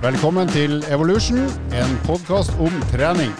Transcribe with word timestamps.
Velkommen 0.00 0.48
til 0.48 0.78
Evolution, 0.88 1.42
en 1.76 1.90
podkast 2.06 2.54
om 2.64 2.72
trening. 2.88 3.34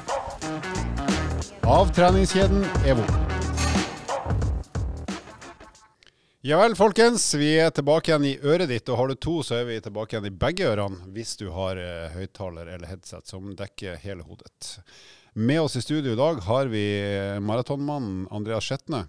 Av 1.64 1.88
treningskjeden 1.96 2.66
EVO. 2.84 3.06
Ja 6.44 6.58
vel, 6.60 6.76
folkens. 6.76 7.24
Vi 7.40 7.48
er 7.64 7.72
tilbake 7.72 8.12
igjen 8.12 8.28
i 8.28 8.34
øret 8.44 8.68
ditt. 8.68 8.92
Og 8.92 9.00
har 9.00 9.08
du 9.08 9.16
to, 9.16 9.38
så 9.40 9.62
er 9.62 9.70
vi 9.70 9.80
tilbake 9.80 10.18
igjen 10.18 10.28
i 10.28 10.34
begge 10.44 10.68
ørene, 10.68 11.08
hvis 11.16 11.32
du 11.40 11.46
har 11.56 11.80
eh, 11.80 12.12
høyttaler 12.12 12.68
eller 12.76 12.92
headset 12.92 13.32
som 13.32 13.56
dekker 13.56 13.96
hele 14.04 14.28
hodet. 14.28 14.84
Med 15.32 15.64
oss 15.64 15.80
i 15.80 15.86
studio 15.86 16.12
i 16.12 16.20
dag 16.20 16.44
har 16.44 16.68
vi 16.68 16.84
eh, 17.00 17.40
maratonmannen 17.40 18.26
Andreas 18.28 18.68
Skjetne. 18.68 19.06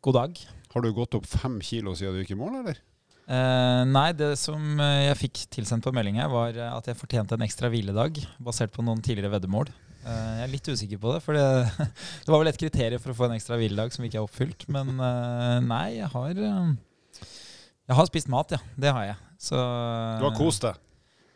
God 0.00 0.16
dag. 0.16 0.46
Har 0.72 0.80
du 0.80 0.94
gått 0.96 1.20
opp 1.20 1.28
fem 1.28 1.60
kilo 1.60 1.92
siden 1.92 2.16
du 2.16 2.24
gikk 2.24 2.38
i 2.38 2.40
mål, 2.40 2.62
eller? 2.62 2.87
Eh, 3.28 3.82
nei, 3.84 4.08
det 4.16 4.30
som 4.40 4.78
eh, 4.80 5.04
jeg 5.10 5.18
fikk 5.20 5.42
tilsendt 5.52 5.84
på 5.84 5.92
melding 5.92 6.16
her, 6.16 6.30
var 6.32 6.56
eh, 6.56 6.70
at 6.72 6.86
jeg 6.88 6.96
fortjente 6.96 7.36
en 7.36 7.44
ekstra 7.44 7.68
hviledag, 7.68 8.22
basert 8.40 8.72
på 8.72 8.84
noen 8.84 9.02
tidligere 9.04 9.34
veddemål. 9.34 9.68
Uh, 9.98 10.38
jeg 10.38 10.44
er 10.46 10.52
litt 10.54 10.68
usikker 10.70 11.00
på 11.02 11.12
det, 11.12 11.20
for 11.20 11.36
det, 11.36 11.44
det 12.24 12.32
var 12.32 12.40
vel 12.40 12.48
et 12.48 12.60
kriterium 12.60 13.02
for 13.02 13.12
å 13.12 13.18
få 13.18 13.26
en 13.26 13.34
ekstra 13.36 13.58
hviledag 13.60 13.92
som 13.92 14.06
ikke 14.06 14.22
er 14.22 14.24
oppfylt. 14.24 14.64
Men 14.72 14.94
uh, 14.96 15.58
nei, 15.60 15.98
jeg 15.98 16.08
har 16.14 16.40
Jeg 16.40 17.98
har 18.00 18.08
spist 18.08 18.32
mat, 18.32 18.56
ja. 18.56 18.62
Det 18.80 18.94
har 18.96 19.10
jeg. 19.10 19.18
Så 19.50 19.58
Du 19.58 20.24
har 20.24 20.36
kost 20.38 20.64
deg? 20.64 20.80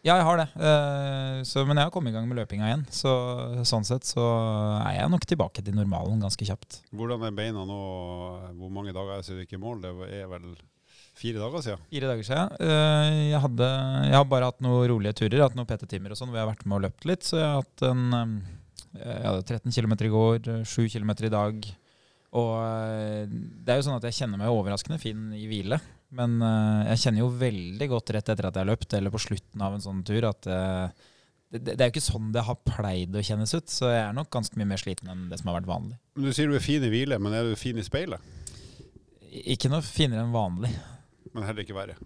Ja, 0.02 0.16
jeg 0.16 0.24
har 0.26 0.40
det. 0.40 0.46
Så, 1.46 1.62
men 1.62 1.78
jeg 1.78 1.86
har 1.86 1.92
kommet 1.94 2.10
i 2.10 2.16
gang 2.16 2.24
med 2.26 2.40
løpinga 2.40 2.66
igjen. 2.66 2.80
Så 2.90 3.12
sånn 3.68 3.86
sett 3.86 4.08
så 4.08 4.24
er 4.80 4.96
jeg 4.96 5.12
nok 5.12 5.28
tilbake 5.30 5.62
til 5.62 5.76
normalen 5.78 6.24
ganske 6.24 6.48
kjapt. 6.48 6.80
Hvordan 6.90 7.22
er 7.28 7.36
beina 7.36 7.62
nå? 7.68 7.78
Hvor 8.58 8.72
mange 8.74 8.90
dager 8.96 9.14
er 9.14 9.22
det 9.22 9.28
siden 9.28 9.38
du 9.38 9.44
gikk 9.44 9.54
i 9.60 9.62
mål? 9.62 9.84
Det 9.84 9.92
er 10.18 10.26
vel 10.32 10.48
fire 11.22 11.42
dager 11.42 11.62
siden? 11.64 11.84
Fire 11.92 12.08
dager 12.10 12.26
siden. 12.26 12.56
Eh, 12.66 13.12
jeg, 13.30 13.40
hadde, 13.44 13.68
jeg 14.08 14.16
har 14.18 14.26
bare 14.32 14.48
hatt 14.50 14.64
noen 14.64 14.88
rolige 14.90 15.14
turer, 15.22 15.44
hatt 15.44 15.54
noen 15.58 15.68
PT-timer 15.70 16.14
og 16.14 16.18
sånn, 16.18 16.32
hvor 16.32 16.40
jeg 16.40 16.46
har 16.46 16.50
vært 16.52 16.66
med 16.66 16.78
og 16.78 16.84
løpt 16.88 17.06
litt. 17.08 17.28
Så 17.28 17.38
jeg 17.38 17.46
har 17.46 17.62
hatt 17.62 17.84
en 17.88 18.02
eh, 18.18 18.34
jeg 19.02 19.24
hadde 19.24 19.46
13 19.48 19.72
km 19.78 19.94
i 19.96 20.12
går, 20.12 20.50
7 20.68 20.88
km 20.92 21.14
i 21.14 21.32
dag. 21.32 21.70
Og 22.42 22.52
eh, 22.64 23.22
det 23.30 23.72
er 23.72 23.80
jo 23.80 23.86
sånn 23.88 23.96
at 24.00 24.08
jeg 24.10 24.18
kjenner 24.20 24.42
meg 24.42 24.52
overraskende 24.52 25.00
fin 25.00 25.30
i 25.38 25.46
hvile. 25.50 25.80
Men 26.12 26.34
jeg 26.90 27.00
kjenner 27.06 27.22
jo 27.22 27.30
veldig 27.40 27.86
godt 27.88 28.10
rett 28.12 28.26
etter 28.28 28.44
at 28.44 28.56
jeg 28.58 28.66
har 28.66 28.68
løpt, 28.68 28.92
eller 28.98 29.14
på 29.14 29.20
slutten 29.24 29.62
av 29.64 29.72
en 29.72 29.80
sånn 29.80 30.02
tur, 30.04 30.26
at 30.28 30.44
det, 30.44 31.60
det 31.70 31.78
er 31.78 31.88
jo 31.88 31.92
ikke 31.94 32.04
sånn 32.04 32.30
det 32.34 32.42
har 32.44 32.58
pleid 32.68 33.16
å 33.16 33.22
kjennes 33.24 33.52
ut. 33.56 33.72
Så 33.72 33.88
jeg 33.88 34.02
er 34.02 34.12
nok 34.16 34.28
ganske 34.32 34.56
mye 34.60 34.68
mer 34.74 34.80
sliten 34.80 35.08
enn 35.12 35.26
det 35.30 35.40
som 35.40 35.48
har 35.48 35.62
vært 35.62 35.70
vanlig. 35.70 35.96
Men 36.16 36.28
Du 36.28 36.36
sier 36.36 36.52
du 36.52 36.56
er 36.58 36.64
fin 36.64 36.84
i 36.84 36.90
hvile, 36.92 37.16
men 37.16 37.36
er 37.36 37.48
du 37.48 37.56
fin 37.56 37.80
i 37.80 37.84
speilet? 37.86 38.20
Ikke 39.56 39.70
noe 39.72 39.80
finere 39.84 40.26
enn 40.26 40.34
vanlig. 40.36 40.72
Men 41.32 41.46
heller 41.46 41.64
ikke 41.64 41.76
verre. 41.76 41.96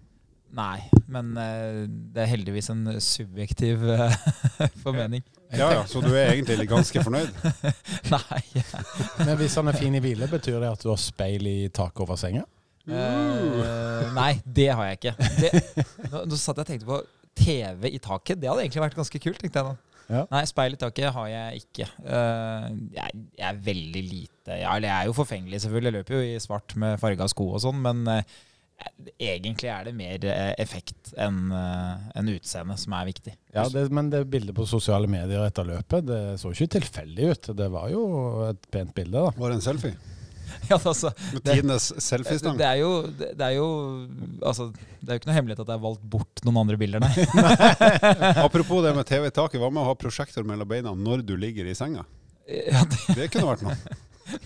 Nei, 0.55 0.79
men 1.11 1.33
eh, 1.41 1.81
det 2.15 2.21
er 2.23 2.29
heldigvis 2.31 2.69
en 2.71 2.85
subjektiv 3.03 3.81
eh, 3.91 4.13
formening. 4.85 5.25
Ja 5.51 5.67
ja, 5.73 5.81
så 5.87 5.99
du 6.03 6.09
er 6.13 6.31
egentlig 6.31 6.69
ganske 6.71 7.03
fornøyd? 7.03 7.33
Nei. 8.15 8.39
Men 9.27 9.35
hvis 9.39 9.55
han 9.55 9.71
er 9.71 9.77
fin 9.79 9.95
i 9.95 10.01
hvile, 10.03 10.27
betyr 10.31 10.59
det 10.59 10.71
at 10.71 10.83
du 10.83 10.89
har 10.91 10.99
speil 10.99 11.47
i 11.47 11.57
taket 11.71 12.03
over 12.03 12.19
senga? 12.19 12.43
Uh, 12.87 14.07
nei, 14.15 14.37
det 14.43 14.69
har 14.71 14.85
jeg 14.87 14.97
ikke. 14.99 15.29
Det, 15.41 15.49
nå, 16.07 16.21
nå 16.31 16.37
satt 16.39 16.55
jeg 16.55 16.63
og 16.63 16.69
tenkte 16.69 16.87
på 16.87 16.99
TV 17.35 17.89
i 17.91 17.99
taket. 17.99 18.39
Det 18.39 18.47
hadde 18.47 18.63
egentlig 18.63 18.83
vært 18.85 18.95
ganske 18.95 19.21
kult. 19.23 19.39
tenkte 19.41 19.59
jeg 19.59 19.67
da. 19.67 19.97
Ja. 20.07 20.21
Nei, 20.31 20.43
speil 20.47 20.77
i 20.77 20.79
taket 20.79 21.11
har 21.11 21.27
jeg 21.31 21.63
ikke. 21.65 21.87
Uh, 21.99 22.67
jeg, 22.95 23.23
jeg 23.35 23.47
er 23.49 23.63
veldig 23.65 24.03
lite 24.07 24.59
ja, 24.61 24.71
eller 24.77 24.87
Jeg 24.87 24.95
er 24.95 25.09
jo 25.09 25.17
forfengelig, 25.17 25.61
selvfølgelig. 25.65 25.91
Jeg 25.91 25.97
løper 25.99 26.15
jo 26.15 26.27
i 26.27 26.43
svart 26.43 26.77
med 26.79 26.99
farga 27.01 27.27
sko 27.31 27.49
og 27.57 27.63
sånn, 27.65 27.81
men 27.83 28.05
eh, 28.13 28.37
egentlig 29.19 29.69
er 29.73 29.87
det 29.87 29.93
mer 29.97 30.25
eh, 30.29 30.51
effekt 30.61 31.13
enn 31.17 31.47
uh, 31.53 31.97
en 32.17 32.27
utseende 32.29 32.75
som 32.77 32.93
er 32.97 33.07
viktig. 33.09 33.33
Ja, 33.55 33.63
det, 33.73 33.87
Men 33.93 34.11
det 34.13 34.23
bildet 34.29 34.55
på 34.57 34.67
sosiale 34.69 35.09
medier 35.09 35.45
etter 35.47 35.65
løpet, 35.65 36.05
det 36.05 36.19
så 36.41 36.51
ikke 36.53 36.69
tilfeldig 36.77 37.31
ut. 37.33 37.49
Det 37.57 37.69
var 37.73 37.89
jo 37.93 38.03
et 38.51 38.69
pent 38.73 38.93
bilde, 38.97 39.17
da. 39.17 39.31
Var 39.37 39.49
det 39.53 39.57
en 39.59 39.65
selfie? 39.65 39.95
ja, 40.69 40.77
altså, 40.77 41.09
Det- 41.43 41.57
det 42.61 42.67
er 42.67 42.77
jo, 42.79 42.91
det, 43.19 43.33
det 43.37 43.45
er 43.49 43.55
jo 43.57 43.65
altså, 44.47 44.69
Det 44.71 45.09
er 45.09 45.17
jo 45.17 45.19
ikke 45.19 45.27
noe 45.29 45.35
hemmelighet 45.35 45.59
at 45.65 45.67
jeg 45.73 45.75
har 45.75 45.83
valgt 45.83 46.05
bort 46.13 46.43
noen 46.47 46.61
andre 46.61 46.77
bilder, 46.79 47.03
nei. 47.03 47.11
Apropos 48.45 48.83
det 48.85 48.93
med 48.95 49.05
TV 49.09 49.27
i 49.27 49.33
taket, 49.35 49.59
hva 49.61 49.69
med 49.73 49.83
å 49.83 49.89
ha 49.89 49.97
prosjektor 49.99 50.45
mellom 50.47 50.69
beina 50.69 50.93
når 50.95 51.25
du 51.27 51.35
ligger 51.39 51.67
i 51.67 51.75
senga? 51.77 52.05
Ja, 52.47 52.85
det 52.87 53.17
Det 53.17 53.25
kunne 53.33 53.49
vært 53.49 53.65
noe. 53.65 53.75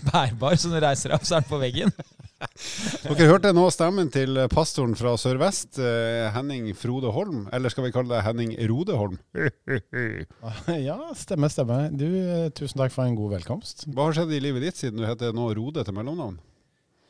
bærbar, 0.08 0.56
så 0.58 0.72
når 0.72 0.80
du 0.80 0.86
reiser 0.88 1.12
deg 1.12 1.20
opp, 1.20 1.26
så 1.28 1.36
er 1.36 1.44
den 1.44 1.50
på 1.52 1.60
veggen. 1.62 1.92
Dere 3.02 3.28
hørte 3.30 3.52
nå 3.54 3.64
stemmen 3.74 4.10
til 4.12 4.38
pastoren 4.52 4.94
fra 4.98 5.14
Sør-Vest, 5.20 5.78
eh, 5.82 6.28
Henning 6.34 6.70
Frode 6.78 7.12
Holm. 7.14 7.46
Eller 7.54 7.72
skal 7.72 7.86
vi 7.86 7.92
kalle 7.94 8.12
det 8.12 8.22
Henning 8.26 8.54
Rode 8.70 8.98
Holm? 8.98 9.18
Ja, 10.88 10.98
stemmer, 11.18 11.52
stemmer. 11.52 11.90
Du, 11.94 12.06
eh, 12.06 12.48
tusen 12.56 12.80
takk 12.80 12.94
for 12.94 13.06
en 13.06 13.18
god 13.18 13.36
velkomst. 13.38 13.86
Hva 13.92 14.08
har 14.08 14.16
skjedd 14.16 14.34
i 14.36 14.42
livet 14.42 14.66
ditt 14.66 14.80
siden 14.80 15.00
du 15.00 15.06
heter 15.06 15.34
nå 15.36 15.50
Rode 15.58 15.84
til 15.86 15.96
mellomnavn? 15.96 16.40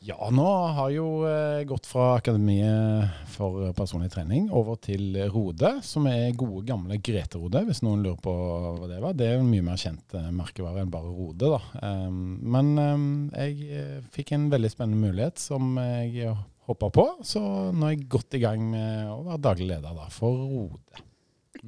Ja, 0.03 0.17
nå 0.35 0.45
har 0.75 0.89
jo 0.91 1.05
eh, 1.23 1.61
gått 1.63 1.85
fra 1.87 2.17
Akademiet 2.17 3.21
for 3.31 3.69
personlig 3.77 4.09
trening 4.11 4.49
over 4.51 4.75
til 4.83 5.15
Rode, 5.31 5.77
som 5.87 6.09
er 6.11 6.33
gode, 6.35 6.65
gamle 6.67 6.97
Grete 6.99 7.39
Rode, 7.39 7.61
hvis 7.69 7.79
noen 7.85 8.03
lurer 8.03 8.17
på 8.19 8.33
hva 8.33 8.89
det 8.91 8.97
var. 8.99 9.15
Det 9.15 9.29
er 9.29 9.37
jo 9.37 9.45
en 9.45 9.53
mye 9.53 9.63
mer 9.63 9.79
kjent 9.79 10.17
eh, 10.19 10.27
merkevare 10.35 10.83
enn 10.83 10.91
bare 10.91 11.07
Rode, 11.07 11.53
da. 11.53 11.61
Um, 11.79 12.35
men 12.51 12.73
um, 12.75 13.07
jeg 13.31 13.69
eh, 13.79 14.01
fikk 14.11 14.33
en 14.35 14.49
veldig 14.51 14.73
spennende 14.73 15.07
mulighet 15.07 15.39
som 15.39 15.71
jeg 15.79 16.35
hoppa 16.67 16.91
på, 16.99 17.07
så 17.23 17.45
nå 17.71 17.87
er 17.87 17.95
jeg 17.95 18.11
godt 18.11 18.35
i 18.35 18.43
gang 18.43 18.67
med 18.75 19.07
å 19.07 19.21
være 19.29 19.43
daglig 19.47 19.69
leder 19.71 19.95
da, 20.01 20.11
for 20.11 20.43
Rode. 20.51 21.03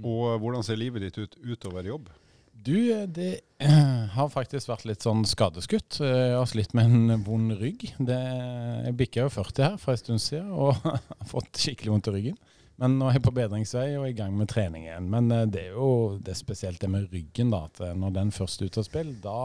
Og 0.03 0.41
hvordan 0.43 0.67
ser 0.67 0.81
livet 0.81 1.07
ditt 1.07 1.23
ut 1.23 1.39
utover 1.39 1.87
jobb? 1.87 2.11
Du, 2.65 3.05
det 3.05 3.31
eh, 3.61 4.05
har 4.15 4.29
faktisk 4.33 4.71
vært 4.71 4.87
litt 4.89 5.03
sånn 5.05 5.21
skadeskutt. 5.29 5.99
Eh, 6.01 6.31
Jeg 6.31 6.37
har 6.39 6.47
slitt 6.49 6.71
med 6.73 6.89
en 6.89 7.21
vond 7.25 7.53
rygg. 7.59 7.83
Det, 8.01 8.17
jeg 8.87 8.95
bikka 8.97 9.27
jo 9.27 9.33
40 9.35 9.65
her 9.67 9.75
for 9.81 9.93
en 9.93 10.01
stund 10.01 10.23
siden 10.23 10.49
og 10.49 10.79
har 10.87 11.29
fått 11.29 11.61
skikkelig 11.61 11.93
vondt 11.93 12.09
i 12.09 12.15
ryggen. 12.15 12.39
Men 12.81 12.97
nå 12.99 13.07
er 13.07 13.19
jeg 13.19 13.23
på 13.27 13.35
bedringsvei 13.37 13.85
og 13.99 14.07
er 14.07 14.11
i 14.11 14.17
gang 14.17 14.33
med 14.35 14.49
trening 14.51 14.87
igjen. 14.87 15.11
Men 15.13 15.29
eh, 15.31 15.45
det 15.45 15.67
er 15.67 15.77
jo 15.77 15.91
det 16.17 16.33
er 16.33 16.41
spesielt 16.41 16.81
det 16.81 16.89
med 16.89 17.05
ryggen, 17.13 17.53
da. 17.53 17.67
At 17.69 17.83
når 18.01 18.17
den 18.17 18.33
først 18.33 18.65
er 18.65 18.73
ute 18.73 18.81
av 18.81 18.89
spill, 18.89 19.13
da, 19.21 19.37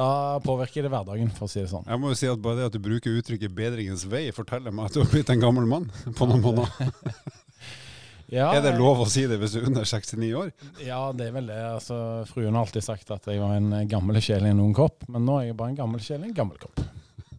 da 0.00 0.08
påvirker 0.48 0.88
det 0.88 0.94
hverdagen, 0.96 1.28
for 1.36 1.44
å 1.44 1.52
si 1.52 1.60
det 1.60 1.68
sånn. 1.74 1.84
Jeg 1.92 2.00
må 2.00 2.14
jo 2.14 2.20
si 2.22 2.32
at 2.32 2.40
Bare 2.40 2.62
det 2.62 2.70
at 2.72 2.78
du 2.78 2.80
bruker 2.88 3.20
uttrykket 3.20 3.52
'bedringens 3.52 4.08
vei', 4.08 4.30
forteller 4.32 4.72
meg 4.72 4.88
at 4.88 4.96
du 4.96 5.04
har 5.04 5.12
blitt 5.12 5.36
en 5.36 5.44
gammel 5.44 5.68
mann 5.68 5.92
på 6.16 6.30
noen 6.30 6.40
måneder. 6.40 6.72
Ja, 8.32 8.46
Er 8.56 8.62
det 8.64 8.78
lov 8.78 9.02
å 9.04 9.08
si 9.12 9.26
det 9.28 9.36
hvis 9.42 9.52
du 9.52 9.58
er 9.60 9.66
under 9.68 9.84
69 9.84 10.30
år? 10.40 10.52
Ja, 10.80 11.02
det 11.12 11.26
er 11.28 11.34
vel 11.36 11.50
det. 11.52 11.58
Altså, 11.74 11.96
fruen 12.30 12.56
har 12.56 12.64
alltid 12.64 12.86
sagt 12.86 13.10
at 13.12 13.28
jeg 13.28 13.42
var 13.42 13.58
en 13.58 13.68
gammel 13.90 14.16
sjel 14.24 14.46
i 14.48 14.52
en 14.54 14.62
ung 14.64 14.72
kropp, 14.76 15.04
men 15.12 15.26
nå 15.28 15.36
er 15.40 15.50
jeg 15.50 15.58
bare 15.58 15.74
en 15.74 15.80
gammel 15.82 16.00
sjel 16.00 16.24
i 16.24 16.30
en 16.30 16.36
gammel 16.38 16.56
kropp. 16.62 16.80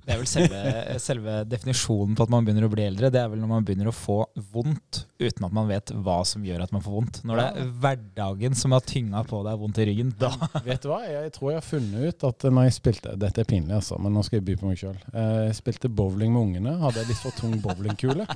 Det 0.03 0.12
er 0.12 0.19
vel 0.19 0.28
selve, 0.28 0.62
selve 1.00 1.34
definisjonen 1.47 2.16
på 2.18 2.25
at 2.25 2.31
man 2.34 2.44
begynner 2.44 2.68
å 2.68 2.72
bli 2.72 2.84
eldre. 2.84 3.12
Det 3.14 3.22
er 3.22 3.30
vel 3.31 3.40
når 3.40 3.52
man 3.53 3.68
begynner 3.68 3.88
å 3.88 3.96
få 3.96 4.18
vondt 4.52 5.06
uten 5.22 5.47
at 5.47 5.56
man 5.56 5.69
vet 5.69 5.94
hva 6.03 6.18
som 6.28 6.44
gjør 6.44 6.66
at 6.66 6.74
man 6.75 6.84
får 6.84 6.96
vondt. 6.97 7.19
Når 7.28 7.40
det 7.40 7.46
er 7.47 7.69
hverdagen 7.86 8.58
som 8.59 8.75
har 8.75 8.84
tynga 8.88 9.24
på 9.30 9.40
deg 9.47 9.62
vondt 9.62 9.80
i 9.80 9.88
ryggen, 9.88 10.12
da 10.19 10.31
Vet 10.66 10.84
du 10.84 10.90
hva, 10.92 11.00
jeg 11.08 11.31
tror 11.36 11.53
jeg 11.53 11.59
har 11.59 11.68
funnet 11.68 12.08
ut 12.09 12.25
at 12.28 12.47
når 12.50 12.68
jeg 12.68 12.75
spilte 12.78 13.16
Dette 13.19 13.44
er 13.44 13.47
pinlig, 13.47 13.75
altså, 13.78 13.97
men 14.02 14.16
nå 14.16 14.24
skal 14.28 14.40
jeg 14.40 14.47
by 14.50 14.58
på 14.59 14.69
meg 14.69 14.81
sjøl. 14.81 14.97
Jeg 15.16 15.56
spilte 15.59 15.92
bowling 15.92 16.34
med 16.36 16.47
ungene. 16.50 16.75
Hadde 16.84 17.03
jeg 17.03 17.12
litt 17.13 17.24
for 17.24 17.40
tung 17.40 17.56
bowlingkule. 17.63 18.28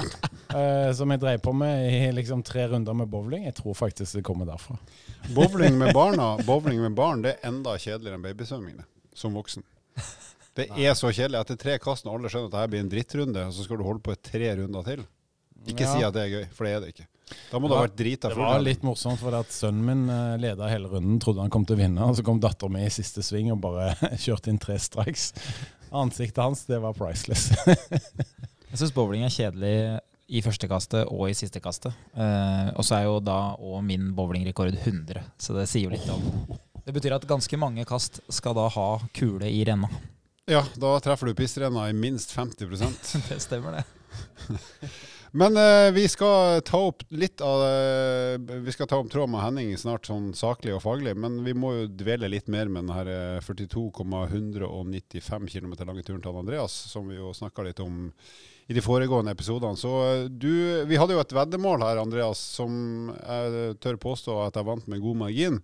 eh, 0.58 0.90
som 0.96 1.14
jeg 1.14 1.22
dreiv 1.24 1.44
på 1.44 1.54
med 1.56 1.88
i 1.88 2.12
liksom 2.16 2.44
tre 2.44 2.68
runder 2.72 3.00
med 3.00 3.08
bowling. 3.12 3.48
Jeg 3.48 3.56
tror 3.62 3.78
faktisk 3.78 4.20
det 4.20 4.24
kommer 4.26 4.48
derfra. 4.48 4.76
Bowling 5.32 5.78
med 5.80 5.94
barna, 5.96 6.34
bowling 6.44 6.82
med 6.84 6.96
barn 6.98 7.24
det 7.24 7.38
er 7.38 7.48
enda 7.48 7.78
kjedeligere 7.80 8.20
enn 8.20 8.28
babysvømming 8.28 8.84
som 9.16 9.36
voksen. 9.38 9.64
Det 10.54 10.68
er 10.70 10.94
så 10.94 11.10
kjedelig. 11.10 11.40
Etter 11.40 11.58
tre 11.58 11.78
kast 11.82 12.06
når 12.06 12.18
alle 12.18 12.30
skjønner 12.30 12.50
at 12.50 12.54
dette 12.58 12.70
blir 12.74 12.84
en 12.84 12.92
drittrunde, 12.92 13.46
og 13.48 13.54
så 13.56 13.64
skal 13.66 13.80
du 13.80 13.84
holde 13.86 14.02
på 14.06 14.14
i 14.14 14.20
tre 14.22 14.52
runder 14.60 14.84
til. 14.86 15.02
Ikke 15.66 15.86
Ja. 15.86 15.92
si 15.94 16.02
at 16.04 16.12
det 16.14 16.22
er 16.26 16.32
gøy, 16.34 16.46
for 16.52 16.64
det 16.68 16.72
er 16.76 16.80
det 16.84 16.88
ikke. 16.94 17.06
Da 17.50 17.58
må 17.58 17.68
det 17.70 17.76
ha 17.78 17.84
vært 17.86 17.96
drita 17.96 18.28
Det 18.28 18.36
var 18.36 18.60
litt 18.60 18.82
morsomt, 18.84 19.18
for 19.18 19.32
at 19.38 19.48
sønnen 19.48 19.84
min 19.88 20.02
eh, 20.12 20.34
leda 20.42 20.68
hele 20.68 20.90
runden, 20.92 21.18
trodde 21.18 21.40
han 21.40 21.50
kom 21.50 21.64
til 21.64 21.76
å 21.78 21.80
vinne. 21.80 22.04
Og 22.04 22.18
så 22.18 22.22
kom 22.26 22.38
dattera 22.42 22.68
mi 22.70 22.82
i 22.84 22.90
siste 22.92 23.22
sving 23.24 23.50
og 23.54 23.62
bare 23.64 23.94
kjørte 24.24 24.52
inn 24.52 24.58
tre 24.60 24.76
strikes. 24.78 25.30
Ansiktet 25.90 26.42
hans, 26.44 26.66
det 26.68 26.80
var 26.84 26.92
priceless. 26.98 27.48
Jeg 28.74 28.78
syns 28.80 28.92
bowling 28.92 29.24
er 29.24 29.32
kjedelig 29.32 30.00
i 30.34 30.40
første 30.44 30.68
kastet 30.68 31.08
og 31.08 31.28
i 31.30 31.34
siste 31.38 31.60
kastet. 31.64 31.94
Eh, 32.12 32.70
og 32.76 32.84
så 32.84 32.98
er 33.00 33.04
jo 33.08 33.18
da 33.24 33.54
og 33.56 33.80
min 33.86 34.12
bowlingrekord 34.16 34.74
100, 34.84 35.22
så 35.38 35.56
det 35.56 35.68
sier 35.70 35.88
jo 35.88 35.94
litt 35.94 36.08
om 36.12 36.20
Det 36.84 36.92
betyr 36.92 37.14
at 37.16 37.24
ganske 37.30 37.56
mange 37.56 37.84
kast 37.88 38.20
skal 38.28 38.52
da 38.58 38.68
ha 38.68 38.88
kule 39.16 39.48
i 39.48 39.62
renna. 39.64 39.88
Ja, 40.46 40.66
da 40.76 41.00
treffer 41.00 41.26
du 41.26 41.34
pissrenna 41.34 41.88
i 41.88 41.92
minst 41.92 42.36
50% 42.36 43.28
Det 43.28 43.40
stemmer, 43.40 43.72
det. 43.72 43.84
Men 45.34 45.56
eh, 45.56 45.90
vi 45.90 46.08
skal 46.08 46.62
ta 46.62 46.78
opp 46.78 47.02
litt 47.10 47.40
av 47.42 47.62
eh, 47.66 48.38
Vi 48.38 48.72
skal 48.72 48.86
ta 48.86 48.96
opp 49.00 49.10
tråd 49.10 49.30
med 49.32 49.42
Henning 49.42 49.78
snart, 49.80 50.06
sånn 50.06 50.34
saklig 50.36 50.74
og 50.76 50.82
faglig. 50.84 51.16
Men 51.18 51.44
vi 51.46 51.54
må 51.58 51.72
jo 51.74 51.86
dvele 51.88 52.28
litt 52.30 52.48
mer 52.52 52.68
med 52.70 52.84
den 52.84 52.94
her 52.94 53.06
eh, 53.10 53.40
42,195 53.42 55.48
km 55.50 55.72
lange 55.80 56.02
turen 56.06 56.22
til 56.22 56.38
Andreas, 56.38 56.72
som 56.92 57.08
vi 57.10 57.16
jo 57.16 57.32
snakka 57.34 57.62
litt 57.66 57.80
om 57.82 58.12
i 58.68 58.74
de 58.76 58.82
foregående 58.84 59.32
episodene. 59.34 59.76
Så 59.80 59.90
eh, 60.04 60.28
du 60.28 60.84
Vi 60.86 61.00
hadde 61.00 61.14
jo 61.16 61.24
et 61.24 61.36
veddemål 61.40 61.82
her, 61.88 61.96
Andreas, 62.04 62.38
som 62.60 62.70
jeg 63.16 63.74
tør 63.82 63.96
påstå 64.06 64.38
at 64.44 64.54
jeg 64.60 64.70
vant 64.70 64.86
med 64.92 65.02
god 65.02 65.16
margin. 65.24 65.56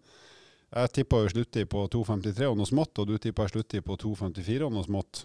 Jeg 0.71 0.91
tippa 0.95 1.25
sluttid 1.27 1.67
på 1.71 1.83
2,53 1.91 2.47
og 2.47 2.59
noe 2.61 2.69
smått, 2.69 3.01
og 3.03 3.11
du 3.11 3.17
tippa 3.19 3.49
sluttid 3.51 3.83
på 3.87 3.97
2,54 3.99 4.69
og 4.69 4.75
noe 4.75 4.87
smått. 4.87 5.25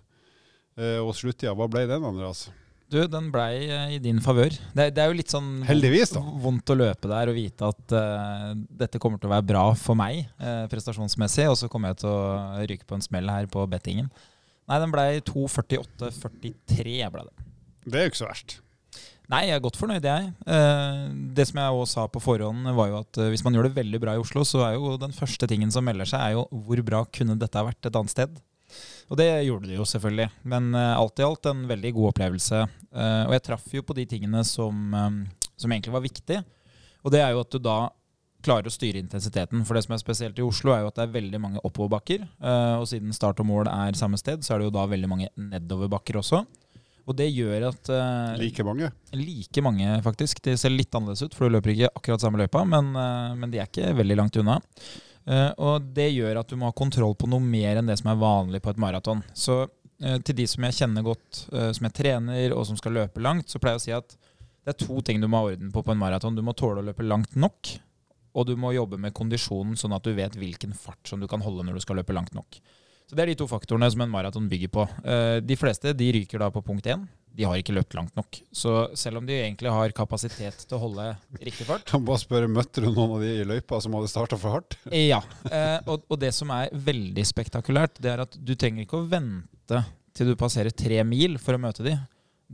Eh, 0.75 0.97
og 0.97 1.13
sluttida, 1.15 1.53
hva 1.53 1.67
ble 1.69 1.85
den, 1.89 2.05
Andreas? 2.07 2.47
Du, 2.89 2.97
den 3.09 3.31
blei 3.33 3.67
eh, 3.69 3.95
i 3.95 3.99
din 4.01 4.17
favør. 4.25 4.57
Det, 4.73 4.89
det 4.97 5.03
er 5.03 5.11
jo 5.11 5.17
litt 5.17 5.33
sånn 5.33 5.61
Heldigvis, 5.65 6.15
da. 6.17 6.23
vondt 6.41 6.73
å 6.73 6.77
løpe 6.77 7.09
der 7.09 7.31
og 7.31 7.37
vite 7.37 7.69
at 7.69 7.95
uh, 7.97 8.51
dette 8.81 9.01
kommer 9.01 9.21
til 9.21 9.29
å 9.29 9.35
være 9.35 9.47
bra 9.53 9.63
for 9.77 9.97
meg 9.97 10.25
uh, 10.41 10.65
prestasjonsmessig, 10.71 11.47
og 11.49 11.57
så 11.61 11.69
kommer 11.71 11.93
jeg 11.93 12.03
til 12.03 12.11
å 12.13 12.65
ryke 12.65 12.89
på 12.89 12.97
en 12.97 13.05
smell 13.05 13.29
her 13.29 13.49
på 13.49 13.65
bettingen. 13.69 14.09
Nei, 14.65 14.81
den 14.81 14.93
blei 14.93 15.09
2.48,43 15.29 16.99
ble 17.13 17.25
det. 17.29 17.49
Det 17.85 18.01
er 18.01 18.07
jo 18.07 18.13
ikke 18.13 18.23
så 18.25 18.29
verst. 18.33 18.59
Nei, 19.31 19.47
jeg 19.47 19.57
er 19.57 19.63
godt 19.63 19.77
fornøyd, 19.79 20.05
jeg. 20.05 20.27
Eh, 20.45 21.05
det 21.37 21.47
som 21.49 21.59
jeg 21.59 21.77
også 21.77 21.97
sa 21.97 22.03
på 22.11 22.21
forhånd, 22.21 22.67
var 22.77 22.91
jo 22.91 22.99
at 23.01 23.19
eh, 23.21 23.31
hvis 23.33 23.41
man 23.45 23.57
gjør 23.57 23.69
det 23.69 23.77
veldig 23.79 24.01
bra 24.03 24.13
i 24.13 24.21
Oslo, 24.21 24.43
så 24.45 24.61
er 24.67 24.75
jo 24.75 24.95
den 25.01 25.15
første 25.15 25.49
tingen 25.49 25.73
som 25.73 25.85
melder 25.87 26.09
seg, 26.09 26.21
er 26.21 26.35
jo 26.35 26.45
hvor 26.67 26.81
bra 26.85 27.01
kunne 27.09 27.37
dette 27.41 27.65
vært 27.69 27.89
et 27.89 27.97
annet 27.97 28.13
sted? 28.13 28.37
Og 29.09 29.17
det 29.17 29.27
gjorde 29.47 29.69
det 29.69 29.79
jo 29.79 29.85
selvfølgelig. 29.87 30.29
Men 30.49 30.71
uh, 30.77 30.97
alt 30.97 31.21
i 31.21 31.25
alt 31.25 31.49
en 31.49 31.65
veldig 31.69 31.91
god 31.95 32.09
opplevelse. 32.09 32.63
Og 32.95 33.33
jeg 33.35 33.43
traff 33.45 33.67
jo 33.75 33.83
på 33.85 33.93
de 33.97 34.05
tingene 34.09 34.39
som, 34.47 34.73
som, 35.53 35.71
egentlig 35.71 35.93
var 35.93 36.03
viktig. 36.03 36.39
Og 37.05 37.13
det 37.13 37.19
er 37.21 37.33
jo 37.35 37.41
at 37.43 37.51
du 37.53 37.59
da 37.61 37.75
klarer 38.45 38.69
å 38.69 38.73
styre 38.73 39.01
intensiteten. 39.03 39.61
For 39.67 39.77
det 39.77 39.83
som 39.85 39.93
er 39.93 40.01
spesielt 40.01 40.39
i 40.39 40.45
Oslo, 40.45 40.73
er 40.73 40.81
jo 40.81 40.89
at 40.89 40.97
det 40.97 41.05
er 41.05 41.13
veldig 41.17 41.41
mange 41.43 41.61
oppoverbakker. 41.67 42.23
Og 42.79 42.87
siden 42.89 43.13
start 43.13 43.43
og 43.43 43.49
mål 43.51 43.69
er 43.69 43.99
samme 43.99 44.17
sted, 44.21 44.47
så 44.47 44.55
er 44.55 44.63
det 44.63 44.69
jo 44.69 44.75
da 44.77 44.87
veldig 44.89 45.11
mange 45.11 45.29
nedoverbakker 45.35 46.21
også. 46.23 46.45
Og 47.05 47.13
det 47.17 47.27
gjør 47.29 47.67
at 47.67 47.89
Like 48.41 48.63
mange? 48.65 48.87
Like 49.13 49.61
mange, 49.61 49.97
faktisk. 50.01 50.39
De 50.41 50.55
ser 50.57 50.73
litt 50.73 50.95
annerledes 50.97 51.21
ut, 51.21 51.35
for 51.37 51.45
du 51.45 51.53
løper 51.53 51.75
ikke 51.75 51.91
akkurat 51.93 52.23
samme 52.23 52.39
løypa, 52.41 52.63
men, 52.65 52.89
men 53.37 53.53
de 53.53 53.61
er 53.61 53.69
ikke 53.69 53.93
veldig 53.99 54.17
langt 54.17 54.39
unna. 54.41 54.57
Uh, 55.25 55.49
og 55.57 55.85
det 55.95 56.11
gjør 56.13 56.37
at 56.37 56.51
du 56.51 56.57
må 56.61 56.69
ha 56.69 56.75
kontroll 56.77 57.15
på 57.17 57.27
noe 57.29 57.41
mer 57.41 57.79
enn 57.79 57.89
det 57.89 57.97
som 57.97 58.11
er 58.11 58.21
vanlig 58.21 58.61
på 58.61 58.69
et 58.71 58.81
maraton. 58.81 59.23
Så 59.33 59.63
uh, 59.65 60.17
til 60.21 60.37
de 60.37 60.45
som 60.49 60.67
jeg 60.67 60.77
kjenner 60.79 61.05
godt, 61.05 61.47
uh, 61.49 61.71
som 61.73 61.87
jeg 61.87 61.97
trener 61.97 62.53
og 62.53 62.67
som 62.69 62.77
skal 62.77 62.93
løpe 62.99 63.23
langt, 63.23 63.49
så 63.49 63.61
pleier 63.61 63.79
jeg 63.79 63.81
å 63.81 63.85
si 63.87 63.95
at 63.97 64.17
det 64.65 64.75
er 64.75 64.79
to 64.85 65.01
ting 65.05 65.21
du 65.21 65.27
må 65.29 65.41
ha 65.41 65.49
orden 65.49 65.71
på 65.73 65.81
på 65.85 65.93
en 65.93 66.01
maraton. 66.01 66.37
Du 66.37 66.43
må 66.45 66.53
tåle 66.57 66.81
å 66.81 66.85
løpe 66.85 67.05
langt 67.05 67.33
nok, 67.37 67.73
og 68.37 68.47
du 68.49 68.53
må 68.59 68.73
jobbe 68.75 68.99
med 69.01 69.15
kondisjonen 69.17 69.77
sånn 69.79 69.97
at 69.97 70.05
du 70.05 70.13
vet 70.17 70.37
hvilken 70.37 70.77
fart 70.77 71.09
som 71.09 71.21
du 71.21 71.29
kan 71.31 71.41
holde 71.45 71.65
når 71.65 71.79
du 71.79 71.85
skal 71.85 72.01
løpe 72.01 72.13
langt 72.13 72.33
nok. 72.37 72.59
Så 73.05 73.15
Det 73.15 73.21
er 73.23 73.33
de 73.33 73.37
to 73.37 73.47
faktorene 73.49 73.91
som 73.93 74.01
en 74.01 74.09
maraton 74.09 74.49
bygger 74.49 74.71
på. 74.73 74.87
De 75.45 75.57
fleste 75.59 75.93
de 75.93 76.07
ryker 76.15 76.41
da 76.41 76.47
på 76.49 76.63
punkt 76.65 76.87
én 76.89 77.03
de 77.35 77.43
har 77.43 77.59
ikke 77.59 77.75
løpt 77.75 77.95
langt 77.97 78.15
nok. 78.15 78.39
Så 78.55 78.73
selv 78.97 79.19
om 79.19 79.27
de 79.27 79.35
egentlig 79.35 79.71
har 79.71 79.93
kapasitet 79.95 80.63
til 80.63 80.77
å 80.77 80.81
holde 80.85 81.07
riktig 81.41 81.67
fart 81.67 81.85
Kan 81.91 82.05
bare 82.07 82.21
spørre, 82.21 82.51
Møtte 82.51 82.83
du 82.83 82.89
noen 82.89 83.17
av 83.17 83.23
de 83.25 83.31
i 83.41 83.47
løypa 83.47 83.81
som 83.83 83.95
hadde 83.97 84.11
starta 84.11 84.39
for 84.39 84.55
hardt? 84.55 84.77
Ja. 84.95 85.21
Eh, 85.49 85.77
og, 85.91 86.15
det 86.21 86.31
som 86.35 86.51
er 86.55 86.71
veldig 86.71 87.25
spektakulært, 87.27 87.99
det 88.03 88.13
er 88.13 88.23
at 88.23 88.37
du 88.39 88.55
trenger 88.55 88.85
ikke 88.85 89.01
å 89.01 89.07
vente 89.11 89.83
til 90.15 90.31
du 90.31 90.37
passerer 90.39 90.71
tre 90.71 91.01
mil 91.07 91.39
for 91.41 91.57
å 91.57 91.61
møte 91.61 91.83
de. 91.85 91.97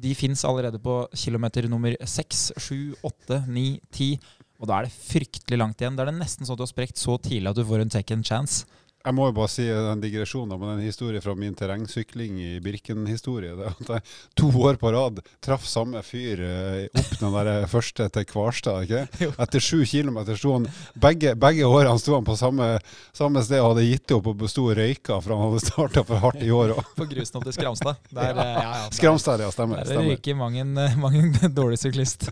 De 0.01 0.13
fins 0.18 0.45
allerede 0.48 0.80
på 0.81 1.03
kilometer 1.19 1.68
nummer 1.69 1.94
seks, 2.07 2.50
sju, 2.57 2.95
åtte, 3.06 3.44
ni, 3.51 3.75
ti. 3.94 4.15
Og 4.62 4.69
da 4.69 4.80
er 4.80 4.88
det 4.88 4.95
fryktelig 4.95 5.59
langt 5.62 5.81
igjen. 5.81 5.98
Da 5.98 6.06
er 6.06 6.09
det 6.09 6.21
nesten 6.21 6.48
sånn 6.48 6.57
at 6.57 6.62
du 6.62 6.65
har 6.65 6.74
sprekt 6.74 7.01
så 7.01 7.19
tidlig 7.21 7.51
at 7.51 7.59
du 7.59 7.68
får 7.68 7.83
en 7.83 7.94
second 7.94 8.25
chance. 8.25 8.65
Jeg 9.01 9.15
må 9.18 9.27
jo 9.30 9.33
bare 9.33 9.50
si 9.50 9.65
den 9.65 10.01
digresjonen 10.03 10.53
om 10.56 10.63
den 10.68 10.83
historien 10.86 11.24
fra 11.24 11.33
min 11.38 11.56
terrengsykling 11.57 12.38
i 12.42 12.51
Birken-historie. 12.62 13.56
det 13.57 13.71
at 13.71 13.89
jeg 13.95 14.01
To 14.38 14.50
år 14.62 14.77
på 14.81 14.92
rad 14.94 15.21
traff 15.42 15.65
samme 15.68 16.01
fyr 16.06 16.42
eh, 16.45 16.86
opp 16.94 17.13
den 17.19 17.33
der 17.33 17.68
første 17.71 18.07
til 18.09 18.27
Kvarstad. 18.30 18.86
ikke? 18.86 19.07
Etter 19.44 19.63
sju 19.63 19.83
kilometer 19.86 20.38
sto 20.38 20.53
han 20.53 20.68
begge, 20.94 21.33
begge 21.36 21.65
årene 21.65 21.98
sto 22.00 22.15
han 22.15 22.27
på 22.27 22.38
samme, 22.38 22.75
samme, 23.18 23.44
sted 23.45 23.62
og 23.62 23.74
hadde 23.74 23.88
gitt 23.89 24.15
opp 24.18 24.30
og 24.31 24.38
besto 24.44 24.68
røyka 24.69 25.18
for 25.18 25.33
han 25.36 25.45
hadde 25.48 25.63
starta 25.65 26.06
for 26.06 26.21
hardt 26.21 26.45
i 26.45 26.51
år 26.53 26.75
òg. 26.77 26.83
På 27.01 27.09
grusen 27.09 27.39
opp 27.39 27.48
til 27.48 27.57
Skramstad. 27.57 28.01
Der, 28.12 28.36
ja, 28.38 28.50
ja, 28.51 28.68
ja, 28.83 28.92
Skramstad, 28.94 29.42
ja. 29.42 29.50
Stemmer. 29.53 29.81
Der 29.88 30.06
røyker 30.06 30.38
mange, 30.38 30.62
en 30.62 31.57
dårlig 31.57 31.81
syklist. 31.81 32.30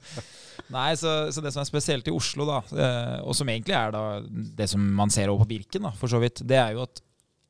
Nei, 0.74 0.94
så, 1.00 1.32
så, 1.34 1.44
det 1.44 1.54
som 1.56 1.64
er 1.64 1.70
spesielt 1.70 2.10
i 2.10 2.14
Oslo, 2.14 2.48
da, 2.50 2.62
eh, 2.76 3.20
og 3.24 3.36
som 3.38 3.50
egentlig 3.50 3.76
er 3.78 3.94
da 3.96 4.04
det 4.30 4.70
som 4.72 4.84
man 4.96 5.14
ser 5.14 5.32
over 5.32 5.46
på 5.46 5.56
Birken, 5.56 5.88
da, 5.88 5.94
for 5.98 6.12
så 6.12 6.22
vidt, 6.22 6.44
det 6.48 6.60
er 6.60 6.76
jo 6.76 6.84
at 6.86 7.02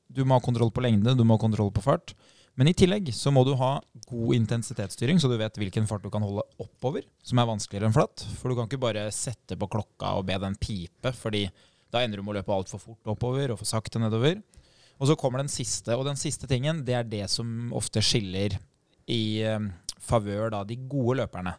du 0.09 0.23
må 0.25 0.37
ha 0.37 0.43
kontroll 0.43 0.71
på 0.73 0.83
lengde, 0.83 1.13
du 1.17 1.25
må 1.25 1.37
ha 1.37 1.41
kontroll 1.41 1.71
på 1.73 1.83
fart. 1.85 2.15
Men 2.59 2.67
i 2.67 2.75
tillegg 2.75 3.11
så 3.15 3.31
må 3.31 3.45
du 3.47 3.53
ha 3.55 3.77
god 4.09 4.35
intensitetsstyring, 4.35 5.19
så 5.21 5.29
du 5.31 5.37
vet 5.39 5.55
hvilken 5.61 5.85
fart 5.87 6.03
du 6.03 6.09
kan 6.11 6.25
holde 6.25 6.43
oppover, 6.59 7.05
som 7.23 7.39
er 7.39 7.47
vanskeligere 7.47 7.87
enn 7.87 7.95
flatt. 7.95 8.25
For 8.39 8.51
du 8.51 8.57
kan 8.57 8.67
ikke 8.67 8.81
bare 8.83 9.05
sette 9.15 9.55
på 9.59 9.69
klokka 9.71 10.17
og 10.19 10.25
be 10.27 10.35
den 10.41 10.57
pipe, 10.59 11.13
fordi 11.15 11.45
da 11.93 12.01
ender 12.03 12.19
du 12.19 12.25
med 12.25 12.33
å 12.33 12.39
løpe 12.41 12.53
altfor 12.53 12.81
fort 12.81 13.13
oppover 13.13 13.53
og 13.53 13.61
for 13.61 13.69
sakte 13.69 14.01
nedover. 14.01 14.41
Og 14.99 15.07
så 15.07 15.15
kommer 15.15 15.39
den 15.39 15.51
siste, 15.51 15.95
og 15.95 16.03
den 16.09 16.19
siste 16.19 16.49
tingen, 16.51 16.83
det 16.85 16.97
er 16.97 17.07
det 17.07 17.23
som 17.31 17.71
ofte 17.77 18.03
skiller 18.03 18.57
i 19.09 19.21
um, 19.47 19.69
favør 20.03 20.51
da 20.51 20.65
de 20.67 20.75
gode 20.89 21.21
løperne. 21.21 21.55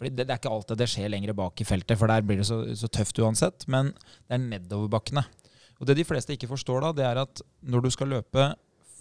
Fordi 0.00 0.14
det, 0.16 0.24
det, 0.24 0.32
er 0.32 0.40
ikke 0.40 0.54
alltid 0.56 0.80
det 0.80 0.88
skjer 0.88 1.10
lenger 1.12 1.34
bak 1.36 1.60
i 1.60 1.66
feltet, 1.68 1.98
for 2.00 2.08
der 2.08 2.24
blir 2.24 2.40
det 2.40 2.46
så, 2.48 2.62
så 2.72 2.88
tøft 2.88 3.18
uansett. 3.20 3.66
Men 3.68 3.92
det 3.92 4.38
er 4.38 4.40
nedoverbakkene. 4.46 5.26
Og 5.76 5.88
det 5.88 5.98
de 5.98 6.06
fleste 6.08 6.32
ikke 6.32 6.48
forstår 6.48 6.86
da, 6.86 6.94
det 6.96 7.04
er 7.04 7.20
at 7.20 7.42
når 7.60 7.84
du 7.84 7.90
skal 7.92 8.08
løpe 8.14 8.46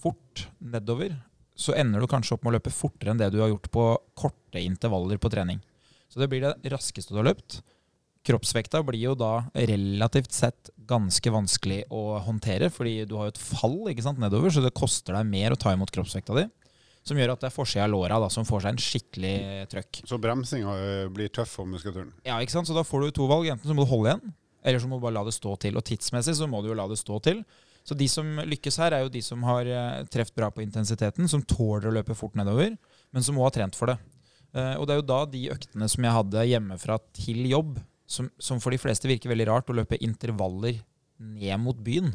fort 0.01 0.43
nedover, 0.59 1.15
så 1.59 1.71
ender 1.79 2.03
du 2.03 2.07
kanskje 2.11 2.35
opp 2.35 2.43
med 2.43 2.51
å 2.51 2.57
løpe 2.57 2.75
fortere 2.75 3.13
enn 3.13 3.19
det 3.19 3.31
du 3.31 3.39
har 3.39 3.51
gjort 3.51 3.71
på 3.71 3.85
korte 4.19 4.59
intervaller 4.59 5.19
på 5.19 5.31
trening. 5.31 5.63
Så 6.11 6.19
det 6.19 6.27
blir 6.31 6.43
det 6.43 6.71
raskeste 6.71 7.15
du 7.15 7.21
har 7.21 7.29
løpt. 7.31 7.61
Kroppsvekta 8.27 8.81
blir 8.83 8.99
jo 8.99 9.15
da 9.15 9.45
relativt 9.55 10.35
sett 10.35 10.71
ganske 10.89 11.31
vanskelig 11.31 11.85
å 11.95 12.19
håndtere, 12.27 12.67
fordi 12.75 13.05
du 13.07 13.15
har 13.15 13.29
jo 13.29 13.37
et 13.37 13.43
fall 13.43 13.79
sant, 14.03 14.19
nedover, 14.19 14.51
så 14.51 14.63
det 14.63 14.75
koster 14.75 15.15
deg 15.15 15.31
mer 15.31 15.55
å 15.55 15.59
ta 15.59 15.71
imot 15.71 15.95
kroppsvekta 15.95 16.35
di 16.35 16.49
som 17.09 17.19
gjør 17.19 17.33
at 17.33 17.43
det 17.43 17.49
er 17.49 17.55
forsida 17.55 17.85
av 17.85 17.93
låra 17.93 18.19
som 18.31 18.45
får 18.47 18.65
seg 18.65 18.75
en 18.75 18.83
skikkelig 18.83 19.35
trøkk. 19.71 20.01
Så 20.09 20.19
bremsinga 20.21 20.75
eh, 20.83 21.07
blir 21.13 21.31
tøff 21.33 21.57
for 21.59 21.69
muskulaturen? 21.69 22.13
Ja, 22.27 22.37
ikke 22.39 22.55
sant. 22.55 22.69
Så 22.69 22.77
da 22.77 22.85
får 22.85 23.07
du 23.07 23.17
to 23.17 23.29
valg. 23.29 23.49
Enten 23.51 23.69
så 23.69 23.75
må 23.77 23.85
du 23.85 23.91
holde 23.91 24.11
igjen, 24.13 24.35
eller 24.63 24.83
så 24.83 24.91
må 24.91 24.99
du 24.99 25.05
bare 25.07 25.17
la 25.17 25.25
det 25.27 25.35
stå 25.35 25.55
til. 25.65 25.79
Og 25.79 25.85
tidsmessig 25.89 26.37
så 26.39 26.47
må 26.49 26.61
du 26.63 26.71
jo 26.71 26.77
la 26.77 26.87
det 26.91 26.99
stå 27.01 27.19
til. 27.25 27.43
Så 27.87 27.97
de 27.97 28.05
som 28.11 28.27
lykkes 28.45 28.77
her, 28.81 28.93
er 28.93 29.05
jo 29.05 29.11
de 29.13 29.21
som 29.25 29.43
har 29.47 29.65
uh, 29.65 30.05
truffet 30.11 30.35
bra 30.37 30.51
på 30.53 30.61
intensiteten, 30.61 31.29
som 31.31 31.41
tåler 31.47 31.89
å 31.89 31.93
løpe 31.95 32.17
fort 32.17 32.35
nedover, 32.37 32.75
men 33.15 33.25
som 33.25 33.37
må 33.39 33.45
ha 33.47 33.53
trent 33.55 33.77
for 33.77 33.89
det. 33.89 33.97
Uh, 34.53 34.75
og 34.77 34.85
det 34.85 34.93
er 34.93 34.99
jo 34.99 35.07
da 35.09 35.19
de 35.31 35.45
øktene 35.55 35.87
som 35.89 36.05
jeg 36.05 36.17
hadde 36.17 36.47
hjemmefra 36.51 36.99
til 37.17 37.47
jobb, 37.49 37.79
som, 38.09 38.29
som 38.41 38.61
for 38.61 38.75
de 38.75 38.81
fleste 38.81 39.09
virker 39.09 39.31
veldig 39.31 39.47
rart, 39.49 39.71
å 39.71 39.77
løpe 39.79 39.97
intervaller 40.05 40.81
ned 41.17 41.63
mot 41.63 41.79
byen. 41.85 42.13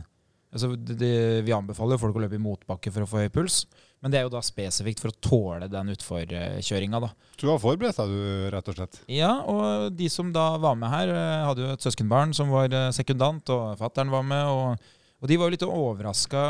Altså, 0.55 0.75
det, 0.79 0.99
det, 1.01 1.15
vi 1.47 1.55
anbefaler 1.55 1.97
jo 1.97 2.05
folk 2.05 2.19
å 2.19 2.23
løpe 2.23 2.39
i 2.39 2.43
motbakke 2.43 2.93
for 2.95 3.03
å 3.03 3.11
få 3.11 3.25
høy 3.25 3.33
puls. 3.35 3.65
Men 4.05 4.13
det 4.13 4.19
er 4.21 4.27
jo 4.27 4.35
da 4.35 4.43
spesifikt 4.45 5.01
for 5.01 5.09
å 5.09 5.17
tåle 5.25 5.67
den 5.73 5.89
utforkjøringa, 5.95 6.99
da. 7.01 7.09
Du 7.41 7.47
har 7.49 7.63
forberedt 7.63 7.97
deg, 7.97 8.11
du, 8.13 8.49
rett 8.53 8.67
og 8.69 8.77
slett? 8.77 8.99
Ja, 9.09 9.31
og 9.49 9.95
de 9.97 10.11
som 10.13 10.29
da 10.35 10.51
var 10.61 10.77
med 10.77 10.93
her, 10.93 11.09
eh, 11.09 11.45
hadde 11.49 11.65
jo 11.65 11.71
et 11.73 11.87
søskenbarn 11.87 12.37
som 12.37 12.53
var 12.53 12.69
eh, 12.69 12.91
sekundant, 12.93 13.49
og 13.55 13.81
fattern 13.81 14.13
var 14.13 14.29
med. 14.29 14.45
og 14.53 14.93
og 15.25 15.31
de 15.31 15.39
var 15.41 15.49
jo 15.49 15.55
litt 15.55 15.63
overraska 15.65 16.41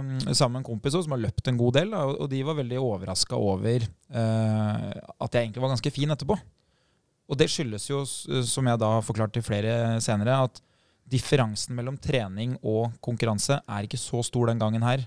mm, 0.00 0.20
sammen 0.32 0.54
med 0.54 0.62
en 0.62 0.68
kompis 0.70 0.94
som 0.96 1.12
har 1.12 1.20
løpt 1.20 1.50
en 1.50 1.58
god 1.60 1.74
del. 1.76 1.90
Og 1.92 2.30
de 2.32 2.38
var 2.48 2.56
veldig 2.56 2.78
overraska 2.80 3.36
over 3.36 3.84
uh, 3.84 4.88
at 5.20 5.36
jeg 5.36 5.50
egentlig 5.50 5.60
var 5.60 5.72
ganske 5.74 5.92
fin 5.92 6.14
etterpå. 6.14 6.38
Og 7.28 7.36
det 7.36 7.50
skyldes 7.52 7.90
jo, 7.90 8.00
som 8.08 8.70
jeg 8.70 8.80
da 8.80 8.88
har 8.94 9.04
forklart 9.04 9.34
til 9.36 9.44
flere 9.44 10.00
senere, 10.00 10.38
at 10.46 10.62
differansen 11.12 11.76
mellom 11.76 11.98
trening 12.00 12.56
og 12.62 12.94
konkurranse 13.04 13.58
er 13.60 13.84
ikke 13.84 14.00
så 14.00 14.24
stor 14.24 14.48
den 14.48 14.62
gangen 14.62 14.86
her. 14.86 15.04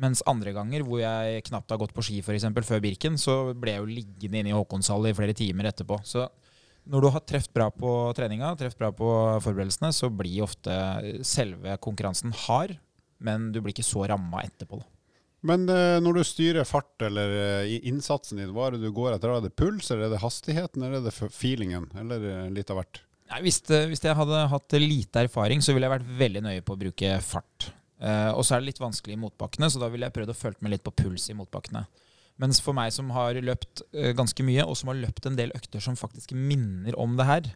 Mens 0.00 0.22
andre 0.30 0.52
ganger 0.54 0.84
hvor 0.86 1.02
jeg 1.02 1.42
knapt 1.48 1.72
har 1.72 1.80
gått 1.80 1.94
på 1.96 2.04
ski 2.06 2.20
for 2.24 2.36
eksempel, 2.36 2.64
før 2.66 2.82
Birken, 2.84 3.18
så 3.20 3.54
ble 3.58 3.74
jeg 3.74 3.82
jo 3.82 3.90
liggende 3.90 4.40
inne 4.40 4.52
i 4.52 4.56
Håkonshall 4.56 5.10
i 5.10 5.16
flere 5.16 5.34
timer 5.36 5.70
etterpå. 5.72 5.98
Så 6.06 6.28
når 6.90 7.04
du 7.04 7.10
har 7.12 7.24
truffet 7.26 7.52
bra 7.54 7.66
på 7.74 7.90
treninga, 8.16 8.54
truffet 8.58 8.80
bra 8.80 8.92
på 8.94 9.10
forberedelsene, 9.44 9.92
så 9.94 10.08
blir 10.12 10.46
ofte 10.46 10.72
selve 11.26 11.76
konkurransen 11.82 12.32
hard, 12.46 12.78
men 13.20 13.50
du 13.52 13.60
blir 13.60 13.74
ikke 13.74 13.86
så 13.86 14.06
ramma 14.08 14.46
etterpå. 14.46 14.80
Da. 14.80 14.88
Men 15.46 15.68
eh, 15.72 15.98
når 16.04 16.18
du 16.18 16.24
styrer 16.26 16.68
fart 16.68 17.00
eller 17.04 17.32
eh, 17.64 17.76
innsatsen 17.88 18.40
din, 18.40 18.52
hva 18.52 18.68
er 18.68 18.76
det 18.76 18.84
du 18.84 18.90
går 18.96 19.14
etter? 19.14 19.32
Er 19.32 19.44
det 19.44 19.56
puls, 19.56 19.88
eller 19.88 20.08
er 20.08 20.14
det 20.14 20.24
hastigheten, 20.24 20.84
eller 20.84 21.00
er 21.00 21.06
det 21.08 21.30
feelingen, 21.32 21.88
eller 22.00 22.26
eh, 22.28 22.48
litt 22.52 22.72
av 22.72 22.80
hvert? 22.82 23.02
Nei, 23.30 23.44
hvis, 23.46 23.60
hvis, 23.64 24.02
jeg 24.04 24.18
hadde 24.18 24.46
hatt 24.50 24.76
lite 24.82 25.24
erfaring, 25.24 25.62
så 25.62 25.72
ville 25.72 25.86
jeg 25.86 25.94
vært 25.94 26.10
veldig 26.18 26.42
nøye 26.44 26.64
på 26.66 26.74
å 26.74 26.80
bruke 26.80 27.12
fart. 27.24 27.70
Eh, 28.00 28.30
og 28.32 28.44
så 28.46 28.56
er 28.56 28.62
det 28.62 28.70
litt 28.70 28.80
vanskelig 28.80 29.16
i 29.16 29.20
motbakkene, 29.20 29.68
så 29.68 29.80
da 29.82 29.90
ville 29.92 30.08
jeg 30.08 30.16
prøvd 30.16 30.32
å 30.32 30.38
følge 30.38 30.64
med 30.64 30.74
litt 30.74 30.86
på 30.86 30.94
puls 31.02 31.28
i 31.28 31.36
motbakkene. 31.36 31.84
Mens 32.40 32.62
for 32.64 32.76
meg 32.76 32.94
som 32.94 33.10
har 33.12 33.36
løpt 33.44 33.82
uh, 33.92 34.12
ganske 34.16 34.44
mye, 34.46 34.64
og 34.64 34.78
som 34.78 34.88
har 34.88 34.96
løpt 35.02 35.26
en 35.28 35.36
del 35.36 35.52
økter 35.52 35.82
som 35.84 35.98
faktisk 35.98 36.32
minner 36.32 36.96
om 36.96 37.18
det 37.18 37.26
her, 37.28 37.50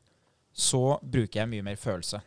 så 0.53 0.99
bruker 1.01 1.41
jeg 1.41 1.51
mye 1.55 1.65
mer 1.65 1.79
følelse. 1.81 2.21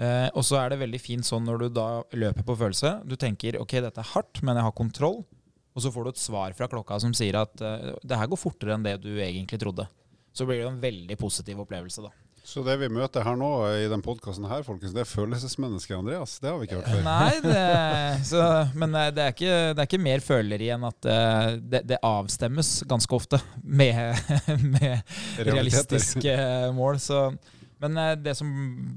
Uh, 0.00 0.30
og 0.32 0.40
så 0.46 0.56
er 0.62 0.72
det 0.72 0.78
veldig 0.80 1.00
fint 1.02 1.26
sånn 1.26 1.44
når 1.44 1.66
du 1.66 1.74
da 1.76 1.88
løper 2.16 2.46
på 2.48 2.56
følelse. 2.56 2.94
Du 3.04 3.12
tenker 3.20 3.58
ok, 3.60 3.76
dette 3.84 4.00
er 4.00 4.12
hardt, 4.14 4.40
men 4.40 4.56
jeg 4.56 4.64
har 4.64 4.78
kontroll. 4.78 5.20
Og 5.76 5.84
så 5.84 5.92
får 5.92 6.06
du 6.06 6.10
et 6.14 6.22
svar 6.22 6.56
fra 6.56 6.70
klokka 6.72 6.96
som 7.04 7.12
sier 7.14 7.36
at 7.38 7.52
det 7.54 8.16
her 8.18 8.30
går 8.30 8.40
fortere 8.40 8.72
enn 8.74 8.86
det 8.86 8.96
du 9.04 9.12
egentlig 9.12 9.60
trodde. 9.62 9.84
Så 10.34 10.46
blir 10.48 10.62
det 10.62 10.72
en 10.72 10.80
veldig 10.82 11.18
positiv 11.20 11.60
opplevelse, 11.62 12.02
da. 12.02 12.10
Så 12.48 12.62
det 12.64 12.78
vi 12.80 12.86
møter 12.88 13.26
her 13.26 13.36
nå 13.36 13.48
i 13.76 13.88
den 13.92 14.00
podkasten 14.00 14.46
her, 14.48 14.62
folkens, 14.64 14.94
det 14.96 15.02
er 15.02 15.08
følelsesmennesket 15.10 15.98
Andreas. 15.98 16.38
Det 16.40 16.48
har 16.48 16.56
vi 16.56 16.64
ikke 16.64 16.78
hørt 16.78 16.86
før. 16.88 17.02
Nei, 17.04 17.40
det, 17.44 17.64
så, 18.24 18.44
men 18.72 18.96
eh, 18.96 19.10
det 19.12 19.24
er, 19.24 19.34
ikke, 19.34 19.56
det 19.74 19.82
er 19.82 19.88
ikke 19.90 20.00
mer 20.00 20.24
føleri 20.24 20.70
enn 20.72 20.86
at 20.88 21.08
eh, 21.12 21.48
det, 21.60 21.82
det 21.90 21.98
avstemmes 22.08 22.70
ganske 22.88 23.18
ofte 23.18 23.42
med, 23.60 24.16
med 24.78 25.44
realistiske 25.44 26.38
mål. 26.78 26.96
Så, 27.04 27.20
men 27.84 28.00
eh, 28.00 28.14
det 28.16 28.38
som 28.40 28.48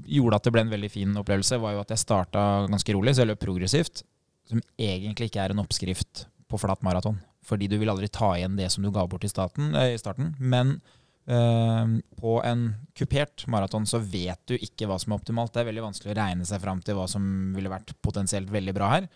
gjorde 0.08 0.40
at 0.40 0.48
det 0.48 0.54
ble 0.56 0.64
en 0.64 0.72
veldig 0.72 0.92
fin 0.94 1.20
opplevelse, 1.20 1.60
var 1.60 1.76
jo 1.76 1.84
at 1.84 1.92
jeg 1.92 2.04
starta 2.06 2.46
ganske 2.72 2.96
rolig, 2.96 3.12
så 3.12 3.26
jeg 3.26 3.34
løp 3.34 3.44
progressivt. 3.44 4.00
Som 4.48 4.64
egentlig 4.80 5.28
ikke 5.28 5.44
er 5.44 5.52
en 5.52 5.60
oppskrift 5.60 6.24
på 6.48 6.64
flat 6.64 6.80
maraton. 6.88 7.20
Fordi 7.44 7.68
du 7.68 7.76
vil 7.76 7.92
aldri 7.92 8.08
ta 8.08 8.32
igjen 8.38 8.56
det 8.56 8.72
som 8.72 8.80
du 8.80 8.88
ga 8.96 9.04
bort 9.04 9.28
i, 9.28 9.34
staten, 9.34 9.74
i 9.76 10.00
starten. 10.00 10.32
Men 10.40 10.78
på 11.24 12.32
en 12.42 12.62
kupert 12.98 13.44
maraton 13.46 13.86
så 13.86 14.00
vet 14.02 14.40
du 14.50 14.56
ikke 14.56 14.88
hva 14.90 14.98
som 14.98 15.12
er 15.12 15.20
optimalt. 15.20 15.52
Det 15.54 15.62
er 15.62 15.68
veldig 15.70 15.84
vanskelig 15.84 16.14
å 16.14 16.18
regne 16.18 16.46
seg 16.48 16.62
fram 16.64 16.82
til 16.82 16.98
hva 16.98 17.06
som 17.10 17.24
ville 17.54 17.70
vært 17.70 17.94
potensielt 18.02 18.50
veldig 18.50 18.74
bra 18.74 18.90
her. 18.96 19.06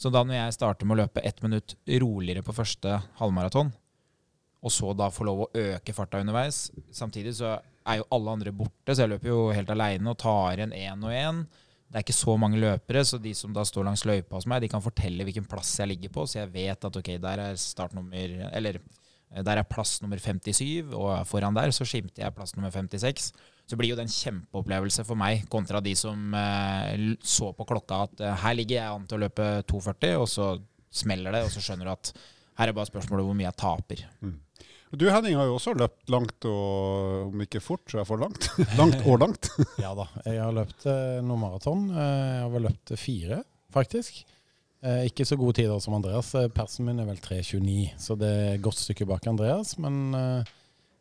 Så 0.00 0.08
da 0.08 0.22
når 0.24 0.38
jeg 0.38 0.56
starter 0.56 0.88
med 0.88 0.96
å 0.96 1.02
løpe 1.02 1.24
ett 1.28 1.42
minutt 1.44 1.76
roligere 2.00 2.44
på 2.46 2.56
første 2.56 3.02
halvmaraton, 3.20 3.72
og 4.60 4.72
så 4.72 4.92
da 4.96 5.10
få 5.12 5.24
lov 5.28 5.42
å 5.42 5.50
øke 5.56 5.94
farta 5.96 6.18
underveis 6.20 6.66
Samtidig 6.92 7.32
så 7.38 7.54
er 7.88 7.96
jo 7.96 8.08
alle 8.12 8.34
andre 8.36 8.52
borte, 8.52 8.92
så 8.92 9.06
jeg 9.06 9.14
løper 9.14 9.30
jo 9.30 9.38
helt 9.56 9.72
aleine 9.72 10.12
og 10.12 10.18
tar 10.20 10.60
igjen 10.60 10.74
én 10.76 11.04
og 11.04 11.14
én. 11.16 11.38
Det 11.90 11.98
er 11.98 12.04
ikke 12.04 12.14
så 12.14 12.36
mange 12.38 12.60
løpere, 12.60 13.02
så 13.08 13.18
de 13.18 13.32
som 13.34 13.54
da 13.56 13.64
står 13.66 13.88
langs 13.88 14.04
løypa 14.06 14.36
hos 14.36 14.46
meg, 14.46 14.60
de 14.62 14.68
kan 14.70 14.84
fortelle 14.84 15.24
hvilken 15.26 15.48
plass 15.48 15.72
jeg 15.80 15.90
ligger 15.90 16.12
på, 16.14 16.26
så 16.28 16.42
jeg 16.42 16.52
vet 16.52 16.86
at 16.86 16.98
ok, 17.00 17.08
der 17.24 17.42
er 17.48 17.58
startnummer 17.58 18.36
Eller 18.52 18.78
der 19.30 19.60
er 19.60 19.68
plass 19.68 20.00
nummer 20.02 20.18
57, 20.18 20.90
og 20.96 21.12
foran 21.30 21.54
der 21.54 21.70
så 21.74 21.86
skimter 21.86 22.24
jeg 22.24 22.34
plass 22.34 22.56
nummer 22.56 22.72
56. 22.74 23.30
Så 23.70 23.78
blir 23.78 23.92
jo 23.92 23.98
det 23.98 24.08
en 24.08 24.10
kjempeopplevelse 24.10 25.04
for 25.06 25.18
meg, 25.18 25.44
kontra 25.52 25.78
de 25.84 25.94
som 25.98 26.34
eh, 26.34 27.14
så 27.22 27.52
på 27.54 27.66
klokka 27.68 28.02
at 28.08 28.22
eh, 28.26 28.40
her 28.42 28.56
ligger 28.58 28.80
jeg 28.80 28.96
an 28.96 29.06
til 29.06 29.20
å 29.20 29.24
løpe 29.28 29.48
2,40, 29.70 30.16
og 30.18 30.26
så 30.30 30.50
smeller 30.90 31.36
det, 31.36 31.44
og 31.46 31.54
så 31.54 31.62
skjønner 31.62 31.86
du 31.86 31.92
at 31.94 32.10
her 32.58 32.72
er 32.72 32.76
bare 32.76 32.90
spørsmålet 32.90 33.28
hvor 33.28 33.38
mye 33.38 33.46
jeg 33.46 33.60
taper. 33.62 34.02
Mm. 34.26 34.38
Du 34.98 35.06
Henning 35.06 35.36
har 35.38 35.46
jo 35.46 35.54
også 35.54 35.76
løpt 35.78 36.10
langt, 36.10 36.48
og 36.50 37.28
om 37.28 37.44
ikke 37.46 37.62
fort, 37.62 37.84
så 37.92 38.02
er 38.02 38.08
for 38.08 38.18
langt. 38.18 38.50
langt 38.80 39.06
og 39.06 39.22
langt. 39.22 39.52
ja 39.84 39.94
da, 39.94 40.08
jeg 40.26 40.42
har 40.42 40.56
løpt 40.56 40.90
eh, 40.90 41.20
noen 41.22 41.44
maraton. 41.44 41.86
Jeg 41.94 42.42
har 42.42 42.50
vel 42.56 42.66
løpt 42.66 42.96
fire, 42.98 43.44
faktisk. 43.70 44.24
Eh, 44.80 45.10
ikke 45.10 45.26
så 45.28 45.36
gode 45.36 45.58
tider 45.58 45.80
som 45.82 45.96
Andreas. 45.96 46.32
Eh, 46.38 46.48
persen 46.54 46.86
min 46.88 47.02
er 47.02 47.08
vel 47.08 47.20
3,29, 47.20 47.90
så 48.00 48.16
det 48.16 48.30
er 48.30 48.54
et 48.54 48.64
godt 48.64 48.80
stykke 48.80 49.08
bak 49.10 49.26
Andreas. 49.28 49.74
Men 49.82 50.16
eh, 50.16 50.52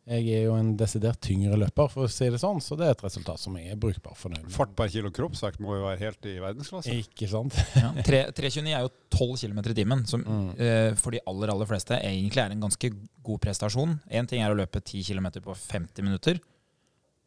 jeg 0.09 0.25
er 0.39 0.45
jo 0.48 0.55
en 0.57 0.71
desidert 0.74 1.19
tyngre 1.21 1.57
løper, 1.62 1.88
for 1.91 2.07
å 2.07 2.12
si 2.12 2.27
det 2.33 2.39
sånn, 2.41 2.57
så 2.65 2.74
det 2.79 2.88
er 2.88 2.95
et 2.95 3.03
resultat 3.05 3.38
som 3.38 3.53
jeg 3.59 3.69
er 3.69 3.79
brukbar 3.79 4.15
fornøyd 4.17 4.48
med. 4.48 4.53
Fart 4.55 4.71
per 4.77 4.89
kilo 4.89 5.12
kroppsvekt 5.13 5.62
må 5.62 5.75
jo 5.77 5.83
være 5.86 6.01
helt 6.01 6.25
i 6.25 6.33
verdensklasse? 6.41 6.95
Ikke 7.05 7.29
sant? 7.29 7.55
ja, 7.77 7.91
3,29 8.07 8.71
er 8.74 8.88
jo 8.88 8.91
12 9.13 9.43
km 9.43 9.62
i 9.62 9.75
timen, 9.77 10.01
som 10.09 10.24
mm. 10.25 10.48
eh, 10.65 10.89
for 11.00 11.13
de 11.13 11.21
aller 11.29 11.53
aller 11.53 11.69
fleste 11.69 12.00
egentlig 12.00 12.41
er 12.41 12.55
en 12.55 12.65
ganske 12.65 12.89
god 13.29 13.43
prestasjon. 13.43 13.93
Én 14.09 14.27
ting 14.29 14.41
er 14.41 14.50
å 14.50 14.57
løpe 14.57 14.81
10 14.81 15.05
km 15.12 15.29
på 15.45 15.55
50 15.62 16.07
minutter, 16.09 16.41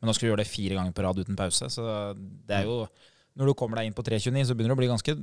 men 0.03 0.11
nå 0.11 0.17
skal 0.19 0.27
du 0.27 0.33
gjøre 0.33 0.43
det 0.43 0.51
fire 0.51 0.81
ganger 0.81 0.97
på 0.97 1.07
rad 1.07 1.23
uten 1.23 1.39
pause. 1.39 1.71
Så 1.71 1.87
det 2.19 2.59
er 2.59 2.67
jo 2.67 2.83
Når 3.39 3.49
du 3.49 3.55
kommer 3.57 3.79
deg 3.79 3.87
inn 3.89 3.95
på 3.97 4.03
3,29, 4.05 4.43
så 4.51 4.53
begynner 4.53 4.75
det 4.75 4.77
å 4.77 4.81
bli 4.83 4.91
ganske 4.91 5.15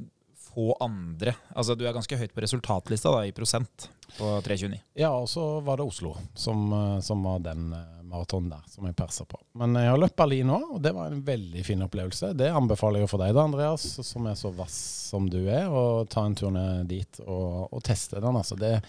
få 0.59 0.77
andre. 0.79 1.35
Altså 1.55 1.75
Du 1.75 1.85
er 1.87 1.95
ganske 1.95 2.17
høyt 2.19 2.33
på 2.35 2.43
resultatlista 2.43 3.11
da, 3.13 3.23
i 3.25 3.31
prosent 3.35 3.87
på 4.17 4.31
3,29. 4.43 4.79
Ja, 4.99 5.11
og 5.15 5.29
så 5.31 5.43
var 5.63 5.79
det 5.79 5.87
Oslo 5.87 6.15
som, 6.35 6.65
eh, 6.73 6.99
som 7.05 7.23
var 7.23 7.39
den 7.45 7.71
eh, 7.73 8.01
maratonen 8.09 8.49
der 8.51 8.65
som 8.67 8.87
jeg 8.87 8.97
persa 8.97 9.25
på. 9.29 9.39
Men 9.59 9.77
jeg 9.79 9.91
har 9.91 10.01
løpt 10.01 10.17
Berlin 10.19 10.49
nå, 10.51 10.59
og 10.75 10.81
det 10.83 10.91
var 10.95 11.11
en 11.11 11.21
veldig 11.23 11.63
fin 11.65 11.85
opplevelse. 11.85 12.33
Det 12.37 12.49
anbefaler 12.51 13.05
jeg 13.05 13.11
for 13.11 13.23
deg 13.23 13.35
da, 13.37 13.45
Andreas, 13.45 13.85
som 14.07 14.27
er 14.27 14.35
så 14.39 14.51
vass 14.55 14.75
som 15.09 15.29
du 15.31 15.39
er, 15.45 15.69
å 15.69 16.03
ta 16.09 16.25
en 16.27 16.35
tur 16.37 16.51
ned 16.53 16.89
dit 16.89 17.21
og, 17.25 17.69
og 17.71 17.83
teste 17.85 18.19
den. 18.19 18.35
altså 18.35 18.59
det 18.59 18.79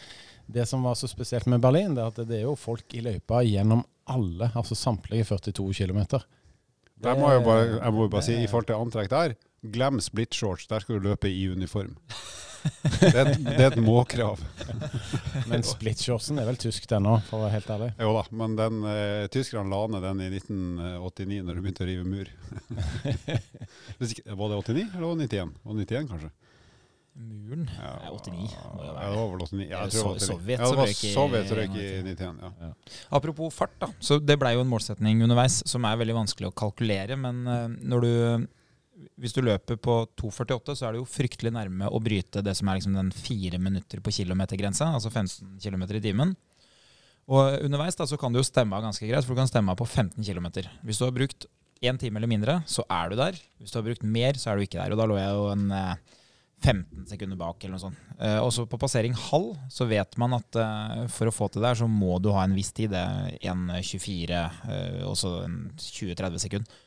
det 0.50 0.64
som 0.66 0.82
var 0.82 0.96
så 0.98 1.06
spesielt 1.06 1.46
med 1.46 1.62
Berlin, 1.62 1.92
det 1.94 2.02
er 2.02 2.08
at 2.10 2.16
det 2.26 2.40
er 2.40 2.48
jo 2.48 2.56
folk 2.58 2.96
i 2.98 3.04
løypa 3.04 3.44
gjennom 3.46 3.84
alle, 4.10 4.48
altså 4.58 4.74
samtlige 4.74 5.28
42 5.28 5.68
km. 5.78 6.00
Jeg 7.04 7.20
må 7.20 7.28
jo 7.36 7.44
bare, 7.46 7.68
jeg 7.76 7.94
må 7.94 8.08
bare 8.10 8.26
si, 8.26 8.34
i 8.34 8.48
forhold 8.50 8.66
til 8.66 8.80
antrekk 8.82 9.12
der 9.12 9.36
Glem 9.60 10.00
splitshorts, 10.00 10.66
der 10.70 10.80
skal 10.80 10.96
du 10.96 11.08
løpe 11.10 11.28
i 11.28 11.48
uniform. 11.52 11.96
Det 12.60 13.10
er, 13.16 13.30
et, 13.30 13.38
det 13.40 13.56
er 13.56 13.70
et 13.70 13.80
må-krav. 13.80 14.40
Men 15.48 15.64
splitshortsen 15.64 16.40
er 16.40 16.48
vel 16.48 16.58
tysk 16.60 16.84
den 16.90 17.08
òg, 17.08 17.22
for 17.28 17.38
å 17.40 17.46
være 17.46 17.54
helt 17.58 17.70
ærlig? 17.72 17.88
Jo 18.00 18.12
da, 18.16 18.24
men 18.36 18.56
den, 18.58 18.82
eh, 18.90 19.24
tyskerne 19.32 19.72
la 19.72 19.80
ned 19.88 20.04
den 20.04 20.20
i 20.24 20.28
1989, 20.34 21.40
når 21.46 21.56
de 21.56 21.64
begynte 21.64 21.84
å 21.84 21.88
rive 21.88 22.04
mur. 22.04 22.30
var 24.40 24.52
det 24.52 24.60
89 24.60 24.86
eller 24.92 25.06
var 25.06 25.16
det 25.16 25.28
91? 25.28 25.56
Var 25.64 25.80
det 25.80 25.88
91 25.88 26.12
kanskje? 26.12 26.32
Muren? 27.20 27.66
Ja, 27.76 28.12
89. 28.12 28.52
Ja, 28.54 28.92
det 29.10 29.16
var 29.16 29.26
vel 29.32 29.42
89. 29.44 29.64
Ja, 29.66 29.80
jeg 29.82 29.92
tror 29.92 30.04
det 30.04 30.12
var 30.12 30.22
Sovjet 30.24 30.62
Ja, 30.62 30.70
røyk 30.78 31.02
i, 31.02 31.10
Sovjet 31.12 31.52
røyk 31.58 31.74
i 31.76 31.88
91. 32.06 32.38
Ja. 32.44 32.52
Ja. 32.60 32.70
Apropos 33.18 33.52
fart, 33.54 33.74
da. 33.82 33.90
Så 34.00 34.20
det 34.22 34.38
blei 34.40 34.54
jo 34.54 34.62
en 34.64 34.70
målsetning 34.70 35.20
underveis 35.26 35.60
som 35.68 35.84
er 35.88 36.00
veldig 36.00 36.16
vanskelig 36.22 36.48
å 36.48 36.56
kalkulere. 36.62 37.18
Men 37.20 37.42
uh, 37.48 37.66
når 37.68 38.06
du 38.06 38.12
hvis 39.20 39.34
du 39.36 39.40
løper 39.44 39.78
på 39.80 39.94
2,48, 40.20 40.76
så 40.76 40.86
er 40.86 40.94
det 40.94 41.00
jo 41.00 41.08
fryktelig 41.08 41.52
nærme 41.54 41.88
å 41.88 42.00
bryte 42.02 42.42
det 42.44 42.54
som 42.58 42.68
er 42.68 42.78
liksom 42.78 42.96
den 42.98 43.12
fire 43.14 43.60
minutter 43.62 44.02
på 44.04 44.12
kilometergrensa, 44.18 44.90
altså 44.96 45.12
15 45.12 45.56
km 45.62 45.86
i 45.96 46.04
timen. 46.04 46.34
Og 47.30 47.64
underveis 47.64 47.98
da, 47.98 48.06
så 48.08 48.18
kan 48.20 48.32
du 48.32 48.40
jo 48.40 48.46
stemme 48.46 48.76
av 48.76 48.84
ganske 48.84 49.06
greit, 49.06 49.26
for 49.26 49.36
du 49.36 49.40
kan 49.40 49.50
stemme 49.50 49.72
av 49.72 49.78
på 49.78 49.86
15 49.88 50.24
km. 50.24 50.50
Hvis 50.86 51.00
du 51.00 51.06
har 51.06 51.14
brukt 51.14 51.46
én 51.80 52.00
time 52.00 52.20
eller 52.20 52.30
mindre, 52.30 52.60
så 52.68 52.84
er 52.90 53.10
du 53.12 53.20
der. 53.20 53.38
Hvis 53.60 53.72
du 53.72 53.78
har 53.78 53.86
brukt 53.86 54.02
mer, 54.04 54.40
så 54.40 54.50
er 54.50 54.58
du 54.58 54.66
ikke 54.66 54.80
der. 54.80 54.92
Og 54.92 55.00
da 55.00 55.06
lå 55.08 55.16
jeg 55.20 55.36
jo 55.36 55.46
en 55.52 55.66
15 55.70 56.82
eh, 56.82 57.06
sekunder 57.12 57.38
bak, 57.40 57.62
eller 57.62 57.76
noe 57.76 57.84
sånt. 57.86 58.02
Også 58.18 58.42
og 58.44 58.52
så 58.56 58.66
på 58.68 58.80
passering 58.82 59.14
halv 59.16 59.54
så 59.72 59.86
vet 59.88 60.18
man 60.20 60.36
at 60.36 60.60
eh, 60.60 61.06
for 61.12 61.30
å 61.30 61.34
få 61.34 61.48
til 61.48 61.62
det 61.62 61.70
her, 61.70 61.80
så 61.80 61.88
må 61.88 62.18
du 62.20 62.32
ha 62.34 62.44
en 62.44 62.56
viss 62.56 62.74
tid. 62.76 62.92
Det 62.92 63.00
er 63.00 63.54
1,24 63.54 64.44
og 65.08 65.16
så 65.20 65.36
20-30 65.46 66.48
sekunder. 66.48 66.80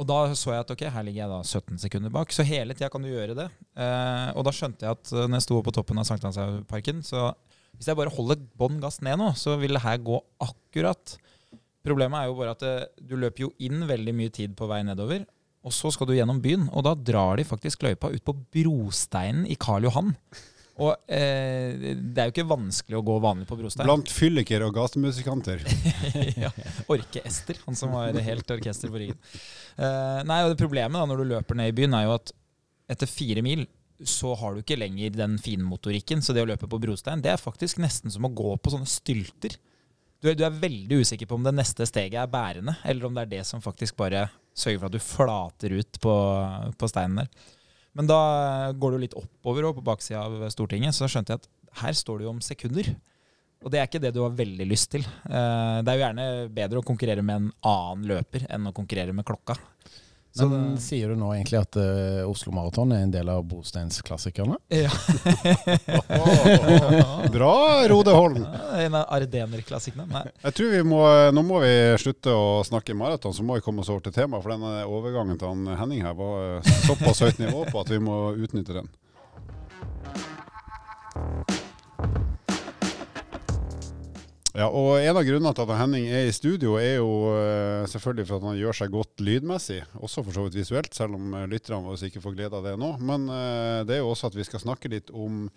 Og 0.00 0.08
da 0.08 0.18
så 0.38 0.54
jeg 0.54 0.64
at 0.64 0.70
ok, 0.72 0.84
her 0.94 1.04
ligger 1.04 1.22
jeg 1.24 1.32
da 1.32 1.40
17 1.42 1.80
sekunder 1.82 2.12
bak. 2.12 2.32
Så 2.32 2.46
hele 2.48 2.76
tida 2.76 2.88
kan 2.92 3.04
du 3.04 3.10
gjøre 3.10 3.36
det. 3.36 3.48
Eh, 3.76 4.28
og 4.32 4.46
da 4.46 4.54
skjønte 4.56 4.86
jeg 4.86 4.96
at 4.96 5.12
eh, 5.12 5.26
når 5.26 5.38
jeg 5.38 5.46
sto 5.46 5.58
på 5.64 5.74
toppen 5.76 6.00
av 6.00 6.08
Sankthansparken, 6.08 7.02
så 7.04 7.28
hvis 7.76 7.90
jeg 7.90 7.98
bare 7.98 8.12
holder 8.14 8.40
bånn 8.60 8.80
gass 8.82 9.02
ned 9.04 9.20
nå, 9.20 9.32
så 9.36 9.58
vil 9.60 9.76
det 9.76 9.84
her 9.84 10.00
gå 10.00 10.16
akkurat. 10.44 11.16
Problemet 11.84 12.22
er 12.22 12.30
jo 12.30 12.38
bare 12.38 12.56
at 12.56 12.64
det, 12.64 12.72
eh, 12.86 13.06
du 13.10 13.18
løper 13.20 13.48
jo 13.48 13.52
inn 13.60 13.84
veldig 13.88 14.16
mye 14.16 14.32
tid 14.32 14.56
på 14.56 14.68
vei 14.70 14.80
nedover. 14.86 15.26
Og 15.62 15.74
så 15.76 15.92
skal 15.94 16.08
du 16.08 16.16
gjennom 16.16 16.40
byen, 16.42 16.66
og 16.74 16.82
da 16.88 16.96
drar 16.98 17.36
de 17.38 17.46
faktisk 17.46 17.84
løypa 17.84 18.10
ut 18.10 18.24
på 18.26 18.34
brosteinen 18.56 19.44
i 19.46 19.58
Karl 19.60 19.86
Johan. 19.86 20.16
Og 20.80 20.94
eh, 21.12 21.92
det 22.00 22.22
er 22.22 22.28
jo 22.28 22.32
ikke 22.32 22.48
vanskelig 22.48 22.96
å 22.96 23.04
gå 23.04 23.18
vanlig 23.20 23.44
på 23.48 23.58
brostein. 23.58 23.84
Blant 23.84 24.12
fylliker 24.12 24.64
og 24.64 24.72
gatemusikanter. 24.78 25.60
ja. 26.44 26.52
Orke-Ester, 26.92 27.60
han 27.66 27.76
som 27.76 27.92
var 27.92 28.16
helt 28.24 28.54
orkester 28.54 28.92
på 28.92 29.02
ryggen. 29.02 29.18
Eh, 29.76 30.22
nei, 30.28 30.40
og 30.44 30.54
det 30.54 30.60
Problemet 30.62 30.96
da, 30.96 31.04
når 31.10 31.20
du 31.20 31.28
løper 31.34 31.58
ned 31.58 31.72
i 31.72 31.76
byen, 31.76 31.98
er 31.98 32.06
jo 32.06 32.16
at 32.16 32.32
etter 32.92 33.10
fire 33.10 33.44
mil 33.44 33.66
så 34.08 34.32
har 34.38 34.54
du 34.54 34.62
ikke 34.62 34.80
lenger 34.80 35.12
den 35.14 35.36
finmotorikken. 35.42 36.24
Så 36.24 36.34
det 36.34 36.46
å 36.46 36.48
løpe 36.48 36.70
på 36.70 36.80
brostein, 36.80 37.22
det 37.22 37.34
er 37.34 37.40
faktisk 37.40 37.82
nesten 37.82 38.12
som 38.12 38.24
å 38.26 38.32
gå 38.32 38.56
på 38.56 38.72
sånne 38.72 38.88
stylter. 38.88 39.58
Du 40.22 40.30
er, 40.30 40.36
du 40.38 40.44
er, 40.46 40.54
veldig 40.54 41.02
usikker 41.02 41.28
på 41.28 41.36
om 41.36 41.44
det 41.44 41.54
neste 41.56 41.84
steget 41.88 42.20
er 42.22 42.30
bærende, 42.30 42.76
eller 42.86 43.08
om 43.08 43.16
det 43.16 43.26
er 43.26 43.32
det 43.32 43.46
som 43.48 43.62
faktisk 43.62 43.98
bare 43.98 44.28
sørger 44.54 44.78
for 44.78 44.88
at 44.88 44.94
du 44.94 45.02
flater 45.02 45.74
ut 45.80 45.98
på, 46.00 46.14
på 46.78 46.90
steinen 46.90 47.24
der. 47.24 47.50
Men 47.98 48.08
da 48.08 48.20
går 48.72 48.94
du 48.94 49.02
litt 49.02 49.16
oppover 49.18 49.68
og 49.68 49.78
på 49.78 49.86
baksida 49.86 50.24
av 50.24 50.46
Stortinget, 50.52 50.96
så 50.96 51.08
skjønte 51.10 51.34
jeg 51.34 51.42
at 51.42 51.50
her 51.82 51.96
står 51.96 52.20
det 52.20 52.26
jo 52.26 52.32
om 52.32 52.44
sekunder. 52.44 52.88
Og 53.62 53.70
det 53.70 53.78
er 53.78 53.88
ikke 53.88 54.02
det 54.02 54.14
du 54.16 54.22
har 54.24 54.34
veldig 54.36 54.66
lyst 54.66 54.90
til. 54.94 55.04
Eh, 55.06 55.76
det 55.84 55.92
er 55.92 55.98
jo 55.98 56.04
gjerne 56.04 56.28
bedre 56.54 56.80
å 56.80 56.86
konkurrere 56.86 57.24
med 57.24 57.38
en 57.38 57.50
annen 57.68 58.08
løper 58.10 58.46
enn 58.50 58.68
å 58.68 58.74
konkurrere 58.74 59.14
med 59.14 59.26
klokka. 59.28 59.56
Så 60.32 60.46
Men 60.48 60.78
sier 60.80 61.10
du 61.12 61.16
nå 61.20 61.28
egentlig 61.34 61.58
at 61.60 61.76
uh, 61.76 62.22
Oslo 62.24 62.54
Maraton 62.56 62.88
er 62.96 63.02
en 63.04 63.10
del 63.12 63.28
av 63.28 63.42
brosteinsklassikerne? 63.48 64.56
Ja. 64.72 64.88
Bra, 67.32 67.88
Rode 67.88 68.10
Holm! 68.16 68.46
En 68.78 68.94
av 68.96 69.04
Ardener-klassikerne. 69.12 70.22
Jeg 70.42 70.54
tror 70.56 70.70
vi 70.72 70.82
må, 70.88 71.02
Nå 71.36 71.42
må 71.44 71.60
vi 71.62 71.72
slutte 72.00 72.32
å 72.32 72.62
snakke 72.66 72.96
maraton, 72.96 73.34
så 73.36 73.44
må 73.44 73.58
vi 73.58 73.64
komme 73.64 73.84
oss 73.84 73.90
over 73.92 74.00
til 74.06 74.14
temaet. 74.16 74.42
For 74.44 74.54
denne 74.54 74.86
overgangen 74.88 75.36
til 75.40 75.52
han 75.52 75.68
Henning 75.82 76.00
her 76.06 76.16
var 76.16 76.64
såpass 76.86 77.20
høyt 77.26 77.38
nivå 77.42 77.66
på 77.68 77.84
at 77.84 77.92
vi 77.92 78.00
må 78.02 78.16
utnytte 78.32 78.72
den. 78.80 78.88
Ja, 84.62 84.68
og 84.70 85.00
En 85.02 85.16
av 85.18 85.24
grunnene 85.26 85.50
til 85.58 85.64
at 85.64 85.78
Henning 85.80 86.04
er 86.06 86.28
i 86.28 86.34
studio, 86.34 86.76
er 86.78 87.00
jo 87.00 87.08
uh, 87.34 87.82
selvfølgelig 87.90 88.26
for 88.28 88.38
at 88.38 88.44
han 88.46 88.58
gjør 88.60 88.76
seg 88.78 88.92
godt 88.94 89.22
lydmessig. 89.26 89.80
Også 89.98 90.22
for 90.22 90.36
så 90.36 90.44
vidt 90.44 90.58
visuelt, 90.60 90.92
selv 90.94 91.16
om 91.18 91.32
uh, 91.34 91.48
lytterne 91.50 91.82
våre 91.82 92.06
ikke 92.06 92.22
får 92.22 92.36
glede 92.36 92.60
av 92.60 92.68
det 92.68 92.76
nå. 92.78 92.92
Men 93.02 93.24
uh, 93.26 93.80
det 93.88 93.96
er 93.96 94.02
jo 94.04 94.12
også 94.12 94.30
at 94.30 94.36
vi 94.38 94.46
skal 94.46 94.62
snakke 94.62 94.92
litt 94.92 95.10
om 95.10 95.48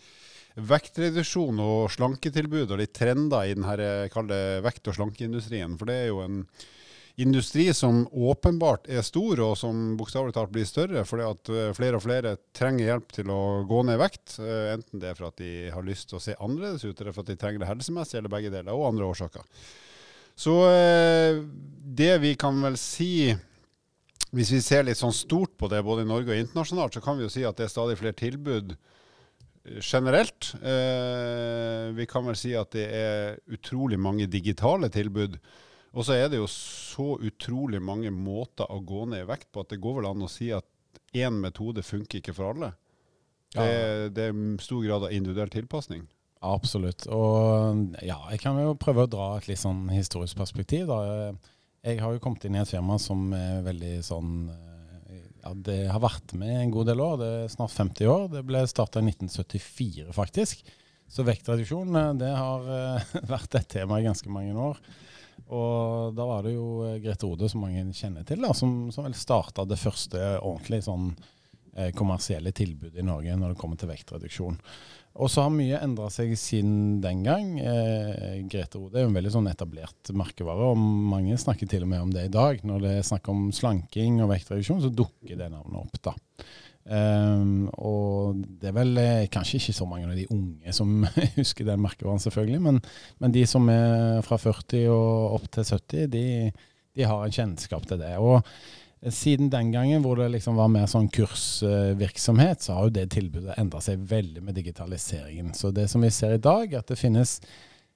vektreduksjon 0.55 1.61
og 1.61 1.91
slanketilbud 1.93 2.71
og 2.71 2.81
litt 2.81 2.95
trender 2.97 3.45
i 3.45 3.53
denne 3.53 4.39
vekt- 4.65 4.89
og 4.89 4.97
slankeindustrien. 4.97 5.77
For 5.77 5.91
det 5.91 5.99
er 5.99 6.09
jo 6.09 6.23
en 6.25 6.41
industri 7.15 7.73
som 7.73 8.07
åpenbart 8.11 8.89
er 8.91 9.03
stor, 9.05 9.39
og 9.39 9.55
som 9.59 9.95
bokstavelig 9.99 10.35
talt 10.35 10.51
blir 10.51 10.67
større, 10.67 11.05
fordi 11.07 11.27
at 11.29 11.51
eh, 11.51 11.71
flere 11.77 11.99
og 11.99 12.03
flere 12.03 12.35
trenger 12.55 12.89
hjelp 12.89 13.15
til 13.15 13.31
å 13.31 13.41
gå 13.69 13.81
ned 13.87 13.95
i 13.95 14.01
vekt. 14.03 14.35
Eh, 14.43 14.73
enten 14.73 14.99
det 14.99 15.11
er 15.11 15.17
for 15.17 15.29
at 15.29 15.39
de 15.39 15.71
har 15.71 15.87
lyst 15.87 16.09
til 16.11 16.19
å 16.19 16.23
se 16.23 16.35
annerledes 16.35 16.83
ut, 16.83 16.99
eller 16.99 17.15
for 17.15 17.23
at 17.23 17.31
de 17.31 17.39
trenger 17.39 17.63
det 17.63 17.71
helsemessig, 17.71 18.19
eller 18.19 18.33
begge 18.33 18.51
deler, 18.51 18.75
og 18.75 18.89
andre 18.89 19.07
årsaker. 19.07 19.45
Så 20.35 20.57
eh, 20.67 21.39
det 22.01 22.11
vi 22.23 22.33
kan 22.39 22.59
vel 22.65 22.75
si 22.79 23.31
hvis 24.35 24.51
vi 24.51 24.59
ser 24.59 24.83
litt 24.83 24.99
sånn 24.99 25.15
stort 25.15 25.53
på 25.55 25.69
det, 25.71 25.79
både 25.85 26.03
i 26.03 26.09
Norge 26.09 26.33
og 26.33 26.41
internasjonalt, 26.41 26.97
så 26.97 27.03
kan 27.03 27.15
vi 27.15 27.23
jo 27.23 27.31
si 27.31 27.45
at 27.47 27.55
det 27.55 27.69
er 27.69 27.71
stadig 27.71 27.95
flere 28.01 28.17
tilbud 28.19 28.73
generelt. 29.79 30.51
vi 31.95 32.05
kan 32.05 32.25
vel 32.27 32.35
si 32.37 32.51
at 32.53 32.75
det 32.75 32.83
er 32.85 33.39
utrolig 33.55 33.97
mange 33.97 34.27
digitale 34.29 34.91
tilbud 34.93 35.39
og 35.95 36.03
så 36.03 36.17
er 36.17 36.27
det 36.31 36.41
jo 36.41 36.47
så 36.51 37.15
utrolig 37.23 37.79
mange 37.83 38.11
måter 38.11 38.67
å 38.71 38.81
gå 38.83 39.05
ned 39.11 39.23
i 39.23 39.29
vekt 39.29 39.47
på 39.55 39.63
at 39.63 39.71
det 39.71 39.79
går 39.83 40.01
vel 40.01 40.09
an 40.09 40.25
å 40.25 40.31
si 40.31 40.49
at 40.55 40.67
én 41.15 41.39
metode 41.39 41.83
funker 41.85 42.19
ikke 42.19 42.35
for 42.35 42.51
alle. 42.51 42.73
Det, 43.55 43.63
ja. 43.63 44.09
det 44.11 44.27
er 44.27 44.35
stor 44.63 44.83
grad 44.83 45.07
av 45.07 45.15
individuell 45.15 45.51
tilpasning. 45.53 46.03
Absolutt. 46.45 47.07
Og 47.13 47.95
ja, 48.03 48.19
jeg 48.33 48.41
kan 48.43 48.59
jo 48.59 48.75
prøve 48.79 49.05
å 49.05 49.11
dra 49.11 49.29
et 49.37 49.47
litt 49.49 49.61
sånn 49.61 49.87
historisk 49.93 50.37
perspektiv. 50.37 50.89
da. 50.91 51.31
Jeg 51.85 52.01
har 52.03 52.13
jo 52.13 52.21
kommet 52.21 52.45
inn 52.45 52.57
i 52.57 52.61
et 52.61 52.69
firma 52.69 52.99
som 53.01 53.29
er 53.37 53.63
veldig 53.65 53.95
sånn 54.05 54.31
ja, 55.45 55.51
Det 55.53 55.77
har 55.93 56.01
vært 56.01 56.33
med 56.37 56.57
en 56.59 56.73
god 56.73 56.91
del 56.91 57.01
år. 57.05 57.17
Det 57.21 57.31
er 57.39 57.53
snart 57.53 57.73
50 57.73 58.11
år. 58.11 58.27
Det 58.35 58.43
ble 58.45 58.65
starta 58.69 59.01
i 59.01 59.07
1974, 59.07 60.11
faktisk. 60.17 60.65
Så 61.07 61.25
vektreduksjon 61.25 62.19
det 62.19 62.31
har 62.33 62.69
vært 63.35 63.57
et 63.61 63.71
tema 63.77 64.01
i 64.01 64.07
ganske 64.07 64.29
mange 64.33 64.57
år. 64.57 64.81
Og 65.45 66.15
da 66.17 66.25
var 66.25 66.45
det 66.45 66.55
jo 66.55 66.67
eh, 66.87 66.99
Grete 67.03 67.27
Ode, 67.29 67.49
som 67.51 67.63
mange 67.65 67.85
kjenner 67.93 68.25
til, 68.27 68.41
da, 68.41 68.53
som, 68.57 68.91
som 68.93 69.07
vel 69.07 69.17
starta 69.17 69.65
det 69.67 69.79
første 69.81 70.21
ordentlig 70.39 70.81
sånn 70.87 71.11
eh, 71.75 71.91
kommersielle 71.95 72.53
tilbudet 72.55 73.01
i 73.01 73.05
Norge 73.05 73.35
når 73.37 73.53
det 73.53 73.59
kommer 73.61 73.79
til 73.79 73.91
vektreduksjon. 73.91 74.57
Og 75.15 75.29
så 75.31 75.45
har 75.45 75.53
mye 75.53 75.79
endra 75.79 76.09
seg 76.11 76.33
siden 76.35 76.99
den 77.03 77.21
gang. 77.23 77.53
Eh, 77.61 78.41
Grete 78.51 78.81
Ode 78.81 78.99
er 78.99 79.07
en 79.07 79.15
veldig 79.15 79.31
sånn 79.37 79.47
etablert 79.47 80.11
merkevare, 80.11 80.73
og 80.73 80.81
mange 80.81 81.37
snakker 81.39 81.69
til 81.71 81.85
og 81.85 81.91
med 81.93 82.03
om 82.03 82.11
det 82.11 82.25
i 82.27 82.33
dag. 82.33 82.59
Når 82.67 82.83
det 82.83 82.93
er 82.97 83.07
snakk 83.07 83.29
om 83.31 83.47
slanking 83.55 84.19
og 84.25 84.33
vektreduksjon, 84.33 84.83
så 84.83 84.91
dukker 84.91 85.39
det 85.39 85.51
navnet 85.53 85.85
opp, 85.85 86.01
da. 86.09 86.15
Um, 86.85 87.65
og 87.81 88.43
det 88.61 88.69
er 88.69 88.75
vel 88.75 88.99
eh, 89.01 89.23
kanskje 89.33 89.57
ikke 89.57 89.73
så 89.73 89.87
mange 89.89 90.05
av 90.05 90.13
de 90.13 90.27
unge 90.29 90.73
som 90.77 91.01
husker 91.39 91.65
den 91.65 91.81
merkevaren, 91.81 92.21
selvfølgelig, 92.21 92.61
men, 92.61 92.77
men, 93.17 93.33
de 93.33 93.41
som 93.49 93.65
er 93.73 94.21
fra 94.25 94.37
40 94.37 94.83
og 94.93 95.37
opp 95.39 95.47
til 95.55 95.65
70, 95.65 96.11
de, 96.13 96.25
de 96.93 97.07
har 97.09 97.23
en 97.25 97.33
kjennskap 97.33 97.87
til 97.89 98.03
det. 98.03 98.13
Og 98.21 98.37
eh, 98.37 99.09
siden 99.09 99.49
den 99.53 99.73
gangen 99.73 100.05
hvor 100.05 100.21
det 100.21 100.29
liksom 100.35 100.61
var 100.61 100.69
mer 100.69 100.85
sånn 100.91 101.09
kursvirksomhet, 101.09 102.61
så 102.61 102.77
har 102.77 102.85
jo 102.85 102.97
det 102.99 103.07
tilbudet 103.17 103.57
endra 103.57 103.81
seg 103.81 104.05
veldig 104.05 104.45
med 104.45 104.59
digitaliseringen. 104.61 105.55
Så 105.57 105.73
det 105.73 105.87
som 105.89 106.05
vi 106.05 106.13
ser 106.13 106.37
i 106.37 106.43
dag, 106.43 106.69
er 106.69 106.85
at 106.85 106.93
det 106.93 107.01
finnes 107.01 107.39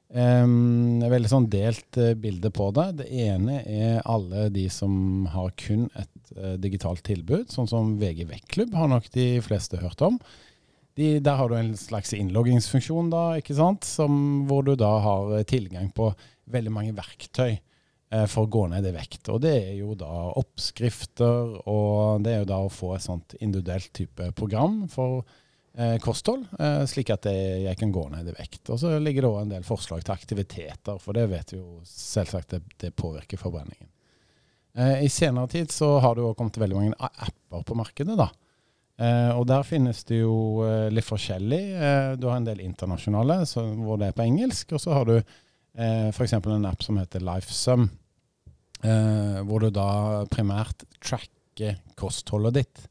Um, 0.09 1.03
veldig 1.05 1.29
sånn 1.29 1.45
delt 1.53 1.97
uh, 2.01 2.15
bilde 2.17 2.49
på 2.49 2.71
det. 2.73 2.87
Det 3.03 3.07
ene 3.27 3.59
er 3.61 3.99
alle 4.09 4.47
de 4.49 4.65
som 4.73 5.27
har 5.29 5.51
kun 5.59 5.85
et 5.93 6.31
uh, 6.33 6.55
digitalt 6.57 7.03
tilbud, 7.05 7.51
sånn 7.53 7.69
som 7.69 7.91
VG 8.01 8.23
Vektklubb 8.31 8.73
har 8.73 8.89
nok 8.89 9.11
de 9.13 9.27
fleste 9.45 9.77
hørt 9.83 10.01
om. 10.01 10.17
De, 10.97 11.19
der 11.21 11.37
har 11.37 11.51
du 11.51 11.59
en 11.59 11.75
slags 11.77 12.15
innloggingsfunksjon, 12.17 13.11
da, 13.13 13.23
ikke 13.37 13.59
sant? 13.59 13.85
Som, 13.85 14.47
hvor 14.49 14.65
du 14.65 14.73
da 14.79 14.95
har 15.05 15.29
uh, 15.29 15.43
tilgang 15.45 15.91
på 15.93 16.09
veldig 16.49 16.73
mange 16.73 16.95
verktøy 16.97 17.59
for 18.09 18.47
å 18.47 18.49
gå 18.49 18.63
ned 18.71 18.87
i 18.89 18.91
vekt. 18.95 19.27
Og 19.29 19.43
det 19.43 19.51
er 19.53 19.73
jo 19.77 19.91
da 19.93 20.31
oppskrifter, 20.39 21.59
og 21.69 22.23
det 22.25 22.31
er 22.33 22.39
jo 22.39 22.47
da 22.49 22.57
å 22.65 22.71
få 22.73 22.95
et 22.95 23.03
sånt 23.03 23.35
individuelt 23.37 23.91
type 23.93 24.31
program 24.33 24.79
for 24.89 25.19
eh, 25.19 25.35
kosthold, 26.03 26.47
eh, 26.59 26.81
slik 26.91 27.13
at 27.13 27.27
jeg, 27.29 27.75
kan 27.79 27.93
gå 27.95 28.03
ned 28.11 28.27
i 28.27 28.35
vekt. 28.35 28.65
Og 28.73 28.81
så 28.81 28.97
ligger 28.99 29.23
det 29.23 29.29
òg 29.29 29.39
en 29.43 29.53
del 29.53 29.67
forslag 29.67 30.03
til 30.03 30.15
aktiviteter, 30.15 30.99
for 30.99 31.15
det 31.15 31.29
vet 31.31 31.53
vi 31.53 31.61
jo 31.61 31.79
selvsagt 31.87 32.55
det, 32.55 32.61
det 32.83 32.95
påvirker 32.99 33.39
forbrenningen. 33.39 33.87
Eh, 34.77 35.03
I 35.05 35.09
senere 35.09 35.47
tid 35.47 35.71
så 35.71 35.97
har 35.99 36.15
det 36.15 36.23
jo 36.23 36.35
kommet 36.37 36.59
veldig 36.59 36.77
mange 36.77 37.09
apper 37.09 37.65
på 37.65 37.77
markedet. 37.77 38.17
da. 38.19 38.29
Eh, 38.99 39.31
og 39.37 39.45
der 39.47 39.63
finnes 39.63 40.03
det 40.09 40.21
jo 40.21 40.65
eh, 40.67 40.89
litt 40.91 41.07
forskjellig. 41.07 41.61
Eh, 41.79 42.11
du 42.19 42.27
har 42.27 42.39
en 42.39 42.47
del 42.47 42.61
internasjonale 42.65 43.41
hvor 43.79 43.99
det 43.99 44.11
er 44.11 44.17
på 44.17 44.27
engelsk, 44.27 44.75
og 44.75 44.83
så 44.83 44.97
har 44.97 45.09
du 45.09 45.15
eh, 45.17 46.09
f.eks. 46.11 46.35
en 46.35 46.69
app 46.69 46.83
som 46.83 46.99
heter 46.99 47.23
LifeSum, 47.23 47.89
eh, 48.83 49.39
hvor 49.47 49.63
du 49.63 49.71
da 49.73 50.25
primært 50.31 50.83
tracker 50.99 51.79
kostholdet 51.99 52.59
ditt. 52.59 52.87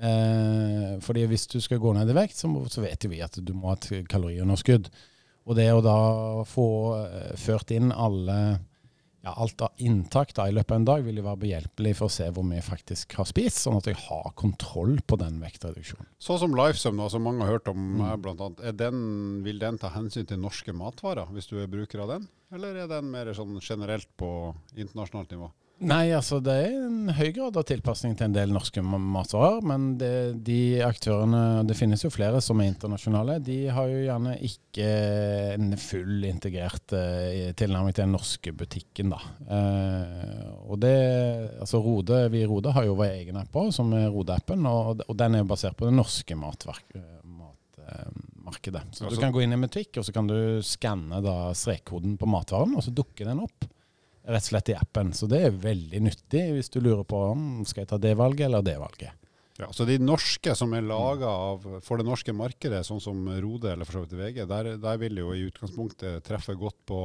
Eh, 0.00 0.96
fordi 1.04 1.26
hvis 1.28 1.46
du 1.52 1.58
skal 1.60 1.80
gå 1.82 1.92
ned 1.96 2.08
i 2.08 2.16
vekt, 2.16 2.38
så, 2.38 2.48
må, 2.48 2.64
så 2.72 2.84
vet 2.84 3.04
vi 3.10 3.20
at 3.24 3.36
du 3.36 3.52
må 3.52 3.72
ha 3.72 3.76
et 3.76 4.08
kaloriunderskudd. 4.08 4.88
Og 5.48 5.56
det 5.58 5.68
å 5.72 5.84
da 5.84 6.00
få 6.48 6.66
eh, 7.04 7.32
ført 7.40 7.72
inn 7.74 7.92
alle 7.92 8.40
ja, 9.20 9.34
alt 9.36 9.60
av 9.60 9.82
inntak 9.84 10.32
da, 10.32 10.46
i 10.48 10.54
løpet 10.56 10.72
av 10.72 10.78
en 10.80 10.86
dag 10.88 11.02
vil 11.04 11.18
jo 11.20 11.24
være 11.26 11.40
behjelpelig 11.42 11.92
for 11.98 12.08
å 12.08 12.14
se 12.14 12.28
hvor 12.32 12.46
mye 12.46 12.60
jeg 12.60 12.68
faktisk 12.70 13.16
har 13.18 13.28
spist, 13.28 13.58
sånn 13.60 13.76
at 13.76 13.90
jeg 13.90 13.98
har 14.06 14.32
kontroll 14.38 14.94
på 15.04 15.18
den 15.20 15.36
vektreduksjonen. 15.42 16.08
Sånn 16.22 16.40
som 16.40 16.56
Lifesum, 16.56 17.02
som 17.12 17.26
mange 17.28 17.44
har 17.44 17.58
hørt 17.58 17.68
om 17.68 17.82
mm. 18.00 18.06
blant 18.24 18.44
annet, 18.46 18.64
den, 18.80 19.02
vil 19.44 19.60
den 19.60 19.80
ta 19.80 19.92
hensyn 19.92 20.28
til 20.28 20.40
norske 20.40 20.72
matvarer, 20.76 21.28
hvis 21.36 21.50
du 21.52 21.58
er 21.60 21.68
bruker 21.68 22.06
av 22.06 22.14
den? 22.14 22.28
Eller 22.54 22.80
er 22.80 22.88
den 22.90 23.12
mer 23.12 23.28
sånn 23.36 23.60
generelt 23.60 24.08
på 24.18 24.30
internasjonalt 24.72 25.36
nivå? 25.36 25.52
Nei, 25.80 26.10
altså 26.12 26.42
det 26.44 26.54
er 26.60 26.74
en 26.76 27.08
høy 27.16 27.30
grad 27.32 27.56
av 27.56 27.64
tilpasning 27.64 28.12
til 28.12 28.26
en 28.26 28.34
del 28.34 28.50
norske 28.52 28.82
matvarer. 28.84 29.62
Men 29.64 29.94
det, 30.00 30.12
de 30.44 30.82
aktørene, 30.84 31.62
det 31.64 31.76
finnes 31.78 32.04
jo 32.04 32.10
flere 32.12 32.42
som 32.44 32.60
er 32.60 32.68
internasjonale, 32.68 33.38
de 33.44 33.62
har 33.72 33.88
jo 33.88 34.02
gjerne 34.04 34.34
ikke 34.44 34.90
en 35.54 35.72
full 35.80 36.26
integrert 36.28 36.92
uh, 36.92 37.48
tilnærming 37.56 37.96
til 37.96 38.04
den 38.04 38.14
norske 38.18 38.52
butikken, 38.52 39.14
da. 39.14 39.22
Uh, 39.48 40.52
og 40.68 40.82
det, 40.84 40.94
altså 41.64 41.80
Rode, 41.80 42.26
Vi 42.34 42.44
i 42.44 42.50
Rode 42.50 42.76
har 42.76 42.84
jo 42.84 42.98
vår 43.00 43.16
egen 43.22 43.40
app 43.40 43.56
òg, 43.64 43.72
som 43.72 43.96
er 43.96 44.10
Rode-appen. 44.12 44.68
Og, 44.68 45.00
og, 45.08 45.16
den 45.16 45.38
er 45.38 45.44
jo 45.46 45.50
basert 45.54 45.80
på 45.80 45.88
det 45.88 45.96
norske 45.96 46.36
matverk, 46.36 46.92
matmarkedet. 47.24 48.84
Så 48.92 49.08
altså, 49.08 49.16
du 49.16 49.24
kan 49.24 49.32
gå 49.32 49.46
inn 49.46 49.56
i 49.56 49.60
en 49.62 49.64
butikk, 49.64 49.94
og 49.96 50.04
så 50.04 50.12
kan 50.12 50.28
du 50.28 50.60
skanne 50.60 51.24
strekkoden 51.56 52.20
på 52.20 52.28
matvaren, 52.28 52.76
og 52.76 52.84
så 52.84 52.92
dukker 52.92 53.32
den 53.32 53.46
opp 53.48 53.70
rett 54.26 54.44
og 54.44 54.50
slett 54.50 54.72
i 54.72 54.76
appen. 54.76 55.12
Så 55.16 55.28
det 55.30 55.42
er 55.46 55.56
veldig 55.62 56.02
nyttig 56.08 56.44
hvis 56.56 56.72
du 56.72 56.80
lurer 56.80 57.04
på 57.08 57.22
om 57.32 57.64
skal 57.68 57.84
jeg 57.84 57.92
ta 57.92 58.00
det 58.02 58.16
valget 58.20 58.48
eller 58.48 58.64
det 58.66 58.78
valget. 58.80 59.16
Ja, 59.60 59.68
Så 59.76 59.84
de 59.84 59.98
norske 60.00 60.54
som 60.56 60.72
er 60.72 60.86
laga 60.86 61.28
for 61.84 62.00
det 62.00 62.06
norske 62.08 62.32
markedet, 62.32 62.80
sånn 62.86 63.02
som 63.02 63.18
Rode 63.42 63.74
eller 63.74 63.84
for 63.84 63.98
så 63.98 64.06
vidt 64.06 64.16
VG, 64.16 64.46
der, 64.48 64.74
der 64.80 65.00
vil 65.02 65.20
jo 65.20 65.34
i 65.36 65.44
utgangspunktet 65.50 66.24
treffe 66.24 66.56
godt 66.56 66.78
på 66.88 67.02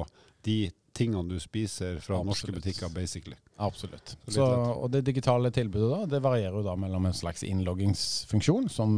de 0.47 0.69
tingene 0.95 1.27
du 1.27 1.39
spiser 1.43 1.97
fra 1.99 2.21
Absolutt. 2.21 2.29
norske 2.29 2.53
butikker, 2.55 2.91
basically. 2.95 3.35
Absolutt. 3.59 4.15
Så, 4.31 4.45
og 4.45 4.87
det 4.93 5.03
digitale 5.09 5.51
tilbudet 5.51 5.89
da, 5.91 5.99
det 6.15 6.21
varierer 6.23 6.55
jo 6.55 6.63
da 6.63 6.77
mellom 6.79 7.09
en 7.09 7.17
slags 7.17 7.43
innloggingsfunksjon, 7.43 8.69
som 8.71 8.95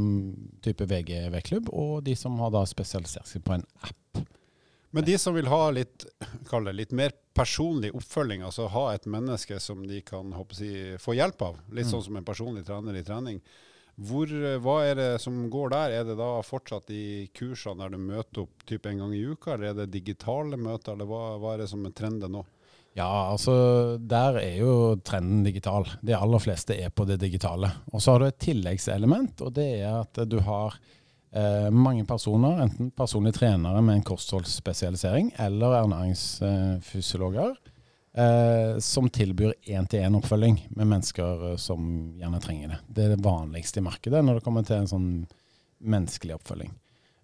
type 0.62 0.86
VG 0.86 1.32
V-klubb, 1.34 1.71
og 1.73 2.03
de 2.06 2.13
som 2.19 2.38
har 2.43 2.53
da 2.53 2.62
spesialisert 2.69 3.30
seg 3.30 3.41
på 3.47 3.58
en 3.58 3.65
app. 3.82 3.97
Men 4.97 5.05
de 5.05 5.13
som 5.21 5.36
vil 5.38 5.45
ha 5.45 5.67
litt, 5.69 6.07
det, 6.49 6.71
litt 6.73 6.93
mer 6.97 7.12
personlig 7.38 7.91
oppfølging, 7.93 8.41
altså 8.47 8.65
ha 8.73 8.88
et 8.95 9.03
menneske 9.05 9.60
som 9.62 9.83
de 9.86 9.99
kan 10.01 10.31
si, 10.57 10.71
få 10.97 11.13
hjelp 11.13 11.43
av, 11.45 11.60
litt 11.69 11.86
mm. 11.86 11.91
sånn 11.91 12.05
som 12.07 12.17
en 12.17 12.25
personlig 12.25 12.63
trener 12.65 12.97
i 12.97 13.03
trening, 13.05 13.38
hvor, 14.10 14.33
hva 14.65 14.79
er 14.88 14.97
det 14.97 15.12
som 15.21 15.38
går 15.53 15.69
der? 15.75 15.93
Er 15.99 16.10
det 16.10 16.17
da 16.17 16.31
fortsatt 16.41 16.89
de 16.89 17.27
kursene 17.38 17.83
der 17.83 17.93
du 17.93 18.01
møter 18.10 18.47
opp 18.47 18.65
typ 18.65 18.89
en 18.89 19.03
gang 19.03 19.13
i 19.13 19.21
uka, 19.21 19.53
eller 19.53 19.69
er 19.69 19.79
det 19.83 19.91
digitale 19.99 20.57
møter, 20.57 20.97
eller 20.97 21.13
hva, 21.13 21.21
hva 21.45 21.53
er 21.53 21.62
det 21.62 21.69
som 21.75 21.86
er 21.86 21.93
trenden 21.97 22.33
nå? 22.33 22.43
Ja, 22.97 23.29
altså 23.29 23.53
der 24.01 24.41
er 24.41 24.60
jo 24.63 24.75
trenden 25.05 25.45
digital. 25.45 25.86
De 26.01 26.17
aller 26.17 26.41
fleste 26.41 26.73
er 26.73 26.89
på 26.89 27.05
det 27.05 27.19
digitale. 27.21 27.69
Og 27.93 28.01
så 28.01 28.15
har 28.15 28.25
du 28.25 28.31
et 28.31 28.41
tilleggselement, 28.41 29.45
og 29.45 29.53
det 29.62 29.67
er 29.75 29.99
at 29.99 30.25
du 30.25 30.39
har 30.41 30.81
eh, 31.32 31.70
mange 31.74 32.06
personer, 32.08 32.62
enten 32.63 32.92
personlige 32.96 33.40
trenere 33.40 33.82
med 33.82 34.00
en 34.00 34.06
kostholdsspesialisering 34.08 35.32
eller 35.44 35.78
ernæringsfysiologer, 35.82 37.56
eh, 38.18 38.80
som 38.84 39.10
tilbyr 39.10 39.56
én-til-én-oppfølging 39.68 40.60
med 40.70 40.92
mennesker 40.96 41.52
eh, 41.52 41.56
som 41.62 41.88
gjerne 42.20 42.42
trenger 42.44 42.76
det. 42.76 42.82
Det 42.88 43.06
er 43.06 43.16
det 43.16 43.26
vanligste 43.26 43.82
i 43.82 43.88
markedet 43.88 44.24
når 44.26 44.40
det 44.40 44.46
kommer 44.48 44.68
til 44.68 44.82
en 44.82 44.92
sånn 44.92 45.10
menneskelig 45.84 46.38
oppfølging. 46.40 46.76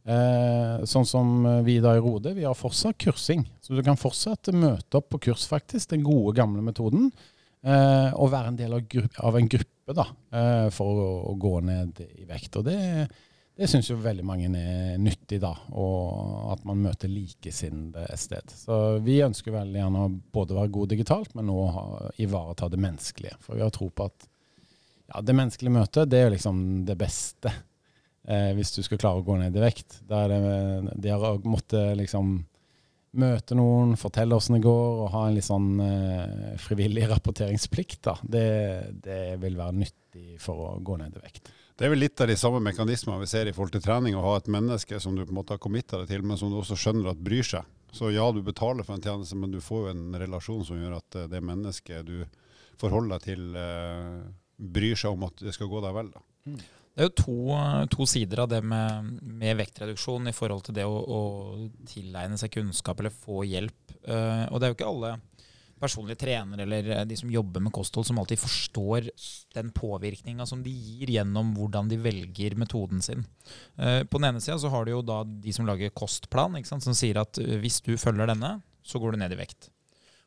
Eh, 0.04 0.84
sånn 0.90 1.06
som 1.08 1.36
vi 1.64 1.78
da 1.84 1.94
i 1.96 2.02
Rode, 2.04 2.34
vi 2.36 2.44
har 2.44 2.58
fortsatt 2.60 3.00
kursing. 3.00 3.46
Så 3.64 3.78
du 3.78 3.84
kan 3.86 4.00
fortsatt 4.00 4.52
møte 4.52 5.00
opp 5.00 5.14
på 5.14 5.22
kurs, 5.30 5.48
faktisk, 5.48 5.94
den 5.94 6.04
gode, 6.04 6.36
gamle 6.42 6.66
metoden. 6.66 7.12
Eh, 7.64 8.10
og 8.20 8.34
være 8.34 8.52
en 8.52 8.58
del 8.60 8.76
av, 8.76 8.96
av 9.24 9.38
en 9.40 9.48
gruppe 9.48 9.96
da, 9.96 10.04
eh, 10.36 10.66
for 10.76 11.00
å, 11.00 11.12
å, 11.30 11.36
gå 11.40 11.54
ned 11.64 12.02
i 12.04 12.26
vekt. 12.28 12.58
Og 12.60 12.66
det, 12.68 12.80
det 13.54 13.68
syns 13.70 13.90
jo 13.92 14.00
veldig 14.02 14.24
mange 14.26 14.48
er 14.58 14.96
nyttig, 14.98 15.38
da, 15.44 15.52
og 15.78 16.54
at 16.56 16.64
man 16.66 16.80
møter 16.82 17.12
likesinnede 17.12 18.08
et 18.10 18.22
sted. 18.22 18.50
Så 18.50 18.80
vi 19.06 19.20
ønsker 19.26 19.54
veldig 19.54 19.78
gjerne 19.78 20.06
å 20.08 20.14
både 20.34 20.58
være 20.58 20.74
gode 20.74 20.96
digitalt, 20.96 21.36
men 21.38 21.52
òg 21.54 22.22
ivareta 22.24 22.72
det 22.74 22.82
menneskelige. 22.82 23.38
For 23.44 23.60
vi 23.60 23.66
har 23.66 23.74
tro 23.76 23.92
på 23.94 24.08
at 24.10 24.26
ja, 25.12 25.22
det 25.22 25.38
menneskelige 25.38 25.76
møtet 25.76 26.10
det 26.10 26.24
er 26.24 26.34
liksom 26.34 26.58
det 26.88 26.98
beste 26.98 27.52
eh, 27.52 28.50
hvis 28.58 28.74
du 28.74 28.82
skal 28.86 29.02
klare 29.02 29.22
å 29.22 29.28
gå 29.28 29.38
ned 29.38 29.54
i 29.54 29.64
vekt. 29.64 30.00
Der 30.10 30.34
de 30.90 31.14
har 31.14 31.46
måttet 31.46 31.94
liksom 32.00 32.40
møte 33.22 33.54
noen, 33.58 33.94
fortelle 34.00 34.34
åssen 34.34 34.58
det 34.58 34.64
går, 34.66 35.02
og 35.04 35.12
ha 35.14 35.28
en 35.28 35.36
litt 35.38 35.46
sånn 35.46 35.74
eh, 35.84 36.54
frivillig 36.62 37.06
rapporteringsplikt, 37.14 38.00
da. 38.10 38.18
Det, 38.24 38.48
det, 39.06 39.20
vil 39.44 39.60
være 39.60 39.78
nyttig 39.84 40.40
for 40.42 40.72
å 40.72 40.80
gå 40.82 40.98
ned 41.02 41.20
i 41.20 41.28
vekt. 41.28 41.54
Det 41.74 41.88
er 41.88 41.90
vel 41.90 42.04
litt 42.04 42.22
av 42.22 42.30
de 42.30 42.36
samme 42.38 42.60
mekanismene 42.62 43.24
vi 43.24 43.30
ser 43.32 43.50
i 43.50 43.54
forhold 43.56 43.74
til 43.74 43.82
trening, 43.82 44.14
å 44.14 44.22
ha 44.22 44.36
et 44.38 44.50
menneske 44.52 45.00
som 45.02 45.16
du 45.18 45.24
på 45.24 45.34
en 45.34 45.40
måte 45.40 45.56
har 45.56 45.62
committa 45.62 46.04
deg 46.04 46.12
til, 46.12 46.26
men 46.26 46.38
som 46.38 46.52
du 46.52 46.60
også 46.60 46.78
skjønner 46.78 47.10
at 47.14 47.24
bryr 47.26 47.46
seg. 47.48 47.66
Så 47.94 48.12
ja, 48.14 48.28
du 48.34 48.42
betaler 48.46 48.86
for 48.86 48.98
en 48.98 49.02
tjeneste, 49.02 49.38
men 49.38 49.54
du 49.54 49.60
får 49.62 49.88
jo 49.88 49.94
en 49.94 50.20
relasjon 50.22 50.62
som 50.68 50.78
gjør 50.78 51.00
at 51.00 51.18
eh, 51.18 51.28
det 51.30 51.42
mennesket 51.46 52.06
du 52.06 52.24
forholder 52.82 53.18
deg 53.18 53.26
til, 53.26 53.58
eh, 53.58 54.22
bryr 54.78 55.02
seg 55.02 55.18
om 55.18 55.28
at 55.30 55.44
det 55.46 55.54
skal 55.58 55.70
gå 55.72 55.82
deg 55.82 55.98
vel. 55.98 56.14
da. 56.14 56.24
Mm. 56.46 56.64
Det 56.94 57.02
er 57.02 57.08
jo 57.10 57.14
to, 57.18 57.36
to, 57.90 58.06
sider 58.06 58.44
av 58.44 58.52
det 58.52 58.60
med, 58.70 59.14
med, 59.26 59.56
vektreduksjon 59.58 60.30
i 60.30 60.34
forhold 60.38 60.68
til 60.68 60.76
det 60.78 60.84
å, 60.86 60.94
å, 60.94 61.22
tilegne 61.90 62.38
seg 62.38 62.54
kunnskap 62.54 63.02
eller 63.02 63.14
få 63.18 63.42
hjelp. 63.50 63.96
Og 64.06 64.60
det 64.62 64.68
er 64.68 64.70
jo 64.70 64.78
ikke 64.78 64.92
alle 64.92 65.16
personlige 65.84 66.22
trenere 66.24 66.66
eller 66.66 67.04
de 67.10 67.18
som 67.20 67.32
jobber 67.32 67.64
med 67.66 67.76
kosthold, 67.76 68.08
som 68.08 68.22
alltid 68.22 68.42
forstår 68.42 69.12
den 69.58 69.70
påvirkninga 69.76 70.48
som 70.50 70.64
de 70.66 70.72
gir 70.72 71.12
gjennom 71.18 71.54
hvordan 71.58 71.92
de 71.92 72.00
velger 72.02 72.58
metoden 72.60 73.04
sin. 73.06 73.28
Uh, 73.78 74.02
på 74.08 74.20
den 74.20 74.32
ene 74.32 74.44
sida 74.44 74.58
så 74.64 74.72
har 74.74 74.88
du 74.88 74.96
jo 74.96 75.06
da 75.06 75.22
de 75.28 75.54
som 75.56 75.68
lager 75.70 75.94
kostplan, 75.94 76.58
som 76.66 76.96
sier 76.96 77.22
at 77.22 77.38
hvis 77.38 77.84
du 77.86 77.94
følger 78.00 78.32
denne, 78.34 78.58
så 78.84 79.00
går 79.00 79.14
du 79.14 79.24
ned 79.24 79.36
i 79.36 79.40
vekt. 79.44 79.70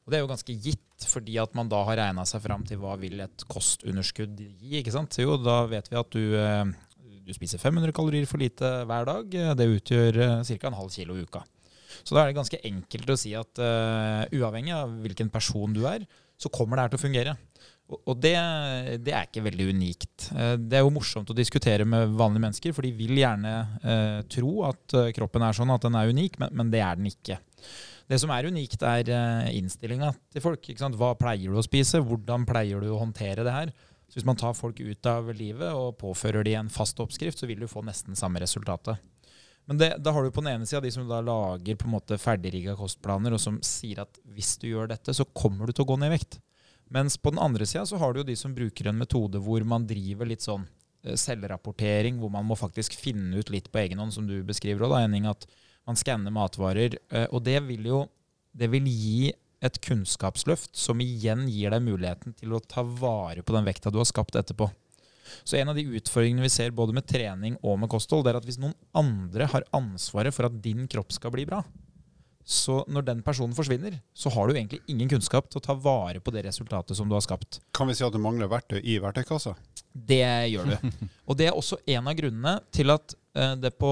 Og 0.06 0.12
det 0.12 0.20
er 0.20 0.22
jo 0.22 0.30
ganske 0.30 0.54
gitt, 0.62 1.04
fordi 1.10 1.34
at 1.42 1.54
man 1.58 1.66
da 1.70 1.80
har 1.88 1.98
regna 1.98 2.22
seg 2.30 2.44
fram 2.44 2.62
til 2.66 2.78
hva 2.78 2.94
vil 3.00 3.18
et 3.24 3.44
kostunderskudd 3.50 4.38
gi. 4.38 4.78
ikke 4.78 4.94
sant? 4.94 5.18
Jo, 5.18 5.34
da 5.42 5.64
vet 5.66 5.90
vi 5.90 5.98
at 5.98 6.12
du, 6.14 6.22
eh, 6.38 7.18
du 7.26 7.32
spiser 7.34 7.58
500 7.58 7.90
kalorier 7.96 8.28
for 8.30 8.38
lite 8.38 8.70
hver 8.86 9.08
dag. 9.08 9.34
Det 9.58 9.66
utgjør 9.66 10.20
eh, 10.22 10.36
ca. 10.46 10.70
en 10.70 10.78
halv 10.78 10.94
kilo 10.94 11.18
i 11.18 11.26
uka. 11.26 11.42
Så 12.02 12.14
da 12.14 12.22
er 12.22 12.30
det 12.30 12.38
ganske 12.38 12.60
enkelt 12.68 13.12
å 13.12 13.18
si 13.20 13.34
at 13.38 13.60
uh, 13.62 14.24
uavhengig 14.34 14.74
av 14.76 14.94
hvilken 15.04 15.30
person 15.32 15.74
du 15.76 15.84
er, 15.88 16.06
så 16.36 16.52
kommer 16.52 16.76
det 16.76 16.86
her 16.86 16.94
til 16.94 17.00
å 17.00 17.04
fungere. 17.04 17.36
Og, 17.86 18.16
det, 18.18 18.34
det, 19.06 19.12
er 19.14 19.28
ikke 19.28 19.44
veldig 19.46 19.68
unikt. 19.70 20.30
Uh, 20.34 20.54
det 20.58 20.80
er 20.80 20.86
jo 20.86 20.94
morsomt 20.94 21.30
å 21.30 21.36
diskutere 21.36 21.86
med 21.88 22.14
vanlige 22.18 22.44
mennesker, 22.46 22.76
for 22.76 22.86
de 22.86 22.94
vil 22.98 23.20
gjerne 23.22 23.56
uh, 23.84 24.22
tro 24.32 24.54
at 24.68 24.96
kroppen 25.16 25.46
er 25.46 25.58
sånn 25.58 25.74
at 25.74 25.86
den 25.86 25.98
er 25.98 26.14
unik, 26.14 26.40
men, 26.42 26.56
men 26.60 26.72
det 26.74 26.82
er 26.82 26.98
den 26.98 27.10
ikke. 27.12 27.40
Det 28.06 28.20
som 28.22 28.30
er 28.30 28.46
unikt, 28.46 28.84
er 28.86 29.08
innstillinga 29.50 30.12
til 30.30 30.42
folk. 30.44 30.68
Hva 30.94 31.16
pleier 31.18 31.50
du 31.50 31.58
å 31.58 31.64
spise? 31.66 31.98
Hvordan 32.06 32.44
pleier 32.46 32.78
du 32.78 32.92
å 32.94 33.00
håndtere 33.00 33.42
det 33.42 33.54
her? 33.54 33.72
Så 34.06 34.20
Hvis 34.20 34.26
man 34.28 34.38
tar 34.38 34.54
folk 34.54 34.78
ut 34.80 35.08
av 35.10 35.32
livet 35.34 35.74
og 35.74 35.96
påfører 35.98 36.46
de 36.46 36.54
en 36.54 36.70
fast 36.70 37.00
oppskrift, 37.02 37.40
så 37.40 37.48
vil 37.50 37.64
du 37.64 37.66
få 37.70 37.82
nesten 37.82 38.14
samme 38.18 38.38
resultatet. 38.42 39.02
Men 39.66 39.80
det, 39.80 39.88
da 39.98 40.12
har 40.14 40.22
du 40.22 40.30
på 40.30 40.42
den 40.44 40.52
ene 40.54 40.66
sida 40.68 40.80
de 40.84 40.92
som 40.94 41.08
da 41.08 41.18
lager 41.24 41.78
på 41.78 41.88
en 41.88 41.96
måte 41.96 42.18
ferdigrigga 42.22 42.76
kostplaner, 42.78 43.34
og 43.34 43.42
som 43.42 43.58
sier 43.66 44.04
at 44.04 44.20
hvis 44.36 44.54
du 44.62 44.68
gjør 44.70 44.92
dette, 44.92 45.14
så 45.14 45.26
kommer 45.34 45.66
du 45.66 45.74
til 45.74 45.86
å 45.86 45.90
gå 45.90 45.98
ned 45.98 46.12
i 46.12 46.16
vekt. 46.16 46.38
Mens 46.94 47.18
på 47.18 47.32
den 47.34 47.42
andre 47.42 47.66
sida 47.66 47.82
så 47.88 47.98
har 47.98 48.14
du 48.14 48.22
jo 48.22 48.28
de 48.28 48.36
som 48.38 48.54
bruker 48.54 48.92
en 48.92 49.00
metode 49.00 49.40
hvor 49.42 49.64
man 49.66 49.88
driver 49.90 50.28
litt 50.30 50.44
sånn 50.46 50.68
eh, 51.02 51.18
selvrapportering, 51.18 52.20
hvor 52.22 52.30
man 52.30 52.46
må 52.46 52.58
faktisk 52.58 52.94
finne 52.94 53.42
ut 53.42 53.50
litt 53.50 53.72
på 53.72 53.82
egen 53.82 54.02
hånd, 54.02 54.14
som 54.14 54.28
du 54.28 54.38
beskriver 54.46 54.86
òg, 54.86 55.00
Henning. 55.00 55.26
at 55.26 55.48
man 55.86 55.98
skanner 55.98 56.34
matvarer. 56.34 56.98
Eh, 57.10 57.26
og 57.32 57.42
det 57.46 57.58
vil 57.66 57.90
jo 57.90 58.04
det 58.56 58.70
vil 58.72 58.86
gi 58.88 59.32
et 59.66 59.78
kunnskapsløft 59.84 60.76
som 60.78 61.00
igjen 61.02 61.46
gir 61.50 61.72
deg 61.74 61.84
muligheten 61.84 62.36
til 62.38 62.54
å 62.54 62.62
ta 62.62 62.84
vare 62.86 63.42
på 63.44 63.56
den 63.56 63.66
vekta 63.66 63.92
du 63.92 63.98
har 64.00 64.08
skapt 64.08 64.36
etterpå. 64.38 64.68
Så 65.44 65.58
en 65.58 65.72
av 65.72 65.78
de 65.78 65.86
utfordringene 65.98 66.44
vi 66.44 66.52
ser 66.52 66.76
både 66.76 66.94
med 66.96 67.06
trening 67.08 67.58
og 67.62 67.80
med 67.82 67.90
kosthold, 67.92 68.26
det 68.26 68.34
er 68.34 68.40
at 68.40 68.46
hvis 68.48 68.60
noen 68.62 68.76
andre 68.96 69.48
har 69.52 69.66
ansvaret 69.76 70.34
for 70.34 70.48
at 70.48 70.62
din 70.62 70.86
kropp 70.90 71.14
skal 71.14 71.34
bli 71.34 71.46
bra, 71.48 71.62
så 72.46 72.84
når 72.86 73.02
den 73.08 73.22
personen 73.26 73.54
forsvinner, 73.58 73.96
så 74.14 74.30
har 74.30 74.46
du 74.46 74.54
egentlig 74.54 74.78
ingen 74.86 75.08
kunnskap 75.10 75.48
til 75.50 75.58
å 75.58 75.64
ta 75.64 75.74
vare 75.74 76.20
på 76.22 76.30
det 76.30 76.44
resultatet 76.46 76.94
som 76.94 77.08
du 77.10 77.16
har 77.16 77.24
skapt. 77.24 77.58
Kan 77.74 77.90
vi 77.90 77.96
si 77.98 78.04
at 78.06 78.14
du 78.14 78.20
mangler 78.22 78.46
verktøy 78.50 78.78
i 78.78 79.00
verktøykassa? 79.02 79.56
Det 79.90 80.22
gjør 80.52 80.70
du. 80.70 80.90
Og 81.28 81.40
det 81.40 81.48
er 81.48 81.58
også 81.58 81.80
en 81.90 82.06
av 82.06 82.14
grunnene 82.14 82.54
til 82.70 82.94
at 82.94 83.16
uh, 83.34 83.56
det 83.58 83.72
på, 83.80 83.90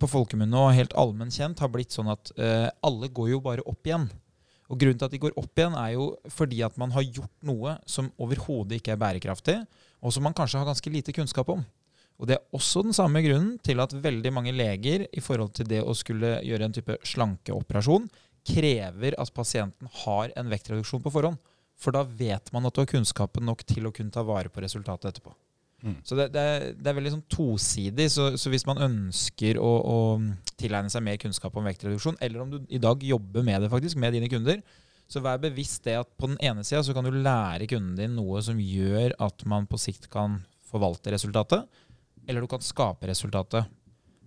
på 0.00 0.08
folkemunne 0.08 0.56
og 0.56 0.72
helt 0.72 0.96
allmenn 0.96 1.34
kjent 1.34 1.60
har 1.60 1.68
blitt 1.74 1.92
sånn 1.92 2.08
at 2.14 2.32
uh, 2.40 2.70
alle 2.80 3.12
går 3.12 3.34
jo 3.34 3.42
bare 3.44 3.66
opp 3.68 3.84
igjen. 3.90 4.08
Og 4.72 4.80
Grunnen 4.80 4.96
til 4.96 5.04
at 5.04 5.12
de 5.12 5.20
går 5.20 5.36
opp 5.36 5.58
igjen, 5.60 5.76
er 5.76 5.92
jo 5.98 6.06
fordi 6.32 6.62
at 6.64 6.78
man 6.80 6.94
har 6.94 7.04
gjort 7.04 7.44
noe 7.44 7.76
som 7.84 8.08
overhodet 8.16 8.78
ikke 8.78 8.94
er 8.94 9.00
bærekraftig, 9.02 9.58
og 10.00 10.14
som 10.14 10.24
man 10.24 10.34
kanskje 10.36 10.62
har 10.62 10.70
ganske 10.70 10.92
lite 10.92 11.12
kunnskap 11.12 11.52
om. 11.52 11.60
Og 12.16 12.28
Det 12.28 12.36
er 12.36 12.56
også 12.56 12.84
den 12.86 12.94
samme 12.96 13.20
grunnen 13.24 13.58
til 13.66 13.80
at 13.82 13.92
veldig 13.92 14.32
mange 14.32 14.52
leger 14.54 15.06
i 15.12 15.20
forhold 15.20 15.52
til 15.58 15.68
det 15.68 15.82
å 15.82 15.94
skulle 15.96 16.38
gjøre 16.46 16.68
en 16.68 16.76
type 16.76 16.96
slankeoperasjon, 17.04 18.08
krever 18.46 19.16
at 19.18 19.34
pasienten 19.34 19.90
har 20.04 20.32
en 20.38 20.50
vektreduksjon 20.50 21.02
på 21.02 21.12
forhånd. 21.14 21.38
For 21.78 21.94
da 21.94 22.04
vet 22.06 22.52
man 22.54 22.66
at 22.66 22.74
du 22.74 22.82
har 22.82 22.90
kunnskapen 22.90 23.44
nok 23.46 23.64
til 23.66 23.88
å 23.88 23.92
kunne 23.94 24.14
ta 24.14 24.22
vare 24.26 24.52
på 24.52 24.62
resultatet 24.62 25.10
etterpå. 25.10 25.34
Mm. 25.82 25.96
Så 26.06 26.14
det, 26.18 26.28
det, 26.34 26.42
er, 26.42 26.66
det, 26.78 26.86
er, 26.86 26.96
veldig 26.98 27.12
sånn 27.16 27.26
tosidig. 27.32 28.06
Så, 28.14 28.28
så, 28.38 28.52
hvis 28.52 28.66
man 28.68 28.80
ønsker 28.86 29.58
å, 29.58 29.72
å, 29.82 29.98
tilegne 30.60 30.92
seg 30.92 31.04
mer 31.04 31.18
kunnskap 31.20 31.56
om 31.58 31.66
vektreduksjon, 31.66 32.20
eller 32.22 32.44
om 32.44 32.54
du 32.54 32.60
i 32.70 32.80
dag 32.82 33.02
jobber 33.02 33.46
med 33.46 33.64
det 33.64 33.72
faktisk, 33.72 33.98
med 33.98 34.14
dine 34.14 34.30
kunder, 34.30 34.62
så 35.10 35.20
vær 35.20 35.42
bevisst 35.42 35.84
det 35.84 35.98
at 35.98 36.08
på 36.16 36.30
den 36.30 36.38
ene 36.40 36.62
sida 36.64 36.94
kan 36.94 37.04
du 37.04 37.12
lære 37.12 37.66
kunden 37.68 37.98
din 37.98 38.14
noe 38.16 38.40
som 38.44 38.60
gjør 38.62 39.12
at 39.20 39.42
man 39.50 39.66
på 39.68 39.80
sikt 39.80 40.06
kan 40.12 40.38
forvalte 40.70 41.12
resultatet 41.12 41.66
eller 42.26 42.44
du 42.44 42.50
kan 42.50 42.62
skape 42.62 43.08
resultatet. 43.10 43.68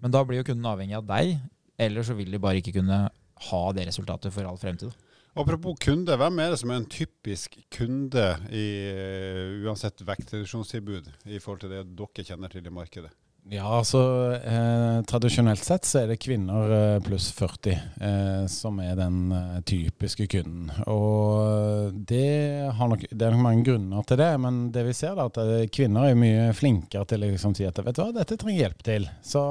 Men 0.04 0.14
da 0.14 0.24
blir 0.26 0.42
jo 0.42 0.50
kunden 0.50 0.68
avhengig 0.70 0.98
av 0.98 1.08
deg, 1.08 1.38
eller 1.80 2.06
så 2.06 2.16
vil 2.18 2.32
de 2.34 2.42
bare 2.42 2.62
ikke 2.62 2.76
kunne 2.78 3.06
ha 3.50 3.62
det 3.76 3.88
resultatet 3.90 4.34
for 4.34 4.48
all 4.48 4.60
fremtid. 4.60 4.94
Apropos 5.36 5.76
kunde, 5.84 6.16
hvem 6.16 6.40
er 6.40 6.54
det 6.54 6.62
som 6.62 6.72
er 6.72 6.80
en 6.80 6.88
typisk 6.88 7.58
kunde 7.74 8.28
i 8.56 8.66
uh, 8.96 9.66
uansett 9.68 10.06
vektreduksjonstilbud 10.08 11.12
i 11.28 11.42
forhold 11.44 11.66
til 11.66 11.76
det 11.76 11.86
dere 12.00 12.28
kjenner 12.30 12.54
til 12.54 12.66
i 12.66 12.74
markedet? 12.74 13.12
Ja, 13.46 13.66
altså 13.78 14.00
eh, 14.34 15.04
Tradisjonelt 15.06 15.62
sett 15.62 15.86
så 15.86 16.00
er 16.02 16.08
det 16.10 16.18
kvinner 16.24 16.72
eh, 16.74 17.02
pluss 17.06 17.28
40 17.38 17.76
eh, 17.76 18.46
som 18.50 18.80
er 18.82 18.96
den 18.98 19.20
eh, 19.38 19.60
typiske 19.70 20.26
kunden. 20.32 20.72
Og 20.90 21.94
det, 22.10 22.72
nok, 22.80 23.04
det, 23.12 23.22
er 23.22 23.36
nok 23.36 23.44
mange 23.46 23.68
grunner 23.68 24.08
til 24.10 24.18
det, 24.18 24.32
men 24.42 24.58
det 24.74 24.88
vi 24.88 24.96
ser 24.98 25.14
er 25.14 25.28
at 25.28 25.38
eh, 25.44 25.68
kvinner 25.70 26.10
er 26.10 26.18
mye 26.18 26.48
flinkere 26.58 27.06
til 27.12 27.22
å 27.22 27.30
liksom 27.36 27.54
si 27.58 27.68
at 27.70 27.84
vet 27.86 28.00
du 28.00 28.02
hva, 28.02 28.16
dette 28.16 28.40
trenger 28.42 28.64
hjelp 28.64 28.82
til. 28.90 29.06
Så 29.22 29.44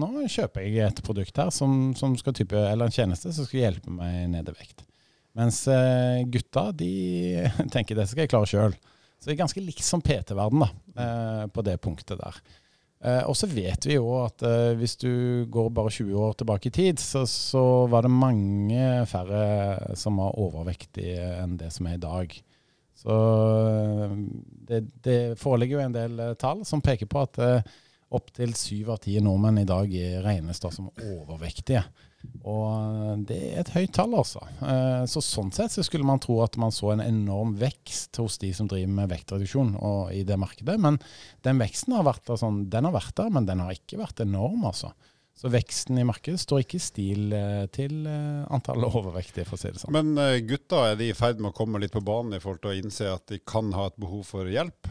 nå 0.00 0.24
kjøper 0.32 0.64
jeg 0.64 0.86
et 0.86 1.04
produkt 1.04 1.42
her 1.44 1.52
som, 1.52 1.92
som 1.98 2.16
skal 2.16 2.38
type, 2.38 2.56
eller 2.56 2.88
en 2.88 2.96
tjeneste 2.96 3.34
som 3.36 3.48
skal 3.50 3.66
hjelpe 3.66 3.92
meg 3.92 4.32
ned 4.32 4.48
i 4.48 4.56
vekt. 4.56 4.86
Mens 5.38 5.62
eh, 5.70 6.24
gutta 6.28 6.70
de 6.76 6.92
tenker 7.74 7.96
dette 7.96 8.10
skal 8.12 8.26
jeg 8.26 8.32
klare 8.32 8.50
sjøl. 8.50 8.74
Så 9.18 9.28
det 9.28 9.36
er 9.36 9.44
ganske 9.44 9.62
likt 9.62 9.86
som 9.86 10.02
PT-verden 10.02 10.64
da, 10.64 10.68
på 11.54 11.62
det 11.62 11.76
punktet 11.84 12.18
der. 12.18 12.40
Eh, 13.02 13.24
og 13.26 13.34
så 13.34 13.48
vet 13.50 13.86
vi 13.88 13.96
jo 13.96 14.06
at 14.22 14.44
eh, 14.46 14.76
hvis 14.78 14.94
du 15.02 15.10
går 15.50 15.72
bare 15.74 15.90
20 15.90 16.18
år 16.22 16.36
tilbake 16.38 16.70
i 16.70 16.74
tid, 16.74 17.02
så, 17.02 17.24
så, 17.26 17.62
var 17.90 18.06
det 18.06 18.12
mange 18.14 18.82
færre 19.10 19.96
som 19.98 20.20
var 20.22 20.38
overvektige 20.38 21.32
enn 21.40 21.56
det 21.58 21.72
som 21.74 21.88
er 21.90 21.98
i 21.98 22.02
dag. 22.02 22.36
Så 23.02 23.16
eh, 23.66 24.14
det, 24.70 24.84
det 25.02 25.18
foreligger 25.40 25.80
jo 25.80 25.86
en 25.88 25.96
del 25.96 26.22
eh, 26.22 26.36
tall 26.38 26.62
som 26.68 26.84
peker 26.84 27.10
på 27.10 27.24
at 27.24 27.42
eh, 27.42 27.74
opptil 28.14 28.54
syv 28.54 28.92
av 28.94 29.02
ti 29.02 29.16
nordmenn 29.24 29.64
i 29.64 29.66
dag 29.66 29.90
regnes 30.22 30.62
da 30.62 30.70
som 30.70 30.92
overvektige. 30.92 31.82
Og 32.42 33.22
det 33.28 33.38
er 33.52 33.60
et 33.62 33.70
høyt 33.76 33.92
tall, 33.94 34.16
altså. 34.18 34.42
Eh, 34.66 35.04
så 35.10 35.22
sånn 35.22 35.52
sett 35.54 35.74
så 35.74 35.84
skulle 35.86 36.06
man 36.06 36.20
tro 36.22 36.40
at 36.42 36.58
man 36.60 36.74
så 36.74 36.90
en 36.94 37.04
enorm 37.04 37.54
vekst 37.60 38.18
hos 38.18 38.40
de 38.42 38.50
som 38.56 38.66
driver 38.70 38.90
med 38.96 39.12
vektreduksjon 39.12 39.76
i 40.14 40.24
det 40.26 40.38
markedet. 40.40 40.74
Men 40.82 40.98
den 41.46 41.62
veksten 41.62 41.94
har 41.94 42.06
vært 42.08 42.32
sånn, 42.40 42.64
den 42.72 42.88
har 42.88 42.96
vært 42.96 43.14
der, 43.20 43.30
men 43.34 43.46
den 43.46 43.62
har 43.62 43.74
ikke 43.76 44.00
vært 44.02 44.24
enorm, 44.24 44.66
altså. 44.68 44.90
Så 45.38 45.48
veksten 45.48 45.96
i 45.98 46.04
markedet 46.06 46.42
står 46.42 46.64
ikke 46.64 46.76
i 46.78 46.82
stil 46.82 47.36
eh, 47.36 47.62
til 47.72 48.02
eh, 48.10 48.42
antallet 48.52 48.98
overvektige, 49.00 49.46
for 49.48 49.56
å 49.56 49.62
si 49.62 49.70
det 49.70 49.80
sånn. 49.82 49.94
Men 49.94 50.42
gutta, 50.48 50.82
er 50.90 50.98
de 50.98 51.12
i 51.12 51.16
ferd 51.16 51.38
med 51.38 51.52
å 51.52 51.56
komme 51.56 51.80
litt 51.82 51.94
på 51.94 52.02
banen 52.04 52.36
i 52.36 52.42
forhold 52.42 52.64
til 52.64 52.74
å 52.74 52.80
innse 52.82 53.12
at 53.12 53.30
de 53.30 53.38
kan 53.46 53.70
ha 53.78 53.86
et 53.90 54.02
behov 54.02 54.26
for 54.28 54.50
hjelp? 54.50 54.90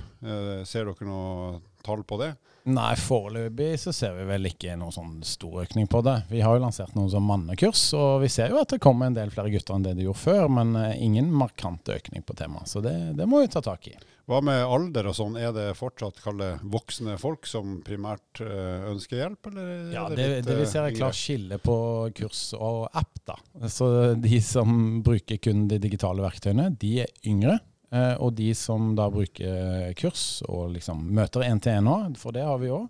Ser 0.69 0.87
dere 0.87 1.07
noen 1.07 1.61
tall 1.83 2.03
på 2.07 2.19
det? 2.21 2.31
Nei, 2.69 2.91
foreløpig 2.99 3.71
så 3.81 3.93
ser 3.95 4.13
vi 4.19 4.27
vel 4.29 4.45
ikke 4.51 4.75
noen 4.77 4.93
sånn 4.93 5.15
stor 5.25 5.63
økning 5.63 5.87
på 5.89 6.03
det. 6.05 6.19
Vi 6.29 6.43
har 6.45 6.57
jo 6.57 6.61
lansert 6.61 6.93
noen 6.93 7.09
sånn 7.09 7.25
mannekurs, 7.25 7.87
og 7.97 8.21
vi 8.21 8.29
ser 8.29 8.53
jo 8.53 8.59
at 8.61 8.75
det 8.75 8.81
kommer 8.83 9.09
en 9.09 9.17
del 9.17 9.33
flere 9.33 9.49
gutter 9.53 9.77
enn 9.77 9.85
det 9.87 9.95
de 9.97 10.05
gjorde 10.05 10.21
før, 10.21 10.45
men 10.59 10.75
eh, 10.77 10.93
ingen 11.01 11.31
markant 11.33 11.89
økning 11.89 12.21
på 12.27 12.37
temaet. 12.37 12.69
Så 12.69 12.83
det, 12.85 12.93
det 13.17 13.25
må 13.29 13.41
vi 13.41 13.49
ta 13.51 13.63
tak 13.65 13.89
i. 13.89 13.95
Hva 14.29 14.37
med 14.45 14.61
alder 14.63 15.09
og 15.09 15.15
sånn, 15.17 15.33
er 15.41 15.49
det 15.55 15.71
fortsatt 15.75 16.21
kalle 16.23 16.53
voksne 16.61 17.17
folk 17.19 17.49
som 17.49 17.79
primært 17.83 18.43
eh, 18.45 18.85
ønsker 18.91 19.23
hjelp, 19.23 19.49
eller 19.49 19.65
er 19.65 19.95
Ja, 19.95 20.05
det, 20.11 20.19
det, 20.19 20.27
litt, 20.35 20.45
det 20.47 20.59
vi 20.59 20.67
eh, 20.67 20.71
ser 20.71 20.85
er 20.85 20.95
klart 20.95 21.17
skille 21.17 21.57
på 21.59 21.75
kurs 22.21 22.43
og 22.59 22.85
app. 22.93 23.23
da. 23.27 23.39
Så 23.73 23.89
de 24.21 24.43
som 24.45 25.01
bruker 25.03 25.41
kun 25.41 25.65
de 25.71 25.81
digitale 25.81 26.23
verktøyene, 26.23 26.69
de 26.79 26.93
er 27.07 27.11
yngre. 27.27 27.57
Eh, 27.91 28.15
Og 28.19 28.33
de 28.37 28.51
som 28.57 28.93
da 28.97 29.09
bruker 29.11 29.93
kurs 29.99 30.41
og 30.47 30.71
liksom 30.75 31.03
møter 31.13 31.47
en 31.47 31.61
til 31.63 31.79
en 31.79 31.89
nå, 31.89 31.97
for 32.19 32.35
det 32.35 32.47
har 32.47 32.59
vi 32.61 32.73
òg, 32.73 32.89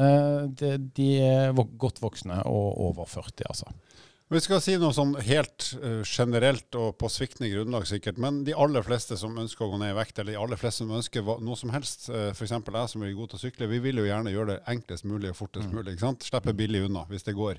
de, 0.00 0.68
de 0.96 1.06
er 1.20 1.50
godt 1.52 1.98
voksne 2.00 2.38
og 2.48 2.78
over 2.86 3.08
40, 3.10 3.42
altså. 3.50 3.66
Vi 4.30 4.38
skal 4.38 4.60
si 4.62 4.76
noe 4.78 4.94
sånn 4.94 5.16
helt 5.26 5.72
eh, 5.82 6.04
generelt 6.06 6.76
og 6.78 6.92
på 7.00 7.08
sviktende 7.10 7.48
grunnlag 7.50 7.88
sikkert, 7.90 8.20
men 8.22 8.44
de 8.46 8.54
aller 8.54 8.84
fleste 8.86 9.16
som 9.18 9.34
ønsker 9.42 9.66
å 9.66 9.72
gå 9.72 9.80
ned 9.82 9.90
i 9.90 9.96
vekt, 9.96 10.20
eller 10.20 10.36
de 10.36 10.38
aller 10.38 10.60
fleste 10.60 10.84
som 10.84 10.92
ønsker 10.94 11.26
noe 11.42 11.58
som 11.58 11.72
helst, 11.74 12.06
f.eks. 12.06 12.52
jeg 12.54 12.92
som 12.92 13.02
er 13.02 13.16
god 13.18 13.32
til 13.32 13.40
å 13.40 13.42
sykle, 13.42 13.66
vi 13.72 13.80
vil 13.82 13.98
jo 13.98 14.04
gjerne 14.06 14.30
gjøre 14.30 14.52
det 14.52 14.60
enklest 14.70 15.08
mulig 15.10 15.32
og 15.32 15.38
fortest 15.40 15.72
mulig. 15.72 15.96
ikke 15.96 16.04
sant? 16.04 16.28
Slippe 16.28 16.54
billig 16.54 16.84
unna 16.86 17.02
hvis 17.10 17.26
det 17.26 17.34
går. 17.34 17.58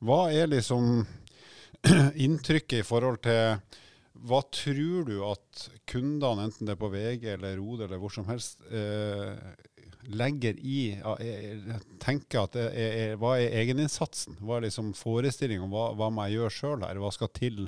Hva 0.00 0.22
er 0.32 0.48
liksom 0.48 1.04
inntrykket 2.24 2.78
i 2.80 2.88
forhold 2.88 3.20
til 3.28 3.60
hva 4.22 4.40
tror 4.54 5.06
du 5.08 5.16
at 5.26 5.66
kundene, 5.90 6.46
enten 6.46 6.68
det 6.68 6.76
er 6.76 6.80
på 6.80 6.90
VG 6.92 7.26
eller 7.34 7.56
Rode 7.58 7.86
eller 7.88 8.00
hvor 8.02 8.12
som 8.14 8.28
helst, 8.28 8.62
eh, 8.70 9.34
legger 10.10 10.58
i 10.58 10.92
ja, 10.94 11.14
eh, 11.22 11.80
tenker 12.02 12.44
at 12.44 12.58
er, 12.58 12.70
er, 12.74 13.16
Hva 13.20 13.36
er 13.38 13.56
egeninnsatsen? 13.62 14.38
Hva 14.42 14.58
er 14.58 14.68
liksom 14.68 14.92
forestillingen 14.98 15.66
om 15.66 15.74
hva, 15.74 15.90
hva 15.98 16.10
må 16.10 16.26
jeg 16.26 16.40
gjøre 16.40 16.56
sjøl 16.58 16.86
her? 16.86 17.02
Hva 17.02 17.12
skal 17.14 17.32
til 17.34 17.66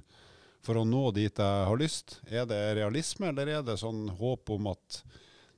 for 0.65 0.81
å 0.81 0.87
nå 0.89 1.11
dit 1.17 1.43
jeg 1.43 1.69
har 1.69 1.81
lyst? 1.81 2.19
Er 2.31 2.49
det 2.51 2.63
realisme, 2.79 3.31
eller 3.31 3.51
er 3.59 3.67
det 3.67 3.79
sånn 3.83 4.09
håp 4.19 4.55
om 4.55 4.73
at 4.73 5.03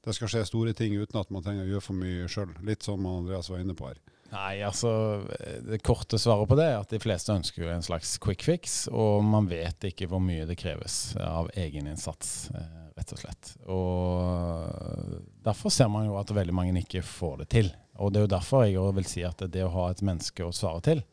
det 0.06 0.14
skal 0.16 0.30
skje 0.30 0.44
store 0.48 0.74
ting 0.78 0.94
uten 0.96 1.18
at 1.20 1.32
man 1.35 1.44
trenger 1.44 1.66
å 1.66 1.72
gjøre 1.74 1.88
for 1.88 1.98
mye 1.98 2.28
sjøl? 2.30 2.52
Litt 2.66 2.87
som 2.87 3.06
Andreas 3.11 3.50
var 3.52 3.62
inne 3.62 3.76
på 3.78 3.88
her. 3.90 4.00
Nei, 4.32 4.60
altså 4.66 4.90
Det 5.66 5.78
korte 5.86 6.18
svaret 6.20 6.48
på 6.50 6.58
det 6.58 6.66
er 6.70 6.80
at 6.80 6.92
de 6.92 7.00
fleste 7.02 7.34
ønsker 7.34 7.64
jo 7.64 7.72
en 7.72 7.84
slags 7.84 8.16
quick 8.22 8.44
fix, 8.46 8.76
og 8.90 9.24
man 9.26 9.48
vet 9.50 9.88
ikke 9.90 10.08
hvor 10.10 10.22
mye 10.22 10.46
det 10.48 10.58
kreves 10.60 11.16
av 11.22 11.50
egeninnsats, 11.54 12.50
eh, 12.54 12.78
rett 12.96 13.14
og 13.14 13.22
slett. 13.22 13.52
Og 13.70 15.20
Derfor 15.46 15.70
ser 15.70 15.90
man 15.92 16.08
jo 16.08 16.16
at 16.18 16.32
veldig 16.34 16.54
mange 16.56 16.82
ikke 16.82 17.04
får 17.06 17.44
det 17.44 17.48
til. 17.54 17.70
Og 18.02 18.12
Det 18.12 18.20
er 18.20 18.26
jo 18.26 18.34
derfor 18.34 18.66
jeg 18.66 18.96
vil 18.98 19.08
si 19.08 19.22
at 19.26 19.46
det 19.52 19.64
å 19.64 19.72
ha 19.76 19.90
et 19.90 20.02
menneske 20.04 20.44
å 20.44 20.54
svare 20.54 20.82
til, 20.82 21.04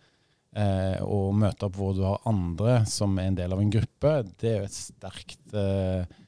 eh, 0.57 0.97
og 1.05 1.37
møte 1.37 1.69
opp 1.69 1.77
hvor 1.77 1.93
du 1.95 2.03
har 2.07 2.23
andre 2.29 2.81
som 2.89 3.17
er 3.19 3.29
en 3.29 3.39
del 3.39 3.53
av 3.53 3.61
en 3.61 3.73
gruppe, 3.77 4.15
det 4.41 4.49
er 4.49 4.57
jo 4.61 4.69
et 4.71 4.79
sterkt 4.79 5.53
eh, 5.53 6.19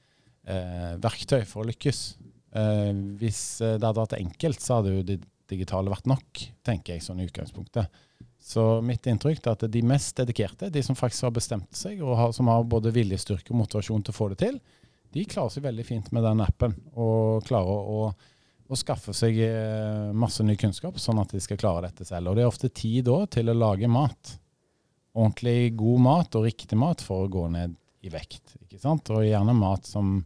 verktøy 1.02 1.42
for 1.50 1.64
å 1.64 1.70
lykkes. 1.72 2.02
Hvis 3.20 3.40
det 3.60 3.84
hadde 3.84 3.98
vært 3.98 4.14
enkelt, 4.16 4.62
så 4.64 4.78
hadde 4.78 4.92
jo 4.94 5.02
det 5.04 5.18
digitale 5.52 5.92
vært 5.92 6.08
nok, 6.10 6.44
tenker 6.66 6.96
jeg 6.96 7.06
sånn 7.06 7.22
i 7.22 7.28
utgangspunktet. 7.28 8.04
Så 8.46 8.64
mitt 8.86 9.08
inntrykk 9.10 9.42
er 9.42 9.56
at 9.56 9.66
de 9.74 9.82
mest 9.86 10.20
dedikerte, 10.20 10.70
de 10.70 10.84
som 10.86 10.98
faktisk 10.98 11.26
har 11.28 11.34
bestemt 11.34 11.78
seg, 11.78 12.02
og 12.06 12.18
har, 12.20 12.34
som 12.36 12.50
har 12.52 12.68
både 12.70 12.94
viljestyrke 12.94 13.54
og 13.54 13.64
motivasjon 13.64 14.06
til 14.06 14.14
å 14.14 14.18
få 14.20 14.30
det 14.34 14.40
til, 14.44 14.60
de 15.16 15.24
klarer 15.32 15.54
seg 15.54 15.64
veldig 15.66 15.86
fint 15.88 16.12
med 16.14 16.26
den 16.28 16.44
appen, 16.44 16.76
og 17.00 17.46
klarer 17.48 17.92
å, 17.96 18.10
å 18.68 18.78
skaffe 18.78 19.16
seg 19.16 19.40
eh, 19.46 20.12
masse 20.14 20.44
ny 20.44 20.58
kunnskap, 20.60 21.00
sånn 21.02 21.22
at 21.22 21.32
de 21.34 21.42
skal 21.42 21.60
klare 21.62 21.88
dette 21.88 22.06
selv. 22.08 22.30
Og 22.30 22.38
det 22.38 22.44
er 22.44 22.52
ofte 22.52 22.70
tid 22.70 23.08
da 23.08 23.22
til 23.32 23.50
å 23.50 23.58
lage 23.58 23.90
mat. 23.90 24.36
Ordentlig 25.16 25.72
god 25.80 26.04
mat 26.04 26.36
og 26.36 26.46
riktig 26.50 26.78
mat 26.78 27.02
for 27.06 27.26
å 27.26 27.32
gå 27.32 27.48
ned 27.54 27.78
i 28.06 28.12
vekt. 28.12 28.58
ikke 28.62 28.82
sant? 28.82 29.10
Og 29.16 29.24
gjerne 29.26 29.56
mat 29.58 29.88
som 29.88 30.20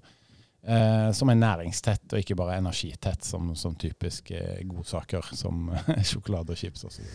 Eh, 0.60 1.12
som 1.16 1.30
er 1.32 1.40
næringstett 1.40 2.12
og 2.12 2.20
ikke 2.20 2.36
bare 2.36 2.58
energitett, 2.60 3.24
som, 3.24 3.54
som 3.56 3.78
typisk 3.80 4.34
eh, 4.36 4.60
godsaker 4.68 5.32
som 5.32 5.70
sjokolade 6.10 6.52
og 6.52 6.60
chips 6.60 6.84
osv. 6.90 7.06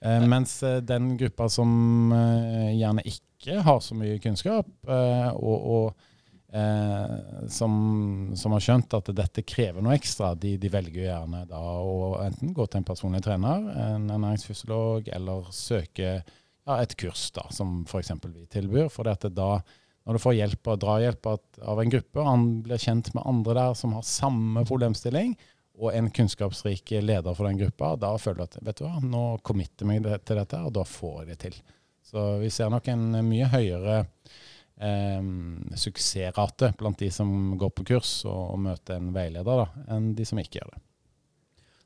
Eh, 0.00 0.24
mens 0.28 0.56
eh, 0.64 0.80
den 0.80 1.12
gruppa 1.20 1.50
som 1.52 2.12
eh, 2.16 2.72
gjerne 2.78 3.04
ikke 3.08 3.60
har 3.66 3.84
så 3.84 3.96
mye 3.98 4.16
kunnskap, 4.24 4.70
eh, 4.88 5.28
og, 5.36 5.68
og 5.74 6.56
eh, 6.56 7.44
som, 7.52 7.76
som 8.32 8.56
har 8.56 8.64
skjønt 8.64 8.96
at 8.96 9.12
dette 9.12 9.44
krever 9.44 9.84
noe 9.84 9.98
ekstra, 9.98 10.32
de, 10.32 10.56
de 10.56 10.72
velger 10.72 11.10
gjerne 11.10 11.44
da 11.50 11.60
å 11.60 12.14
enten 12.24 12.56
gå 12.56 12.64
til 12.64 12.80
en 12.80 12.88
personlig 12.88 13.20
trener, 13.28 13.68
en 13.90 14.08
ernæringsfysiolog, 14.08 15.12
eller 15.12 15.52
søke 15.52 16.14
ja, 16.64 16.80
et 16.80 16.96
kurs, 16.96 17.28
da, 17.36 17.44
som 17.52 17.82
f.eks. 17.84 18.16
vi 18.24 18.48
tilbyr. 18.48 18.88
For 18.88 19.04
det 19.04 19.18
at 19.18 19.28
det 19.28 19.36
da 19.36 19.58
når 20.04 20.16
du 20.16 20.20
får 20.20 20.36
hjelp 20.36 20.68
og 20.68 20.80
drahjelp 20.82 21.28
av 21.32 21.80
en 21.80 21.92
gruppe, 21.92 22.20
og 22.20 22.28
han 22.28 22.46
blir 22.64 22.80
kjent 22.80 23.10
med 23.16 23.24
andre 23.24 23.56
der 23.56 23.76
som 23.78 23.94
har 23.96 24.06
samme 24.06 24.64
problemstilling, 24.68 25.34
og 25.80 25.90
en 25.90 26.10
kunnskapsrik 26.14 26.92
leder 27.02 27.34
for 27.34 27.48
den 27.48 27.58
gruppa, 27.58 27.94
da 27.98 28.12
føler 28.20 28.44
du 28.44 28.44
at 28.44 28.58
vet 28.62 28.80
du 28.80 28.84
hva, 28.86 29.00
nå 29.02 29.24
committer 29.46 29.88
jeg 29.88 30.04
meg 30.04 30.26
til 30.26 30.38
dette, 30.38 30.60
og 30.60 30.74
da 30.76 30.84
får 30.86 31.22
jeg 31.22 31.30
det 31.32 31.38
til. 31.46 31.60
Så 32.04 32.26
vi 32.42 32.50
ser 32.52 32.70
nok 32.70 32.88
en 32.92 33.08
mye 33.26 33.48
høyere 33.50 33.96
eh, 34.04 35.30
suksessrate 35.80 36.74
blant 36.78 37.00
de 37.00 37.10
som 37.10 37.56
går 37.58 37.72
på 37.74 37.86
kurs 37.94 38.20
og, 38.28 38.42
og 38.54 38.60
møter 38.68 39.00
en 39.00 39.10
veileder, 39.16 39.64
da, 39.64 39.86
enn 39.96 40.12
de 40.14 40.28
som 40.28 40.38
ikke 40.38 40.60
gjør 40.60 40.74
det. 40.76 40.82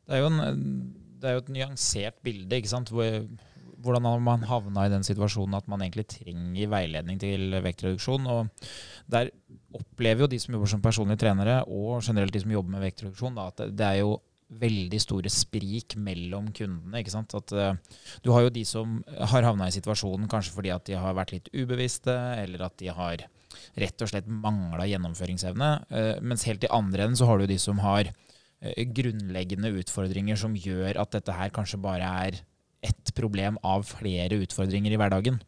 Det 0.08 0.16
er 0.16 0.24
jo, 0.24 0.32
en, 0.32 0.66
det 1.20 1.30
er 1.30 1.36
jo 1.36 1.44
et 1.44 1.54
nyansert 1.54 2.20
bilde, 2.24 2.58
ikke 2.58 2.72
sant. 2.74 2.92
Hvor, 2.92 3.22
hvordan 3.82 4.06
har 4.08 4.22
man 4.22 4.46
havna 4.48 4.86
i 4.86 4.92
den 4.92 5.04
situasjonen 5.06 5.58
at 5.58 5.68
man 5.70 5.82
egentlig 5.84 6.08
trenger 6.10 6.70
veiledning 6.72 7.20
til 7.22 7.54
vektreduksjon. 7.62 8.26
Og 8.30 8.66
der 9.10 9.30
opplever 9.76 10.24
jo 10.24 10.30
de 10.32 10.40
som 10.42 10.56
jobber 10.56 10.72
som 10.72 10.82
personlige 10.84 11.22
trenere, 11.22 11.60
og 11.66 12.02
generelt 12.02 12.34
de 12.34 12.42
som 12.42 12.54
jobber 12.56 12.74
med 12.74 12.84
vektreduksjon, 12.88 13.38
da, 13.38 13.48
at 13.52 13.62
det, 13.70 13.86
er 13.86 14.00
jo 14.02 14.18
veldig 14.48 15.00
store 15.02 15.32
sprik 15.32 15.96
mellom 16.00 16.50
kundene. 16.56 17.00
ikke 17.00 17.14
sant? 17.14 17.34
At 17.36 17.54
uh, 17.54 17.98
Du 18.24 18.32
har 18.34 18.46
jo 18.46 18.54
de 18.54 18.64
som 18.66 19.00
har 19.14 19.46
havna 19.46 19.68
i 19.68 19.74
situasjonen 19.76 20.30
kanskje 20.30 20.54
fordi 20.56 20.72
at 20.74 20.86
de 20.88 20.96
har 20.98 21.16
vært 21.16 21.34
litt 21.36 21.50
ubevisste, 21.52 22.14
eller 22.42 22.64
at 22.66 22.78
de 22.80 22.88
har 22.92 23.26
rett 23.78 24.02
og 24.02 24.10
slett 24.10 24.26
mangla 24.26 24.88
gjennomføringsevne. 24.88 25.70
Uh, 25.92 26.14
mens 26.24 26.48
helt 26.48 26.64
i 26.64 26.72
andre 26.72 27.06
enden 27.06 27.20
så 27.20 27.28
har 27.28 27.38
du 27.38 27.46
de 27.46 27.60
som 27.60 27.78
har 27.84 28.10
uh, 28.10 28.84
grunnleggende 28.96 29.70
utfordringer 29.84 30.40
som 30.40 30.56
gjør 30.56 30.98
at 30.98 31.14
dette 31.14 31.36
her 31.36 31.52
kanskje 31.54 31.84
bare 31.84 32.14
er 32.26 32.42
ett 32.84 33.14
problem 33.14 33.58
av 33.66 33.86
flere 33.88 34.38
utfordringer 34.44 34.94
i 34.94 34.98
hverdagen. 35.00 35.40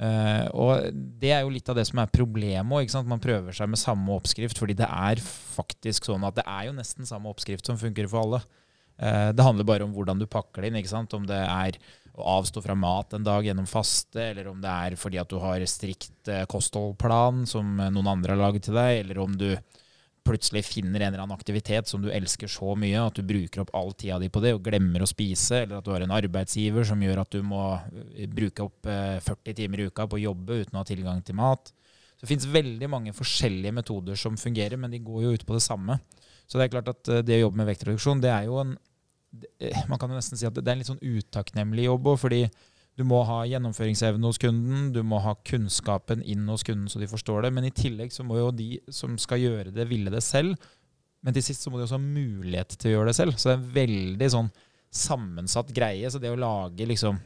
Uh, 0.00 0.46
og 0.56 0.94
det 1.20 1.34
er 1.34 1.42
jo 1.44 1.52
litt 1.52 1.68
av 1.68 1.76
det 1.76 1.84
som 1.84 2.00
er 2.00 2.12
problemet 2.12 2.72
òg. 2.72 2.92
Man 3.04 3.20
prøver 3.20 3.56
seg 3.56 3.68
med 3.68 3.80
samme 3.80 4.14
oppskrift, 4.16 4.56
fordi 4.56 4.78
det 4.78 4.88
er 4.88 5.20
faktisk 5.20 6.08
sånn 6.08 6.24
at 6.24 6.38
det 6.38 6.46
er 6.48 6.70
jo 6.70 6.76
nesten 6.76 7.08
samme 7.08 7.28
oppskrift 7.28 7.68
som 7.68 7.80
funker 7.80 8.08
for 8.08 8.24
alle. 8.24 8.40
Uh, 9.00 9.28
det 9.36 9.44
handler 9.44 9.68
bare 9.68 9.84
om 9.84 9.92
hvordan 9.96 10.20
du 10.20 10.28
pakker 10.30 10.64
det 10.64 10.70
inn. 10.70 10.80
ikke 10.80 10.94
sant? 10.94 11.16
Om 11.16 11.28
det 11.28 11.42
er 11.42 11.76
å 12.16 12.38
avstå 12.38 12.62
fra 12.64 12.76
mat 12.76 13.12
en 13.16 13.26
dag 13.26 13.44
gjennom 13.44 13.68
faste, 13.68 14.30
eller 14.30 14.48
om 14.50 14.62
det 14.62 14.72
er 14.72 14.96
fordi 15.00 15.20
at 15.20 15.30
du 15.30 15.36
har 15.40 15.62
strikt 15.68 16.28
eh, 16.28 16.42
kostholdplan 16.50 17.44
som 17.48 17.78
noen 17.78 18.10
andre 18.10 18.34
har 18.34 18.40
laget 18.40 18.66
til 18.66 18.74
deg, 18.76 19.04
eller 19.04 19.20
om 19.22 19.36
du 19.38 19.46
plutselig 20.26 20.62
finner 20.68 21.00
en 21.00 21.12
eller 21.12 21.22
annen 21.24 21.36
aktivitet 21.36 21.88
som 21.88 22.02
du 22.02 22.10
elsker 22.12 22.50
så 22.50 22.74
mye 22.78 23.00
at 23.02 23.16
du 23.16 23.24
bruker 23.26 23.62
opp 23.62 23.72
all 23.76 23.92
tida 23.94 24.18
di 24.20 24.28
på 24.32 24.42
det 24.44 24.54
og 24.56 24.64
glemmer 24.66 25.02
å 25.02 25.08
spise, 25.08 25.62
eller 25.62 25.78
at 25.78 25.86
du 25.86 25.92
har 25.94 26.04
en 26.04 26.14
arbeidsgiver 26.16 26.86
som 26.86 27.02
gjør 27.02 27.22
at 27.22 27.34
du 27.34 27.42
må 27.46 27.62
eh, 28.14 28.28
bruke 28.30 28.66
opp 28.66 28.88
eh, 28.90 29.18
40 29.24 29.58
timer 29.62 29.82
i 29.82 29.88
uka 29.90 30.06
på 30.06 30.18
å 30.18 30.24
jobbe 30.28 30.60
uten 30.62 30.76
å 30.76 30.84
ha 30.84 30.88
tilgang 30.88 31.22
til 31.26 31.38
mat. 31.40 31.72
Så 32.20 32.26
Det 32.26 32.32
finnes 32.34 32.50
veldig 32.52 32.88
mange 32.92 33.16
forskjellige 33.16 33.72
metoder 33.72 34.18
som 34.20 34.36
fungerer, 34.36 34.76
men 34.76 34.92
de 34.92 35.00
går 35.00 35.24
jo 35.24 35.34
ut 35.36 35.46
på 35.48 35.56
det 35.56 35.64
samme. 35.64 35.96
Så 36.44 36.58
det 36.58 36.66
er 36.66 36.74
klart 36.74 36.90
at 36.92 37.08
eh, 37.08 37.24
det 37.24 37.38
å 37.38 37.46
jobbe 37.46 37.62
med 37.62 37.70
vektreduksjon, 37.70 38.20
det 38.20 38.32
er 38.34 38.48
jo 38.50 38.58
en 38.60 38.74
eh, 39.62 39.84
Man 39.88 39.98
kan 39.98 40.10
jo 40.10 40.18
nesten 40.18 40.36
si 40.36 40.48
at 40.48 40.56
det 40.56 40.66
er 40.66 40.76
en 40.76 40.82
litt 40.82 40.90
sånn 40.90 41.00
utakknemlig 41.00 41.86
jobb 41.86 42.12
òg, 42.12 42.20
fordi 42.26 42.42
du 43.00 43.06
må 43.08 43.22
ha 43.24 43.38
gjennomføringsevne 43.48 44.28
hos 44.28 44.38
kunden, 44.40 44.90
du 44.92 45.00
må 45.06 45.22
ha 45.24 45.32
kunnskapen 45.48 46.20
inn 46.28 46.44
hos 46.52 46.64
kunden 46.66 46.90
så 46.92 47.00
de 47.00 47.08
forstår 47.08 47.46
det. 47.46 47.52
Men 47.56 47.64
i 47.64 47.72
tillegg 47.72 48.12
så 48.12 48.26
må 48.26 48.36
jo 48.36 48.50
de 48.52 48.74
som 48.92 49.16
skal 49.20 49.40
gjøre 49.40 49.72
det, 49.72 49.88
ville 49.88 50.12
det 50.12 50.20
selv. 50.26 50.58
Men 51.24 51.36
til 51.36 51.44
sist 51.44 51.64
så 51.64 51.72
må 51.72 51.80
de 51.80 51.86
også 51.86 51.96
ha 51.96 52.04
mulighet 52.04 52.76
til 52.76 52.90
å 52.90 52.94
gjøre 52.98 53.10
det 53.10 53.16
selv. 53.16 53.36
Så 53.36 53.48
det 53.48 53.54
er 53.54 53.60
en 53.62 53.72
veldig 53.78 54.28
sånn 54.36 54.50
sammensatt 55.00 55.72
greie. 55.76 56.10
Så 56.12 56.20
det 56.20 56.32
å 56.32 56.40
lage 56.40 56.88
liksom 56.88 57.20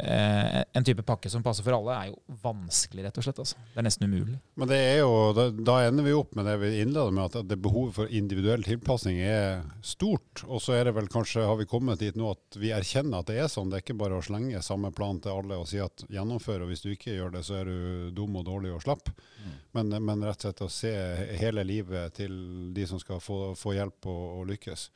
en 0.00 0.84
type 0.86 1.02
pakke 1.06 1.30
som 1.30 1.42
passer 1.44 1.64
for 1.66 1.76
alle, 1.76 1.94
er 1.94 2.10
jo 2.10 2.38
vanskelig, 2.42 3.04
rett 3.06 3.18
og 3.20 3.26
slett. 3.26 3.40
Altså. 3.42 3.58
Det 3.72 3.80
er 3.82 3.86
nesten 3.86 4.08
umulig. 4.08 4.38
Men 4.58 4.70
det 4.70 4.78
er 4.78 4.98
jo, 5.00 5.12
da, 5.36 5.48
da 5.50 5.76
ender 5.88 6.06
vi 6.06 6.14
opp 6.16 6.34
med 6.38 6.48
det 6.48 6.56
vi 6.62 6.70
innleder 6.82 7.14
med, 7.14 7.30
at 7.30 7.48
det 7.50 7.58
behovet 7.64 7.96
for 7.96 8.14
individuell 8.20 8.64
tilpasning 8.66 9.20
er 9.24 9.64
stort. 9.82 10.44
Og 10.46 10.62
så 10.64 10.76
er 10.78 10.88
det 10.88 10.94
vel 10.98 11.10
kanskje, 11.12 11.46
har 11.48 11.58
vi 11.60 11.68
kommet 11.70 12.02
dit 12.02 12.18
nå 12.18 12.32
at 12.34 12.58
vi 12.60 12.72
erkjenner 12.74 13.22
at 13.22 13.32
det 13.32 13.40
er 13.42 13.50
sånn. 13.52 13.72
Det 13.72 13.80
er 13.80 13.86
ikke 13.86 13.98
bare 14.00 14.20
å 14.20 14.24
slenge 14.24 14.62
samme 14.64 14.92
plan 14.94 15.20
til 15.24 15.34
alle 15.34 15.58
og 15.58 15.68
si 15.70 15.80
at 15.82 16.06
gjennomfør, 16.12 16.64
og 16.64 16.72
hvis 16.72 16.84
du 16.84 16.92
ikke 16.92 17.16
gjør 17.16 17.34
det, 17.38 17.44
så 17.48 17.60
er 17.60 17.72
du 17.72 18.14
dum 18.16 18.38
og 18.40 18.46
dårlig 18.48 18.74
og 18.76 18.84
slapp. 18.84 19.10
Mm. 19.38 19.58
Men, 19.78 19.98
men, 19.98 20.24
rett 20.26 20.42
og 20.42 20.48
slett 20.48 20.64
å 20.64 20.72
se 20.72 20.94
hele 21.40 21.64
livet 21.66 22.16
til 22.18 22.38
de 22.74 22.86
som 22.88 23.00
skal 23.02 23.22
få, 23.22 23.52
få 23.58 23.76
hjelp 23.78 24.08
og, 24.10 24.24
og 24.40 24.48
lykkes. 24.52 24.88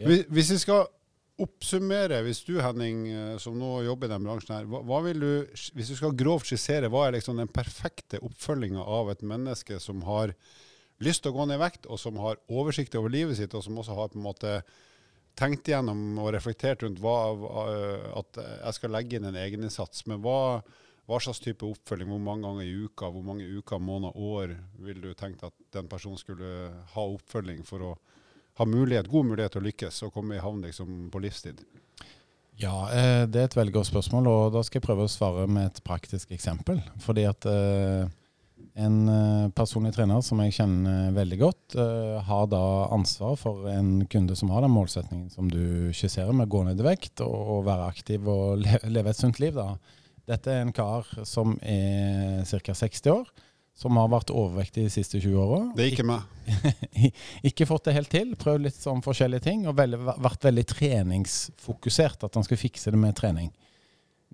Ja. 0.00 0.10
Hvis 0.10 0.50
vi 0.50 0.58
skal 0.58 0.86
oppsummere, 1.42 2.20
hvis 2.22 2.44
du 2.46 2.58
Henning, 2.62 3.06
eh, 3.10 3.36
som 3.42 3.56
nå 3.58 3.70
jobber 3.86 4.06
i 4.06 4.14
den 4.14 4.26
bransjen 4.26 4.54
her, 4.54 4.68
hva, 4.70 4.82
hva 4.86 5.00
vil 5.08 5.22
du, 5.22 5.32
hvis 5.74 5.90
du 5.90 5.96
skal 5.98 6.14
grovt 6.18 6.50
skissere, 6.50 6.90
hva 6.92 7.08
er 7.08 7.16
liksom 7.16 7.40
den 7.40 7.50
perfekte 7.50 8.20
oppfølginga 8.22 8.84
av 8.84 9.10
et 9.10 9.24
menneske 9.26 9.80
som 9.82 10.04
har 10.06 10.34
lyst 11.02 11.24
til 11.24 11.34
å 11.34 11.38
gå 11.38 11.48
ned 11.50 11.58
i 11.58 11.64
vekt, 11.64 11.88
og 11.90 11.98
som 11.98 12.20
har 12.22 12.38
oversikt 12.46 12.94
over 13.00 13.10
livet 13.10 13.40
sitt, 13.40 13.54
og 13.54 13.64
som 13.66 13.78
også 13.82 13.98
har 13.98 14.12
på 14.12 14.20
en 14.20 14.28
måte 14.28 14.56
tenkt 15.34 15.66
igjennom 15.66 16.20
og 16.22 16.30
reflektert 16.36 16.84
rundt 16.84 17.00
hva, 17.02 17.16
at 18.20 18.38
jeg 18.38 18.76
skal 18.76 18.92
legge 18.94 19.18
inn 19.18 19.26
en 19.26 19.38
egeninnsats. 19.40 20.04
Men 20.06 20.20
hva, 20.22 20.62
hva 21.10 21.18
slags 21.18 21.42
type 21.42 21.66
oppfølging, 21.66 22.12
hvor 22.12 22.22
mange 22.22 22.46
ganger 22.46 22.68
i 22.68 22.76
uka, 22.86 23.10
hvor 23.10 23.24
mange 23.26 23.48
uker, 23.58 23.82
måneder, 23.82 24.14
år 24.14 24.54
vil 24.86 25.02
du 25.02 25.10
tenkt 25.18 25.42
at 25.42 25.56
den 25.74 25.90
personen 25.90 26.20
skulle 26.20 26.70
ha 26.94 27.06
oppfølging 27.16 27.64
for 27.66 27.90
å 27.90 27.92
ha 28.58 28.66
mulighet, 28.68 29.10
god 29.10 29.32
mulighet 29.32 29.56
til 29.56 29.62
å 29.62 29.68
lykkes 29.68 30.02
og 30.06 30.12
komme 30.14 30.36
i 30.36 30.42
havn 30.42 30.62
liksom, 30.64 31.08
på 31.12 31.22
livstid? 31.24 31.62
Ja, 32.60 32.74
eh, 32.94 33.24
det 33.26 33.40
er 33.40 33.48
et 33.48 33.56
veldig 33.56 33.74
godt 33.74 33.90
spørsmål, 33.90 34.28
og 34.30 34.42
da 34.54 34.62
skal 34.62 34.78
jeg 34.78 34.86
prøve 34.86 35.08
å 35.08 35.10
svare 35.10 35.46
med 35.50 35.72
et 35.72 35.80
praktisk 35.86 36.30
eksempel. 36.36 36.78
Fordi 37.02 37.24
at 37.26 37.48
eh, 37.50 38.04
en 38.84 39.00
eh, 39.10 39.48
personlig 39.56 39.90
trener 39.96 40.22
som 40.22 40.38
jeg 40.44 40.54
kjenner 40.60 41.10
veldig 41.16 41.40
godt, 41.40 41.78
har 42.28 42.46
da 42.50 42.62
ansvar 42.94 43.34
for 43.40 43.66
en 43.70 44.04
kunde 44.10 44.36
som 44.38 44.52
har 44.54 44.62
den 44.62 44.74
målsetningen 44.74 45.32
som 45.34 45.50
du 45.50 45.90
skisserer, 45.94 46.30
med 46.30 46.46
å 46.46 46.54
gå 46.54 46.62
ned 46.68 46.78
i 46.78 46.86
vekt 46.86 47.24
og, 47.26 47.64
være 47.66 47.90
aktiv 47.90 48.30
og 48.30 48.62
leve 48.62 49.10
et 49.10 49.18
sunt 49.18 49.42
liv. 49.42 49.58
da. 49.58 49.74
Dette 50.30 50.52
er 50.52 50.62
en 50.62 50.72
kar 50.74 51.10
som 51.26 51.58
er 51.60 52.46
ca. 52.46 52.78
60 52.86 53.10
år 53.12 53.34
som 53.74 53.98
har 53.98 54.10
vært 54.12 54.30
overvektig 54.30 54.86
de 54.86 54.92
siste 54.92 55.18
20 55.18 55.40
åra. 55.42 55.60
Det 55.74 55.82
er 55.82 55.92
ikke 55.92 56.06
meg. 56.06 56.28
ikke 57.50 57.66
fått 57.66 57.88
det 57.88 57.96
helt 57.96 58.10
til. 58.12 58.34
Prøvd 58.38 58.68
litt 58.68 58.78
sånn 58.78 59.02
forskjellige 59.02 59.46
ting. 59.48 59.64
Og 59.66 59.74
veldig, 59.78 59.98
vært 60.22 60.46
veldig 60.46 60.64
treningsfokusert. 60.70 62.22
At 62.28 62.38
han 62.38 62.46
skal 62.46 62.60
fikse 62.60 62.94
det 62.94 63.00
med 63.02 63.16
trening. 63.18 63.50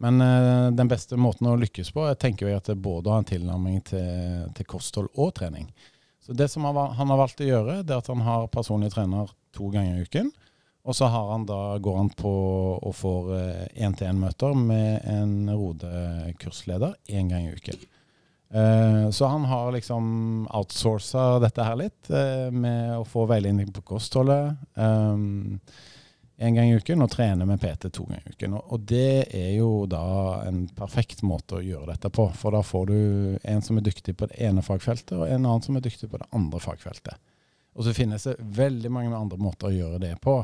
Men 0.00 0.20
uh, 0.20 0.68
den 0.72 0.88
beste 0.88 1.16
måten 1.20 1.48
å 1.48 1.58
lykkes 1.60 1.90
på, 1.92 2.06
jeg 2.08 2.20
tenker 2.20 2.48
jeg 2.48 2.60
at 2.60 2.68
det 2.70 2.76
er 2.76 2.84
både 2.84 3.10
å 3.10 3.16
ha 3.16 3.20
en 3.20 3.28
tilnærming 3.28 3.82
til, 3.84 4.46
til, 4.56 4.68
kosthold 4.68 5.10
og 5.12 5.34
trening. 5.36 5.66
Så 6.24 6.36
det 6.36 6.48
som 6.52 6.64
han, 6.64 6.78
har 6.96 7.20
valgt 7.20 7.42
å 7.44 7.48
gjøre, 7.48 7.80
det 7.84 7.92
er 7.92 8.00
at 8.00 8.08
han 8.08 8.24
har 8.24 8.48
personlig 8.52 8.92
trener 8.94 9.28
to 9.56 9.68
ganger 9.72 9.98
i 9.98 10.06
uken. 10.08 10.30
Og 10.88 10.96
så 10.96 11.10
han 11.12 11.44
da, 11.48 11.76
går 11.84 11.98
han 11.98 12.08
på 12.16 12.32
og 12.80 12.94
får 12.96 13.28
én-til-én-møter 13.76 14.56
uh, 14.56 14.62
med 14.72 15.04
en 15.04 15.34
Rode-kursleder 15.52 16.96
én 17.12 17.28
gang 17.32 17.50
i 17.50 17.56
uken. 17.56 17.84
Uh, 18.50 19.10
så 19.14 19.28
han 19.30 19.44
har 19.46 19.70
liksom 19.72 20.48
outsourca 20.50 21.38
dette 21.38 21.62
her 21.62 21.78
litt, 21.78 22.10
uh, 22.10 22.50
med 22.50 22.96
å 22.98 23.06
få 23.06 23.28
veiledning 23.30 23.70
på 23.74 23.84
kostholdet 23.92 24.58
én 24.74 25.60
en 26.40 26.54
gang 26.54 26.70
i 26.70 26.76
uken, 26.80 27.02
og 27.04 27.10
trene 27.12 27.44
med 27.44 27.60
PT 27.60 27.90
to 27.92 28.06
ganger 28.08 28.24
i 28.24 28.32
uken. 28.32 28.54
Og, 28.56 28.84
det 28.88 29.26
er 29.36 29.50
jo 29.58 29.84
da 29.84 30.40
en 30.48 30.62
perfekt 30.72 31.20
måte 31.20 31.58
å 31.58 31.60
gjøre 31.60 31.90
dette 31.92 32.08
på. 32.16 32.24
For 32.32 32.56
da 32.56 32.62
får 32.64 32.86
du 32.88 33.00
en 33.44 33.60
som 33.60 33.76
er 33.76 33.84
dyktig 33.84 34.14
på 34.16 34.30
det 34.30 34.38
ene 34.48 34.64
fagfeltet, 34.64 35.12
og 35.18 35.26
en 35.26 35.44
annen 35.44 35.66
som 35.66 35.76
er 35.76 35.84
dyktig 35.84 36.08
på 36.08 36.16
det 36.16 36.30
andre 36.32 36.62
fagfeltet. 36.64 37.20
Og 37.76 37.84
så 37.84 37.92
finnes 37.92 38.24
det 38.24 38.38
veldig 38.40 38.92
mange 38.92 39.20
andre 39.20 39.36
måter 39.36 39.68
å 39.68 39.74
gjøre 39.74 40.00
det 40.00 40.14
på. 40.24 40.38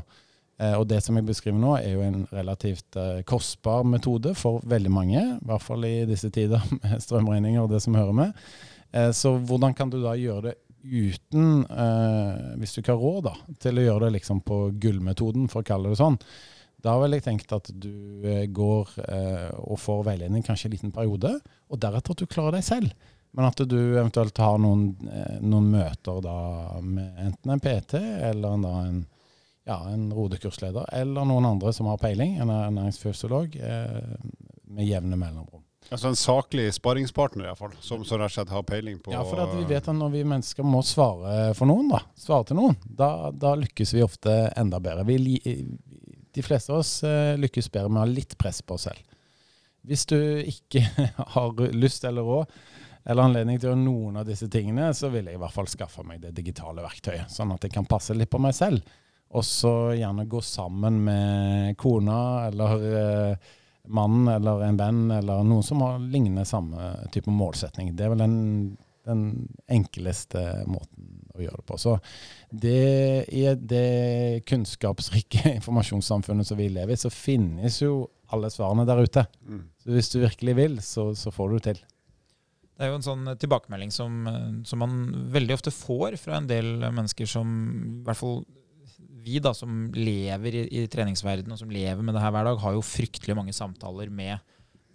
Eh, 0.57 0.73
og 0.73 0.87
det 0.89 1.03
som 1.05 1.17
jeg 1.19 1.27
beskriver 1.29 1.61
nå, 1.61 1.75
er 1.79 1.97
jo 1.97 2.05
en 2.05 2.23
relativt 2.33 2.97
eh, 3.01 3.21
kostbar 3.29 3.85
metode 3.89 4.33
for 4.39 4.65
veldig 4.69 4.93
mange. 4.93 5.25
I 5.37 5.49
hvert 5.49 5.65
fall 5.65 5.85
i 5.89 5.97
disse 6.09 6.31
tider 6.33 6.63
med 6.79 7.03
strømregninger 7.05 7.63
og 7.63 7.73
det 7.75 7.83
som 7.85 7.97
hører 7.99 8.17
med. 8.17 8.47
Eh, 8.93 9.11
så 9.17 9.37
hvordan 9.37 9.77
kan 9.77 9.93
du 9.93 10.01
da 10.03 10.17
gjøre 10.19 10.51
det 10.51 10.57
uten, 10.87 11.65
hvis 12.61 12.77
du 12.77 12.77
ikke 12.79 12.95
har 12.95 13.01
råd 13.03 13.25
da, 13.27 13.33
til 13.59 13.81
å 13.81 13.83
gjøre 13.83 14.05
det 14.05 14.21
liksom 14.21 14.39
på 14.47 14.59
gullmetoden, 14.79 15.49
for 15.51 15.65
å 15.65 15.67
kalle 15.67 15.91
det 15.91 15.99
sånn? 15.99 16.15
Da 16.79 16.93
vil 17.01 17.17
jeg 17.17 17.25
tenkt 17.25 17.51
at 17.57 17.73
du 17.75 18.23
går 18.55 18.93
og 19.57 19.81
får 19.83 20.05
veiledning 20.07 20.45
kanskje 20.47 20.69
en 20.69 20.75
liten 20.77 20.93
periode, 20.95 21.33
og 21.43 21.81
deretter 21.83 22.15
at 22.15 22.23
du 22.23 22.31
klarer 22.31 22.61
deg 22.61 22.69
selv. 22.69 23.11
Men 23.35 23.49
at 23.49 23.65
du 23.67 23.81
eventuelt 23.81 24.39
har 24.39 24.63
noen, 24.63 24.93
noen 25.43 25.73
møter 25.75 26.23
da 26.23 26.39
med 26.87 27.19
enten 27.25 27.57
en 27.57 27.65
PT 27.67 27.99
eller 27.99 28.55
en, 28.55 28.69
da 28.69 28.77
en 28.85 29.03
ja, 29.67 29.79
en 29.91 30.09
rodekursleder 30.15 30.87
eller 30.95 31.27
noen 31.27 31.47
andre 31.49 31.73
som 31.75 31.89
har 31.91 31.99
peiling, 31.99 32.37
en 32.41 32.53
ernæringsfysiolog, 32.55 33.57
eh, 33.57 34.19
med 34.67 34.87
jevne 34.87 35.19
mellomrom. 35.19 35.63
Altså 35.87 36.11
en 36.11 36.19
saklig 36.19 36.67
sparringspartner, 36.75 37.47
iallfall, 37.47 37.75
som, 37.81 38.03
som 38.07 38.19
rett 38.19 38.33
og 38.33 38.35
slett 38.35 38.55
har 38.55 38.65
peiling 38.67 38.99
på 39.03 39.13
Ja, 39.15 39.23
for 39.27 39.39
vi 39.55 39.67
vet 39.71 39.87
at 39.87 39.95
når 39.95 40.11
vi 40.17 40.25
mennesker 40.27 40.67
må 40.67 40.81
svare 40.87 41.53
for 41.55 41.71
noen, 41.71 41.93
da, 41.93 42.01
svare 42.19 42.49
til 42.49 42.59
noen, 42.59 42.79
da, 42.83 43.31
da 43.31 43.55
lykkes 43.59 43.95
vi 43.95 44.03
ofte 44.07 44.35
enda 44.59 44.81
bedre. 44.83 45.07
Vi, 45.07 45.19
de 46.35 46.47
fleste 46.47 46.75
av 46.75 46.83
oss 46.83 46.99
eh, 47.07 47.37
lykkes 47.39 47.71
bedre 47.71 47.93
med 47.93 48.03
å 48.03 48.07
ha 48.07 48.11
litt 48.11 48.35
press 48.39 48.63
på 48.67 48.75
oss 48.75 48.89
selv. 48.89 49.15
Hvis 49.87 50.07
du 50.11 50.19
ikke 50.43 50.83
har 51.37 51.63
lyst 51.75 52.07
eller 52.07 52.27
råd 52.27 52.59
eller 53.07 53.23
anledning 53.23 53.59
til 53.61 53.71
å 53.71 53.73
gjøre 53.73 53.85
noen 53.85 54.19
av 54.19 54.27
disse 54.27 54.49
tingene, 54.51 54.91
så 54.95 55.13
vil 55.13 55.29
jeg 55.31 55.39
i 55.39 55.41
hvert 55.41 55.55
fall 55.55 55.69
skaffe 55.71 56.03
meg 56.03 56.19
det 56.25 56.35
digitale 56.35 56.83
verktøyet, 56.83 57.31
sånn 57.31 57.55
at 57.55 57.63
jeg 57.63 57.75
kan 57.77 57.87
passe 57.87 58.15
litt 58.19 58.33
på 58.33 58.43
meg 58.43 58.57
selv. 58.59 58.83
Og 59.35 59.45
så 59.45 59.73
gjerne 59.99 60.29
gå 60.31 60.41
sammen 60.45 61.01
med 61.05 61.77
kona 61.81 62.19
eller 62.47 62.85
eh, 63.01 63.53
mannen 63.87 64.29
eller 64.31 64.63
en 64.67 64.79
venn 64.79 65.05
eller 65.11 65.47
noen 65.47 65.67
som 65.67 65.83
har 65.83 65.99
lignende 66.03 66.47
samme 66.47 66.93
type 67.15 67.31
målsetning. 67.31 67.95
Det 67.97 68.07
er 68.07 68.13
vel 68.15 68.23
den, 68.23 68.37
den 69.07 69.25
enkleste 69.73 70.43
måten 70.71 71.27
å 71.37 71.43
gjøre 71.43 71.61
det 71.61 71.67
på. 71.69 71.79
Så 71.81 71.97
det, 72.51 73.27
i 73.35 73.45
det 73.59 74.45
kunnskapsrike 74.49 75.45
informasjonssamfunnet 75.59 76.49
som 76.49 76.61
vi 76.61 76.71
lever 76.73 76.95
i, 76.95 77.01
så 77.01 77.13
finnes 77.13 77.83
jo 77.83 78.07
alle 78.35 78.51
svarene 78.51 78.87
der 78.89 79.05
ute. 79.05 79.27
Mm. 79.47 79.67
Så 79.83 79.95
hvis 79.95 80.11
du 80.15 80.19
virkelig 80.23 80.57
vil, 80.59 80.81
så, 80.83 81.11
så 81.19 81.35
får 81.35 81.51
du 81.51 81.59
det 81.59 81.67
til. 81.69 81.85
Det 82.77 82.85
er 82.85 82.91
jo 82.91 82.99
en 82.99 83.07
sånn 83.07 83.29
tilbakemelding 83.41 83.93
som, 83.95 84.27
som, 84.69 84.83
man 84.83 84.97
veldig 85.33 85.55
ofte 85.57 85.73
får 85.73 86.19
fra 86.21 86.37
en 86.37 86.49
del 86.51 86.75
mennesker 86.85 87.29
som 87.31 87.49
i 88.03 88.05
hvert 88.05 88.21
fall 88.21 88.43
vi 88.99 89.41
da, 89.43 89.53
som 89.57 89.89
lever 89.95 90.61
i, 90.63 90.67
i 90.81 90.85
treningsverdenen 90.91 91.55
og 91.57 91.61
som 91.61 91.73
lever 91.73 92.03
med 92.05 92.17
det 92.17 92.23
her 92.23 92.35
hver 92.35 92.47
dag, 92.49 92.61
har 92.63 92.77
jo 92.77 92.85
fryktelig 92.85 93.37
mange 93.39 93.55
samtaler 93.57 94.13
med 94.13 94.43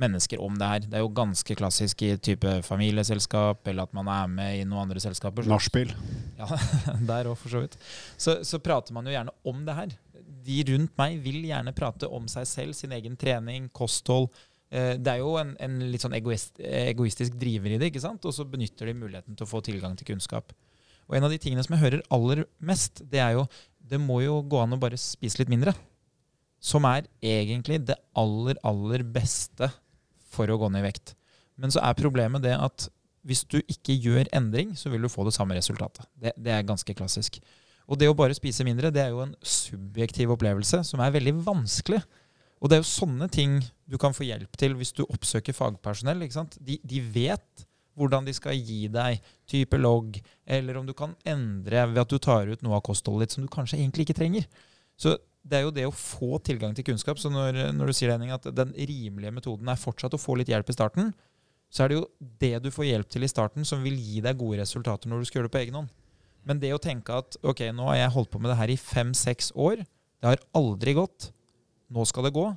mennesker 0.01 0.41
om 0.41 0.55
det 0.57 0.69
her. 0.69 0.85
Det 0.85 0.97
er 0.97 1.03
jo 1.03 1.11
ganske 1.13 1.55
klassisk 1.57 2.03
i 2.05 2.13
type 2.17 2.53
familieselskap, 2.65 3.65
eller 3.69 3.87
at 3.87 3.95
man 3.97 4.09
er 4.11 4.29
med 4.31 4.59
i 4.59 4.63
noen 4.65 4.87
andre 4.87 5.03
selskaper. 5.03 5.47
Nachspiel. 5.49 5.93
Ja, 6.39 6.47
der 7.11 7.31
òg, 7.31 7.37
for 7.39 7.53
så 7.53 7.63
vidt. 7.63 7.77
Så, 8.17 8.39
så, 8.47 8.61
prater 8.63 8.95
man 8.97 9.07
jo 9.07 9.13
gjerne 9.13 9.35
om 9.47 9.61
det 9.67 9.77
her. 9.77 9.93
De 10.41 10.61
rundt 10.71 10.95
meg 10.97 11.19
vil 11.21 11.43
gjerne 11.45 11.75
prate 11.77 12.09
om 12.09 12.25
seg 12.31 12.47
selv, 12.49 12.77
sin 12.77 12.95
egen 12.97 13.17
trening, 13.19 13.69
kosthold. 13.75 14.31
Eh, 14.71 14.95
det 14.97 15.17
er 15.17 15.21
jo 15.21 15.35
en, 15.41 15.53
en 15.61 15.79
litt 15.91 16.03
sånn 16.03 16.17
egoist, 16.17 16.57
egoistisk 16.63 17.37
driver 17.41 17.75
i 17.75 17.79
det, 17.81 17.91
ikke 17.91 18.03
sant? 18.03 18.25
og 18.25 18.35
så 18.35 18.47
benytter 18.47 18.89
de 18.89 18.97
muligheten 18.97 19.37
til 19.37 19.47
å 19.47 19.51
få 19.51 19.61
tilgang 19.65 19.97
til 19.99 20.13
kunnskap. 20.13 20.55
Og 21.09 21.17
en 21.17 21.27
av 21.27 21.33
de 21.33 21.41
tingene 21.43 21.63
som 21.65 21.75
jeg 21.75 21.83
hører 21.83 22.05
aller 22.13 22.45
mest, 22.63 23.03
det 23.11 23.19
er 23.19 23.35
jo 23.35 23.45
det 23.91 23.99
må 23.99 24.21
jo 24.23 24.39
gå 24.47 24.61
an 24.61 24.77
å 24.77 24.79
bare 24.79 24.99
spise 24.99 25.41
litt 25.41 25.51
mindre. 25.51 25.73
Som 26.61 26.85
er 26.87 27.07
egentlig 27.25 27.81
det 27.87 27.97
aller, 28.17 28.57
aller 28.63 29.03
beste 29.03 29.71
for 30.31 30.49
å 30.49 30.59
gå 30.61 30.69
ned 30.71 30.85
i 30.85 30.87
vekt. 30.87 31.15
Men 31.59 31.73
så 31.73 31.81
er 31.83 31.97
problemet 31.97 32.43
det 32.45 32.53
at 32.55 32.87
hvis 33.27 33.43
du 33.49 33.59
ikke 33.59 33.93
gjør 33.93 34.29
endring, 34.33 34.71
så 34.77 34.89
vil 34.89 35.03
du 35.03 35.11
få 35.11 35.25
det 35.27 35.35
samme 35.35 35.57
resultatet. 35.57 36.07
Det, 36.15 36.33
det, 36.37 36.53
er 36.55 36.65
ganske 36.65 36.95
klassisk. 36.97 37.37
Og 37.85 37.99
det 37.99 38.09
å 38.09 38.17
bare 38.17 38.37
spise 38.37 38.65
mindre, 38.65 38.89
det 38.93 39.03
er 39.03 39.11
jo 39.13 39.21
en 39.25 39.35
subjektiv 39.45 40.33
opplevelse 40.33 40.81
som 40.87 41.03
er 41.03 41.13
veldig 41.13 41.35
vanskelig. 41.45 42.01
Og 42.61 42.69
det 42.69 42.77
er 42.77 42.83
jo 42.83 42.89
sånne 42.89 43.27
ting 43.33 43.59
du 43.89 43.97
kan 44.01 44.15
få 44.15 44.25
hjelp 44.25 44.57
til 44.57 44.77
hvis 44.77 44.93
du 44.97 45.03
oppsøker 45.07 45.55
fagpersonell. 45.57 46.21
De, 46.61 46.77
de, 46.77 47.01
vet 47.13 47.65
hvordan 47.99 48.27
de 48.27 48.33
skal 48.35 48.55
gi 48.57 48.85
deg 48.91 49.19
type 49.49 49.77
logg, 49.79 50.19
eller 50.45 50.79
om 50.79 50.87
du 50.87 50.93
kan 50.97 51.15
endre 51.27 51.87
ved 51.91 52.03
at 52.03 52.11
du 52.11 52.19
tar 52.21 52.51
ut 52.51 52.63
noe 52.63 52.77
av 52.77 52.85
kostholdet 52.87 53.29
ditt 53.29 53.35
som 53.37 53.45
du 53.45 53.51
kanskje 53.51 53.79
egentlig 53.79 54.07
ikke 54.07 54.19
trenger. 54.21 54.47
Så 54.99 55.17
det 55.41 55.57
er 55.57 55.65
jo 55.65 55.73
det 55.73 55.87
å 55.89 55.95
få 55.95 56.37
tilgang 56.45 56.75
til 56.77 56.85
kunnskap. 56.87 57.19
Så 57.19 57.31
når, 57.33 57.73
når 57.73 57.89
du 57.89 57.97
sier 57.97 58.13
Henning, 58.13 58.33
at 58.33 58.45
den 58.55 58.73
rimelige 58.77 59.33
metoden 59.33 59.71
er 59.71 59.79
fortsatt 59.79 60.15
å 60.15 60.21
få 60.21 60.37
litt 60.39 60.51
hjelp 60.51 60.69
i 60.69 60.77
starten, 60.77 61.11
så 61.71 61.85
er 61.85 61.91
det 61.91 61.97
jo 61.97 62.07
det 62.41 62.53
du 62.65 62.69
får 62.73 62.89
hjelp 62.89 63.11
til 63.11 63.25
i 63.25 63.31
starten, 63.31 63.65
som 63.67 63.83
vil 63.83 63.95
gi 63.97 64.21
deg 64.23 64.39
gode 64.39 64.59
resultater 64.61 65.09
når 65.09 65.21
du 65.21 65.29
skal 65.29 65.39
gjøre 65.39 65.49
det 65.49 65.55
på 65.55 65.61
egen 65.63 65.79
hånd. 65.79 65.91
Men 66.47 66.59
det 66.61 66.73
å 66.75 66.81
tenke 66.81 67.15
at 67.21 67.37
ok, 67.45 67.67
nå 67.75 67.87
har 67.91 68.01
jeg 68.01 68.15
holdt 68.15 68.31
på 68.33 68.41
med 68.41 68.51
det 68.51 68.59
her 68.59 68.73
i 68.73 68.79
fem-seks 68.81 69.53
år, 69.55 69.83
det 70.21 70.29
har 70.29 70.43
aldri 70.57 70.95
gått, 70.97 71.31
nå 71.91 72.05
skal 72.09 72.27
det 72.27 72.35
gå. 72.35 72.49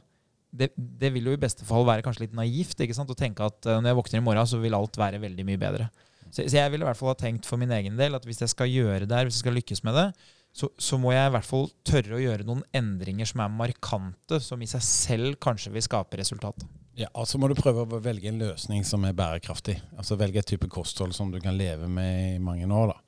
Det, 0.54 0.70
det 0.76 1.10
vil 1.14 1.30
jo 1.30 1.34
i 1.34 1.40
beste 1.40 1.66
fall 1.66 1.86
være 1.88 2.04
kanskje 2.06 2.26
litt 2.26 2.36
naivt 2.38 2.80
ikke 2.80 2.96
sant? 2.96 3.10
å 3.10 3.18
tenke 3.18 3.46
at 3.46 3.66
uh, 3.66 3.80
når 3.80 3.90
jeg 3.90 3.98
våkner 4.00 4.22
i 4.22 4.26
morgen, 4.28 4.48
så 4.48 4.60
vil 4.62 4.76
alt 4.78 4.98
være 5.00 5.22
veldig 5.22 5.46
mye 5.48 5.60
bedre. 5.60 5.88
Så, 6.28 6.44
så 6.44 6.60
jeg 6.60 6.72
ville 6.72 6.86
i 6.86 6.88
hvert 6.88 6.98
fall 7.00 7.12
ha 7.12 7.18
tenkt 7.18 7.48
for 7.48 7.60
min 7.60 7.74
egen 7.74 7.98
del 7.98 8.16
at 8.16 8.24
hvis 8.26 8.42
jeg 8.44 8.52
skal 8.54 8.70
gjøre 8.70 9.08
det 9.08 9.18
her, 9.18 9.28
hvis 9.28 9.38
jeg 9.38 9.46
skal 9.46 9.58
lykkes 9.58 9.84
med 9.86 9.98
det, 9.98 10.08
så, 10.54 10.68
så, 10.78 10.98
må 11.02 11.10
jeg 11.10 11.26
i 11.26 11.34
hvert 11.34 11.46
fall 11.48 11.64
tørre 11.86 12.14
å 12.14 12.22
gjøre 12.22 12.46
noen 12.46 12.62
endringer 12.76 13.26
som 13.26 13.42
er 13.42 13.54
markante, 13.54 14.38
som 14.42 14.60
i 14.62 14.68
seg 14.70 14.84
selv 14.86 15.38
kanskje 15.42 15.72
vil 15.74 15.82
skape 15.82 16.20
resultat. 16.20 16.62
Ja, 16.94 17.08
altså 17.10 17.40
må 17.42 17.48
du 17.50 17.56
prøve 17.58 17.82
å 17.82 17.98
velge 17.98 18.30
en 18.30 18.38
løsning 18.38 18.84
som 18.86 19.02
er 19.02 19.16
bærekraftig. 19.18 19.80
Altså 19.98 20.14
Velge 20.18 20.44
et 20.44 20.52
type 20.52 20.68
kosthold 20.70 21.16
som 21.16 21.32
du 21.34 21.40
kan 21.42 21.58
leve 21.58 21.88
med 21.90 22.36
i 22.36 22.38
mange 22.38 22.70
år. 22.70 22.94
da. 22.94 23.00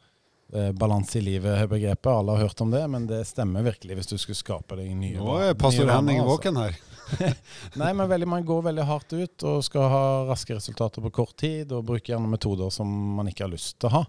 Eh, 0.59 0.73
balanse 0.75 1.21
i 1.21 1.23
livet 1.23 1.55
er 1.55 1.71
begrepet, 1.71 2.11
alle 2.11 2.35
har 2.35 2.49
hørt 2.49 2.61
om 2.63 2.75
det, 2.75 2.83
men 2.91 3.07
det 3.07 3.25
stemmer 3.27 3.63
virkelig 3.67 4.01
hvis 4.01 4.11
du 4.11 4.17
skulle 4.19 4.39
skape 4.39 4.79
deg 4.79 4.91
nye 4.95 5.19
Nå 5.19 5.39
er 5.43 5.57
pastor 5.59 5.91
Henning 5.91 6.21
altså. 6.21 6.35
våken 6.35 6.61
her. 6.65 6.77
Nei, 7.81 7.91
men 7.95 8.09
veldig, 8.09 8.29
man 8.29 8.47
går 8.47 8.63
veldig 8.69 8.87
hardt 8.89 9.13
ut 9.17 9.45
og 9.47 9.65
skal 9.65 9.91
ha 9.93 10.05
raske 10.29 10.57
resultater 10.57 11.05
på 11.05 11.13
kort 11.21 11.37
tid, 11.41 11.73
og 11.73 11.87
bruker 11.87 12.15
gjerne 12.15 12.31
metoder 12.31 12.73
som 12.75 12.91
man 13.19 13.31
ikke 13.31 13.47
har 13.47 13.53
lyst 13.53 13.77
til 13.81 13.91
å 13.91 14.01
ha. 14.01 14.05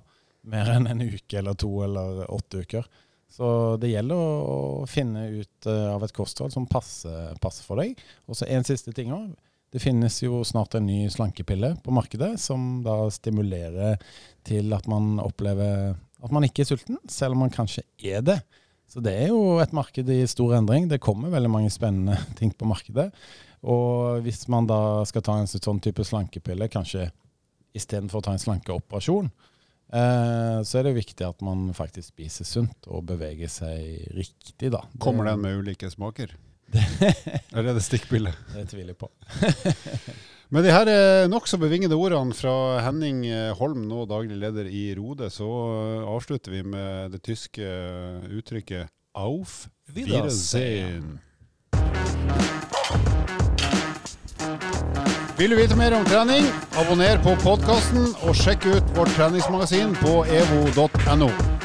Mer 0.48 0.72
enn 0.76 0.88
en 0.89 1.04
uke 1.04 1.39
eller 1.39 1.58
to 1.60 1.72
eller 1.84 2.24
åtte 2.32 2.64
uker. 2.64 2.88
Så 3.28 3.48
det 3.82 3.91
gjelder 3.91 4.16
å 4.18 4.86
finne 4.88 5.26
ut 5.41 5.68
uh, 5.68 5.93
av 5.98 6.06
et 6.06 6.16
kosthold 6.16 6.54
som 6.54 6.68
passer, 6.70 7.36
passer 7.43 7.68
for 7.68 7.82
deg. 7.82 8.00
Og 8.26 8.39
så 8.39 8.48
en 8.48 8.66
siste 8.68 8.93
ting 8.95 9.12
òg. 9.16 9.34
Det 9.74 9.82
finnes 9.84 10.16
jo 10.24 10.39
snart 10.48 10.78
en 10.78 10.86
ny 10.88 11.10
slankepille 11.12 11.74
på 11.84 11.91
markedet 11.91 12.38
som 12.39 12.80
da 12.86 13.02
stimulerer 13.12 13.98
til 14.48 14.72
at 14.74 14.88
man 14.88 15.18
opplever 15.20 15.98
at 16.24 16.32
man 16.34 16.48
ikke 16.48 16.64
er 16.64 16.70
sulten, 16.72 17.02
selv 17.12 17.36
om 17.36 17.43
man 17.43 17.54
kanskje 17.54 17.84
er 18.00 18.24
det. 18.26 18.39
Så 18.88 19.04
det 19.04 19.14
er 19.20 19.34
jo 19.34 19.58
et 19.60 19.76
marked 19.76 20.10
i 20.14 20.22
stor 20.32 20.56
endring. 20.58 20.88
Det 20.88 21.02
kommer 21.04 21.34
veldig 21.34 21.52
mange 21.52 21.74
spennende 21.74 22.18
ting 22.40 22.54
på 22.56 22.70
markedet. 22.70 23.10
Og 23.68 24.24
hvis 24.24 24.46
man 24.52 24.70
da 24.70 25.04
skal 25.10 25.26
ta 25.26 25.38
en 25.42 25.50
sånn 25.50 25.82
type 25.84 26.06
slankepille, 26.08 26.70
kanskje 26.72 27.10
istedenfor 27.78 28.22
å 28.22 28.28
ta 28.28 28.36
en 28.36 28.42
slankeoperasjon, 28.42 29.30
Eh, 29.88 30.62
så 30.68 30.80
er 30.80 30.90
det 30.90 30.98
viktig 30.98 31.24
at 31.24 31.44
man 31.46 31.70
faktisk 31.76 32.12
spiser 32.12 32.48
sunt 32.48 32.90
og 32.92 33.06
beveger 33.08 33.52
seg 33.52 34.10
riktig. 34.18 34.72
da. 34.74 34.84
Kommer 35.00 35.30
den 35.30 35.44
med 35.46 35.62
ulike 35.62 35.90
smaker? 35.92 36.34
Eller 36.74 37.70
er 37.72 37.78
det 37.78 37.86
stikkbilde? 37.86 38.34
Det 38.52 38.68
tviler 38.74 38.92
jeg 38.92 39.00
på. 39.00 39.12
Med 40.48 40.64
de 40.64 40.72
her 40.72 40.88
eh, 40.88 41.26
nokså 41.28 41.58
bevingede 41.60 41.95
ordene 42.00 42.32
fra 42.32 42.80
Henning 42.86 43.26
eh, 43.28 43.52
Holm, 43.60 43.82
nå 43.89 44.06
daglig 44.08 44.38
leder 44.39 44.70
i 44.72 44.93
Rode, 44.95 45.28
så 45.28 45.48
avslutter 46.08 46.54
vi 46.56 46.62
med 46.64 47.12
det 47.12 47.20
tyske 47.28 47.68
uttrykket 48.32 48.88
Auf 49.12 49.66
Wiedersehen. 49.91 51.18
Vil 55.38 55.52
du 55.52 55.60
vite 55.60 55.76
mer 55.76 56.00
om 56.00 56.08
trening, 56.08 56.48
abonner 56.80 57.20
på 57.28 57.36
podkasten 57.43 58.08
og 58.24 58.39
sjekk 58.39 58.72
ut 58.72 58.95
vårt 58.95 59.12
treningsmagasin 59.20 60.00
på 60.00 60.22
evo.no. 60.32 61.57